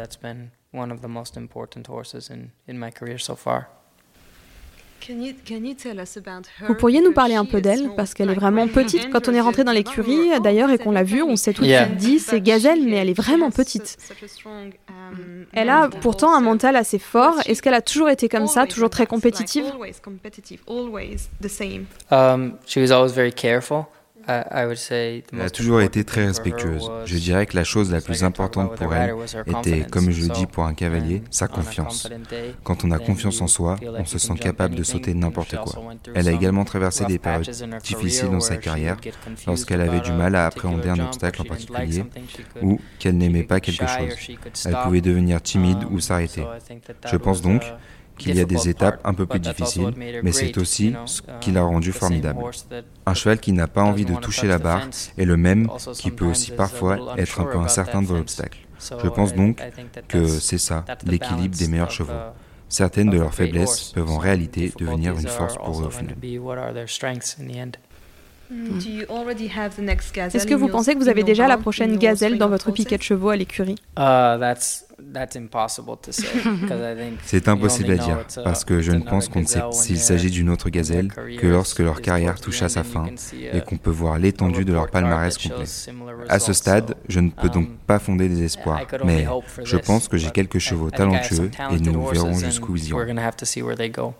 Vous 6.66 6.74
pourriez 6.74 7.00
nous 7.00 7.12
parler 7.12 7.34
un 7.34 7.44
peu 7.44 7.60
d'elle 7.60 7.90
parce 7.96 8.14
qu'elle 8.14 8.30
est 8.30 8.34
vraiment 8.34 8.68
petite. 8.68 9.10
Quand 9.10 9.28
on 9.28 9.34
est 9.34 9.40
rentré 9.40 9.64
dans 9.64 9.72
l'écurie, 9.72 10.30
d'ailleurs, 10.42 10.70
et 10.70 10.78
qu'on 10.78 10.92
l'a 10.92 11.02
vue, 11.02 11.22
on 11.22 11.36
s'est 11.36 11.52
tout 11.52 11.62
de 11.62 11.68
suite 11.86 11.96
dit 11.96 12.18
c'est 12.18 12.40
Gazelle, 12.40 12.82
mais 12.84 12.96
elle 12.96 13.10
est 13.10 13.14
vraiment 13.14 13.50
petite. 13.50 13.96
Um, 14.48 15.46
elle 15.52 15.68
a 15.70 15.88
pourtant 15.88 16.34
un 16.34 16.40
mental 16.40 16.76
assez 16.76 16.98
fort. 16.98 17.36
Est-ce 17.46 17.62
qu'elle 17.62 17.74
a 17.74 17.82
toujours 17.82 18.08
été 18.08 18.28
comme 18.28 18.46
ça, 18.46 18.66
toujours 18.66 18.90
très 18.90 19.06
compétitive? 19.06 19.64
um, 22.10 22.54
She 22.66 22.76
was 22.78 22.90
always 22.92 23.12
very 23.12 23.32
careful. 23.32 23.84
Elle 24.26 25.40
a 25.40 25.50
toujours 25.50 25.80
été 25.80 26.04
très 26.04 26.26
respectueuse. 26.26 26.90
Je 27.04 27.16
dirais 27.18 27.46
que 27.46 27.56
la 27.56 27.64
chose 27.64 27.92
la 27.92 28.00
plus 28.00 28.24
importante 28.24 28.76
pour 28.76 28.94
elle 28.94 29.14
était, 29.46 29.86
comme 29.90 30.10
je 30.10 30.22
le 30.22 30.28
dis 30.28 30.46
pour 30.46 30.64
un 30.64 30.74
cavalier, 30.74 31.22
sa 31.30 31.48
confiance. 31.48 32.08
Quand 32.62 32.84
on 32.84 32.90
a 32.90 32.98
confiance 32.98 33.40
en 33.40 33.46
soi, 33.46 33.76
on 33.98 34.04
se 34.04 34.18
sent 34.18 34.34
capable 34.34 34.74
de 34.74 34.82
sauter 34.82 35.14
n'importe 35.14 35.56
quoi. 35.56 35.94
Elle 36.14 36.28
a 36.28 36.32
également 36.32 36.64
traversé 36.64 37.04
des 37.04 37.18
périodes 37.18 37.50
difficiles 37.82 38.30
dans 38.30 38.40
sa 38.40 38.56
carrière 38.56 38.96
lorsqu'elle 39.46 39.80
avait 39.80 40.00
du 40.00 40.12
mal 40.12 40.34
à 40.34 40.46
appréhender 40.46 40.88
un 40.88 41.00
obstacle 41.00 41.42
en 41.42 41.44
particulier 41.44 42.04
ou 42.62 42.80
qu'elle 42.98 43.16
n'aimait 43.16 43.42
pas 43.42 43.60
quelque 43.60 43.86
chose. 43.86 44.36
Elle 44.66 44.76
pouvait 44.84 45.00
devenir 45.00 45.42
timide 45.42 45.84
ou 45.90 46.00
s'arrêter. 46.00 46.44
Je 47.10 47.16
pense 47.16 47.42
donc 47.42 47.62
qu'il 48.18 48.36
y 48.36 48.40
a 48.40 48.44
des 48.44 48.68
étapes 48.68 49.00
un 49.04 49.14
peu 49.14 49.26
plus 49.26 49.40
difficiles, 49.40 49.92
mais 50.22 50.32
c'est 50.32 50.56
aussi 50.58 50.94
ce 51.06 51.22
qui 51.40 51.52
l'a 51.52 51.62
rendu 51.62 51.92
formidable. 51.92 52.40
Un 53.06 53.14
cheval 53.14 53.38
qui 53.38 53.52
n'a 53.52 53.66
pas 53.66 53.82
envie 53.82 54.04
de 54.04 54.14
toucher 54.14 54.46
la 54.46 54.58
barre 54.58 54.88
est 55.18 55.24
le 55.24 55.36
même 55.36 55.68
qui 55.94 56.10
peut 56.10 56.26
aussi 56.26 56.52
parfois 56.52 57.14
être 57.18 57.40
un 57.40 57.44
peu 57.44 57.58
incertain 57.58 58.02
devant 58.02 58.16
l'obstacle. 58.16 58.58
Je 59.02 59.08
pense 59.08 59.34
donc 59.34 59.62
que 60.08 60.26
c'est 60.26 60.58
ça, 60.58 60.84
l'équilibre 61.04 61.56
des 61.56 61.68
meilleurs 61.68 61.90
chevaux. 61.90 62.12
Certaines 62.68 63.10
de 63.10 63.18
leurs 63.18 63.34
faiblesses 63.34 63.92
peuvent 63.94 64.10
en 64.10 64.18
réalité 64.18 64.72
devenir 64.78 65.12
une 65.18 65.28
force 65.28 65.56
pour 65.56 65.80
eux 65.82 65.86
au 65.86 65.90
final. 65.90 66.16
Hmm. 68.50 68.78
Est-ce 68.78 70.46
que 70.46 70.54
vous 70.54 70.68
pensez 70.68 70.94
que 70.94 70.98
vous 70.98 71.08
avez 71.08 71.22
déjà 71.22 71.48
la 71.48 71.56
prochaine 71.56 71.96
gazelle 71.96 72.36
dans 72.38 72.48
votre 72.48 72.72
piquet 72.72 72.98
de 72.98 73.02
chevaux 73.02 73.30
à 73.30 73.36
l'écurie 73.36 73.76
C'est 77.24 77.48
impossible 77.48 77.92
à 77.92 77.96
dire 77.96 78.18
parce 78.42 78.64
que 78.64 78.80
je 78.80 78.92
ne 78.92 79.02
pense 79.02 79.28
qu'on 79.28 79.40
ne 79.40 79.46
sait 79.46 79.62
s'il 79.72 79.98
s'agit 79.98 80.30
d'une 80.30 80.50
autre 80.50 80.68
gazelle 80.68 81.10
que 81.38 81.46
lorsque 81.46 81.80
leur 81.80 82.02
carrière 82.02 82.38
touche 82.40 82.62
à 82.62 82.68
sa 82.68 82.84
fin 82.84 83.06
et 83.32 83.60
qu'on 83.60 83.78
peut 83.78 83.90
voir 83.90 84.18
l'étendue 84.18 84.64
de 84.64 84.72
leur 84.72 84.90
palmarès 84.90 85.36
complet. 85.38 85.64
À 86.28 86.38
ce 86.38 86.52
stade, 86.52 86.94
je 87.08 87.20
ne 87.20 87.30
peux 87.30 87.48
donc 87.48 87.68
um, 87.68 87.76
pas 87.86 87.98
fonder 87.98 88.28
des 88.28 88.42
espoirs, 88.42 88.82
mais 89.04 89.26
je 89.64 89.76
pense 89.76 90.08
que 90.08 90.16
j'ai 90.16 90.30
quelques 90.30 90.58
chevaux 90.58 90.90
talentueux 90.90 91.50
et 91.70 91.78
nous 91.80 92.06
verrons 92.06 92.34
jusqu'où 92.34 92.76
ils 92.76 92.88
iront. 92.88 94.14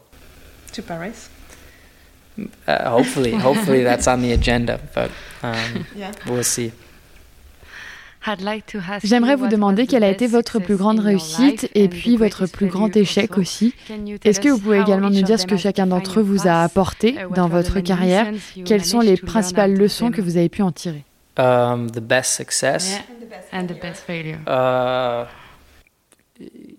Uh, 2.38 2.90
hopefully, 2.90 3.32
hopefully 3.32 3.84
that's 3.84 4.08
on 4.08 4.18
the 4.18 4.32
agenda, 4.32 4.80
but 4.94 5.10
um, 5.42 5.84
we'll 6.26 6.42
see. 6.42 6.72
J'aimerais 9.02 9.36
vous 9.36 9.48
demander 9.48 9.86
quelle 9.86 10.02
a 10.02 10.08
été 10.08 10.26
votre 10.26 10.58
plus 10.58 10.76
grande 10.76 10.98
réussite 10.98 11.68
et 11.74 11.88
puis 11.88 12.16
votre 12.16 12.46
plus 12.46 12.68
grand 12.68 12.94
échec 12.96 13.36
aussi. 13.36 13.74
Est-ce 14.24 14.40
que 14.40 14.48
vous 14.48 14.58
pouvez 14.58 14.80
également 14.80 15.10
nous 15.10 15.22
dire 15.22 15.38
ce 15.38 15.46
que 15.46 15.58
chacun 15.58 15.86
d'entre 15.86 16.20
eux 16.20 16.22
vous 16.22 16.48
a 16.48 16.62
apporté 16.62 17.14
uh, 17.14 17.34
dans 17.34 17.48
votre 17.48 17.80
carrière? 17.80 18.26
Quelles 18.64 18.84
sont 18.84 19.00
les 19.00 19.16
principales 19.16 19.74
leçons 19.74 20.10
que 20.10 20.22
vous 20.22 20.36
avez 20.36 20.48
pu 20.48 20.62
en 20.62 20.72
tirer? 20.72 21.04
Um, 21.38 21.90
The 21.90 22.00
best 22.00 22.32
success? 22.32 22.98
And 23.52 23.66
the 23.66 23.80
best 23.80 24.04
failure. 24.06 24.38
Uh, 24.46 25.26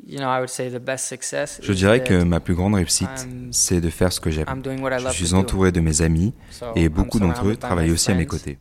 je 0.08 1.74
dirais 1.74 2.04
que 2.04 2.24
ma 2.24 2.40
plus 2.40 2.54
grande 2.54 2.76
réussite, 2.76 3.28
c'est 3.52 3.82
de 3.82 3.90
faire 3.90 4.14
ce 4.14 4.20
que 4.20 4.30
j'aime. 4.30 4.46
Je 4.64 5.12
suis 5.12 5.34
entouré 5.34 5.72
de 5.72 5.80
mes 5.80 6.02
amis 6.02 6.34
et 6.76 6.90
beaucoup 6.90 7.20
d'entre 7.20 7.48
eux 7.48 7.56
travaillent 7.56 7.92
aussi 7.92 8.12
à 8.12 8.16
mes 8.16 8.26
côtés. 8.26 8.60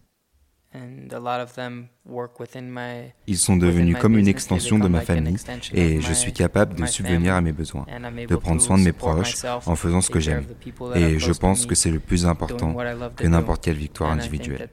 Ils 3.27 3.39
sont 3.39 3.57
devenus 3.57 3.97
comme 4.01 4.19
une 4.19 4.27
extension 4.27 4.79
de 4.79 4.89
ma 4.89 5.03
famille 5.03 5.37
et 5.73 6.01
je 6.01 6.13
suis 6.13 6.33
capable 6.33 6.75
de 6.75 6.87
subvenir 6.87 7.35
à 7.35 7.41
mes 7.41 7.53
besoins, 7.53 7.87
de 8.29 8.37
prendre 8.37 8.61
soin 8.61 8.79
de 8.79 8.83
mes 8.83 8.93
proches 8.93 9.45
en 9.45 9.77
faisant 9.77 10.01
ce 10.01 10.11
que 10.11 10.21
j'aime. 10.21 10.47
Et 10.95 11.19
je 11.19 11.33
pense 11.33 11.67
que 11.67 11.75
c'est 11.75 11.91
le 11.91 12.01
plus 12.01 12.27
important 12.27 12.75
que 13.17 13.27
n'importe 13.27 13.63
quelle 13.63 13.77
victoire 13.77 14.11
individuelle. 14.11 14.69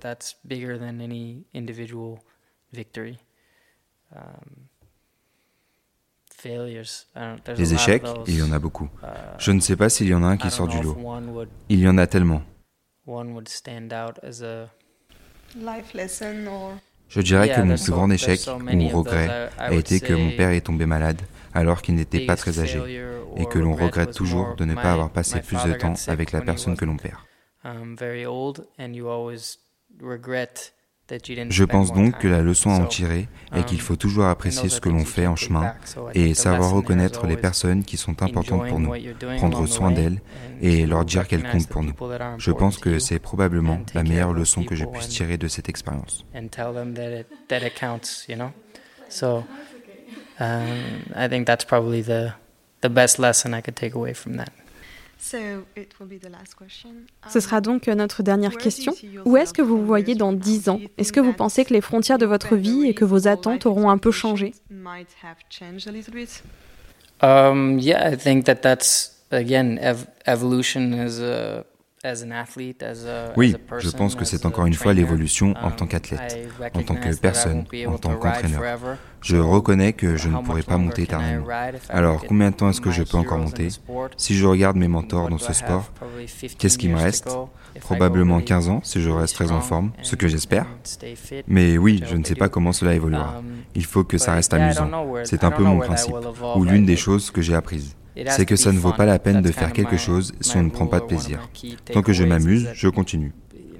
Les 7.58 7.74
échecs, 7.74 8.04
il 8.28 8.38
y 8.38 8.42
en 8.42 8.52
a 8.52 8.60
beaucoup. 8.60 8.90
Uh, 9.04 9.08
Je 9.38 9.52
ne 9.52 9.60
sais 9.60 9.76
pas 9.76 9.90
s'il 9.90 10.08
y 10.08 10.14
en 10.14 10.24
a 10.24 10.28
un 10.28 10.38
qui 10.38 10.50
sort 10.50 10.68
du 10.68 10.82
lot. 10.82 10.98
Il 11.70 11.80
y 11.80 11.88
en 11.88 11.98
a 11.98 12.08
tellement. 12.08 12.42
Je 17.10 17.22
dirais 17.22 17.50
que 17.54 17.62
mon 17.62 17.76
plus 17.76 17.92
grand 17.92 18.10
échec 18.10 18.40
ou 18.48 18.88
regret 18.88 19.50
a 19.58 19.74
été 19.74 20.00
que 20.00 20.14
mon 20.14 20.32
père 20.32 20.52
est 20.52 20.62
tombé 20.62 20.86
malade 20.86 21.22
alors 21.54 21.82
qu'il 21.82 21.96
n'était 21.96 22.26
pas 22.26 22.36
très 22.36 22.60
âgé 22.60 22.82
et 23.38 23.46
que 23.46 23.60
l'on 23.60 23.76
regrette 23.76 24.14
toujours 24.14 24.56
de 24.56 24.66
ne 24.66 24.76
pas 24.76 24.94
avoir 24.94 25.10
passé 25.10 25.42
plus 25.42 25.62
de 25.66 25.74
temps 25.74 25.94
avec 26.08 26.32
la 26.32 26.42
personne 26.42 26.78
que 26.78 26.86
l'on 26.86 26.98
perd. 26.98 27.18
Je 31.50 31.64
pense 31.64 31.94
donc 31.94 32.18
que 32.20 32.28
la 32.28 32.42
leçon 32.42 32.70
à 32.72 32.76
en 32.76 32.86
tirer 32.86 33.28
est 33.56 33.66
qu'il 33.66 33.82
faut 33.82 33.96
toujours 33.96 34.26
apprécier 34.26 34.70
ce 34.70 34.80
que 34.80 34.90
l'on 34.90 35.06
fait 35.06 35.28
en 35.28 35.36
chemin 35.36 35.74
et 36.14 36.34
savoir 36.34 36.72
reconnaître 36.72 37.28
les 37.28 37.38
personnes 37.38 37.84
qui 37.84 37.98
sont 37.98 38.24
importantes 38.24 38.68
pour 38.68 38.80
nous, 38.80 38.94
prendre 39.38 39.66
soin 39.68 39.92
d'elles 39.92 40.22
et 40.62 40.86
leur 40.86 41.06
dire 41.06 41.28
qu'elles 41.28 41.50
comptent 41.50 41.68
pour 41.68 41.84
nous. 41.84 41.94
Je 42.38 42.52
pense 42.52 42.78
que 42.78 43.00
c'est 43.00 43.20
probablement 43.20 43.80
la 43.94 44.04
meilleure 44.04 44.34
leçon 44.34 44.64
que 44.64 44.76
je 44.76 44.86
puisse 44.86 45.10
tirer 45.10 45.38
de 45.38 45.48
cette 45.48 45.70
expérience. 45.70 46.26
I 50.40 51.28
think 51.28 51.46
that's 51.46 51.66
probably 51.66 52.02
the 52.02 52.34
the 52.82 52.90
best 52.90 53.20
lesson 53.20 53.54
I 53.54 53.62
could 53.62 53.76
take 53.76 53.94
away 53.94 54.14
from 54.14 54.38
that. 54.38 54.52
Ce 57.28 57.40
sera 57.40 57.62
donc 57.62 57.88
euh, 57.88 57.96
notre 57.96 58.24
dernière 58.24 58.58
question. 58.58 58.94
Où 59.26 59.38
est-ce 59.38 59.54
que 59.54 59.62
vous 59.62 59.78
vous 59.78 59.86
voyez 59.86 60.16
dans 60.16 60.34
10 60.34 60.70
ans? 60.70 60.80
Est-ce 60.98 61.14
que 61.14 61.20
vous 61.20 61.34
pensez 61.34 61.64
que 61.64 61.74
les 61.74 61.82
frontières 61.82 62.18
de 62.18 62.26
votre 62.26 62.56
vie 62.56 62.88
et 62.88 62.96
que 62.96 63.06
vos 63.06 63.28
attentes 63.28 63.68
auront 63.68 63.90
un 63.90 64.00
peu 64.00 64.12
changé? 64.12 64.54
um, 67.22 67.78
Yeah, 67.80 68.12
I 68.12 68.18
think 68.18 68.46
that 68.46 68.62
that's 68.62 69.12
again 69.32 69.80
evolution 70.26 70.94
is 70.94 71.22
a 71.22 71.64
Oui, 73.38 73.56
je 73.78 73.90
pense 73.90 74.16
que 74.16 74.26
c'est 74.26 74.46
encore 74.46 74.66
une 74.66 74.74
fois 74.74 74.94
l'évolution 74.94 75.54
en 75.62 75.70
tant 75.70 75.86
qu'athlète, 75.86 76.50
en 76.74 76.82
tant 76.82 76.96
que 76.96 77.16
personne, 77.16 77.66
en 77.88 77.98
tant 77.98 78.16
qu'entraîneur. 78.16 78.98
Je 79.22 79.38
reconnais 79.38 79.94
que 79.94 80.18
je 80.18 80.28
ne 80.28 80.42
pourrai 80.42 80.64
pas 80.64 80.78
monter 80.78 81.04
éternellement. 81.04 81.46
Alors, 81.90 82.26
combien 82.26 82.50
de 82.50 82.56
temps 82.56 82.70
est-ce 82.70 82.82
que 82.82 82.90
je 82.90 83.04
peux 83.04 83.18
encore 83.18 83.38
monter 83.38 83.68
Si 84.18 84.36
je 84.36 84.46
regarde 84.48 84.78
mes 84.78 84.88
mentors 84.88 85.30
dans 85.30 85.38
ce 85.38 85.54
sport, 85.54 85.92
qu'est-ce 86.58 86.78
qui 86.78 86.90
me 86.90 86.98
reste? 86.98 87.30
Probablement 87.80 88.42
15 88.42 88.70
ans 88.70 88.82
si 88.84 89.02
je 89.02 89.10
reste 89.10 89.36
très 89.36 89.52
en 89.52 89.62
forme, 89.62 89.92
ce 90.02 90.16
que 90.16 90.28
j'espère. 90.28 90.66
Mais 91.48 91.78
oui, 91.78 92.04
je 92.10 92.16
ne 92.16 92.24
sais 92.24 92.36
pas 92.36 92.50
comment 92.50 92.74
cela 92.74 92.96
évoluera. 92.96 93.44
Il 93.76 93.86
faut 93.86 94.04
que 94.04 94.18
ça 94.18 94.34
reste 94.34 94.54
amusant. 94.54 94.90
C'est 95.24 95.44
un 95.44 95.52
peu 95.52 95.64
mon 95.64 95.78
principe, 95.78 96.16
ou 96.56 96.64
l'une 96.64 96.86
des 96.86 96.98
choses 96.98 97.30
que 97.30 97.42
j'ai 97.42 97.54
apprises 97.54 97.96
c'est 98.28 98.46
que 98.46 98.56
ça 98.56 98.72
ne 98.72 98.80
vaut 98.80 98.94
pas 98.94 99.06
la 99.06 99.20
peine 99.20 99.42
de 99.42 99.52
faire 99.52 99.74
quelque 99.74 99.98
chose 99.98 100.34
si 100.42 100.58
on 100.58 100.64
ne 100.64 100.70
prend 100.70 100.88
pas 100.88 101.00
de 101.00 101.06
plaisir. 101.06 101.50
Tant 101.92 102.02
que 102.02 102.14
je 102.14 102.24
m'amuse, 102.24 102.70
je 102.74 102.88
continue. 102.90 103.34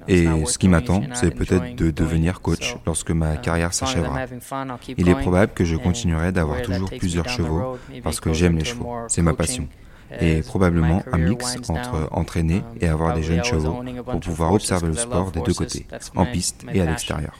Et 0.08 0.26
ce 0.46 0.58
qui 0.58 0.68
m'attend, 0.68 1.02
c'est 1.14 1.34
peut-être 1.34 1.76
de 1.76 1.90
devenir 1.90 2.40
coach 2.40 2.76
lorsque 2.86 3.10
ma 3.10 3.36
carrière 3.36 3.72
s'achèvera. 3.74 4.26
Il 4.96 5.08
est 5.08 5.14
probable 5.14 5.52
que 5.52 5.64
je 5.64 5.76
continuerai 5.76 6.32
d'avoir 6.32 6.62
toujours 6.62 6.90
plusieurs 6.90 7.28
chevaux 7.28 7.78
parce 8.02 8.20
que 8.20 8.32
j'aime 8.32 8.58
les 8.58 8.64
chevaux, 8.64 8.88
c'est 9.08 9.22
ma 9.22 9.34
passion. 9.34 9.68
Et 10.20 10.42
probablement 10.42 11.02
un 11.10 11.18
mix 11.18 11.56
entre 11.70 12.08
entraîner 12.10 12.62
et 12.80 12.88
avoir 12.88 13.14
des 13.14 13.22
jeunes 13.22 13.44
chevaux 13.44 13.82
pour 14.04 14.20
pouvoir 14.20 14.52
observer 14.52 14.88
le 14.88 14.94
sport 14.94 15.32
des 15.32 15.40
deux 15.40 15.54
côtés, 15.54 15.86
en 16.14 16.26
piste 16.26 16.66
et 16.72 16.80
à 16.80 16.86
l'extérieur. 16.86 17.34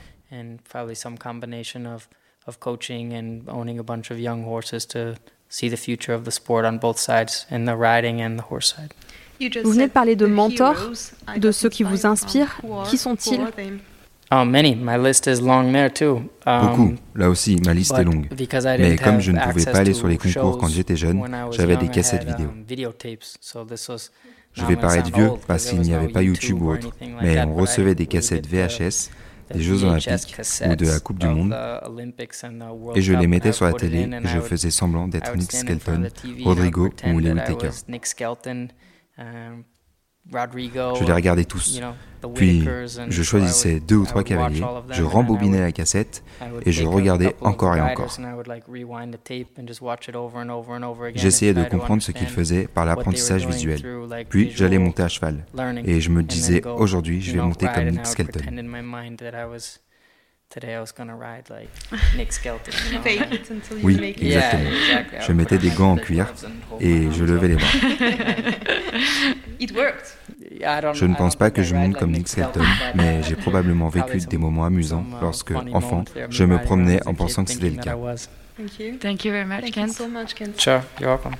Vous 9.64 9.70
venez 9.72 9.86
de 9.86 9.92
parler 9.92 10.16
de 10.16 10.26
mentors, 10.26 10.90
de 11.36 11.50
ceux 11.50 11.68
qui 11.68 11.82
vous 11.82 12.06
inspirent. 12.06 12.60
Qui 12.88 12.96
sont-ils 12.96 13.40
Oh, 14.34 14.46
many. 14.46 14.74
My 14.74 14.96
list 14.96 15.26
is 15.26 15.42
long 15.42 15.70
there 15.72 15.90
too. 15.90 16.22
Um, 16.46 16.66
Beaucoup. 16.66 16.94
Là 17.14 17.28
aussi, 17.28 17.60
ma 17.66 17.74
liste 17.74 17.92
est 17.98 18.04
longue. 18.04 18.28
Mais 18.78 18.96
comme 18.96 19.20
je 19.20 19.30
ne 19.30 19.38
pouvais 19.38 19.64
pas 19.66 19.78
aller 19.80 19.92
sur 19.92 20.08
les 20.08 20.16
concours 20.16 20.56
quand 20.56 20.68
j'étais 20.68 20.96
jeune, 20.96 21.22
j'avais 21.50 21.76
des 21.76 21.88
cassettes 21.88 22.24
vidéo. 22.24 22.48
Um, 23.54 23.66
je 24.54 24.64
vais 24.64 24.76
paraître 24.76 25.12
vieux 25.14 25.32
parce 25.46 25.66
qu'il 25.66 25.80
n'y 25.80 25.92
avait 25.92 26.08
pas 26.08 26.22
YouTube 26.22 26.62
ou 26.62 26.72
autre, 26.72 26.92
mais 27.20 27.42
on 27.42 27.54
recevait 27.56 27.94
des 27.94 28.06
cassettes 28.06 28.46
VHS 28.46 29.10
des 29.52 29.60
Jeux 29.62 29.84
Olympiques 29.84 30.36
ou 30.64 30.76
de 30.76 30.86
la 30.86 31.00
Coupe 31.00 31.18
du 31.18 31.26
Monde, 31.26 31.54
et 32.94 33.02
je 33.02 33.12
les 33.12 33.26
mettais 33.26 33.52
sur 33.52 33.64
la 33.66 33.72
télé 33.72 34.00
et 34.02 34.26
je 34.28 34.40
faisais 34.40 34.70
semblant 34.70 35.08
d'être 35.08 35.36
Nick 35.36 35.52
Skelton, 35.52 36.08
Rodrigo 36.44 36.90
ou 37.06 37.18
Lewis 37.18 37.40
Taker. 37.46 37.70
Je 40.30 41.04
les 41.04 41.12
regardais 41.12 41.44
tous. 41.44 41.80
Puis 42.34 42.64
je 43.08 43.22
choisissais 43.22 43.80
deux 43.80 43.96
ou 43.96 44.04
trois 44.06 44.22
cavaliers, 44.22 44.62
je 44.90 45.02
rembobinais 45.02 45.60
la 45.60 45.72
cassette 45.72 46.22
et 46.64 46.72
je 46.72 46.84
regardais 46.84 47.34
encore 47.40 47.76
et 47.76 47.80
encore. 47.80 48.16
J'essayais 51.14 51.54
de 51.54 51.64
comprendre 51.64 52.02
ce 52.02 52.12
qu'ils 52.12 52.28
faisaient 52.28 52.68
par 52.68 52.84
l'apprentissage 52.86 53.46
visuel. 53.46 53.82
Puis 54.28 54.50
j'allais 54.54 54.78
monter 54.78 55.02
à 55.02 55.08
cheval 55.08 55.44
et 55.84 56.00
je 56.00 56.10
me 56.10 56.22
disais 56.22 56.64
aujourd'hui 56.66 57.20
je 57.20 57.32
vais 57.32 57.40
monter 57.42 57.66
comme 57.74 57.88
Nick 57.90 58.06
Skelton. 58.06 58.40
Oui, 63.82 64.14
exactement. 64.18 64.70
Je 65.20 65.32
mettais 65.32 65.58
des 65.58 65.70
gants 65.70 65.92
en 65.92 65.96
cuir 65.96 66.32
et 66.80 67.10
je 67.10 67.24
levais 67.24 67.48
les 67.48 67.56
bras. 67.56 67.68
Je 70.94 71.06
ne 71.06 71.14
pense 71.14 71.36
pas 71.36 71.50
que 71.50 71.62
je 71.62 71.74
monte 71.74 71.96
comme 71.96 72.12
Nick 72.12 72.28
Skelton, 72.28 72.64
mais 72.94 73.22
j'ai 73.22 73.36
probablement 73.36 73.88
vécu 73.88 74.18
des 74.18 74.38
moments 74.38 74.64
amusants 74.64 75.04
uh, 75.10 75.20
lorsque, 75.20 75.52
enfant, 75.72 76.04
je 76.30 76.44
me 76.44 76.58
promenais 76.58 77.00
en 77.06 77.14
pensant 77.14 77.44
que 77.44 77.50
c'était 77.50 77.70
le 77.70 77.82
cas. 77.82 77.96
Thank 78.56 78.78
you. 78.78 78.98
Thank 78.98 79.24
you 79.24 79.32
very 79.32 79.46
much, 79.46 79.72
Kent. 79.72 79.98
Sure, 80.58 80.82
you're 81.00 81.08
welcome. 81.08 81.36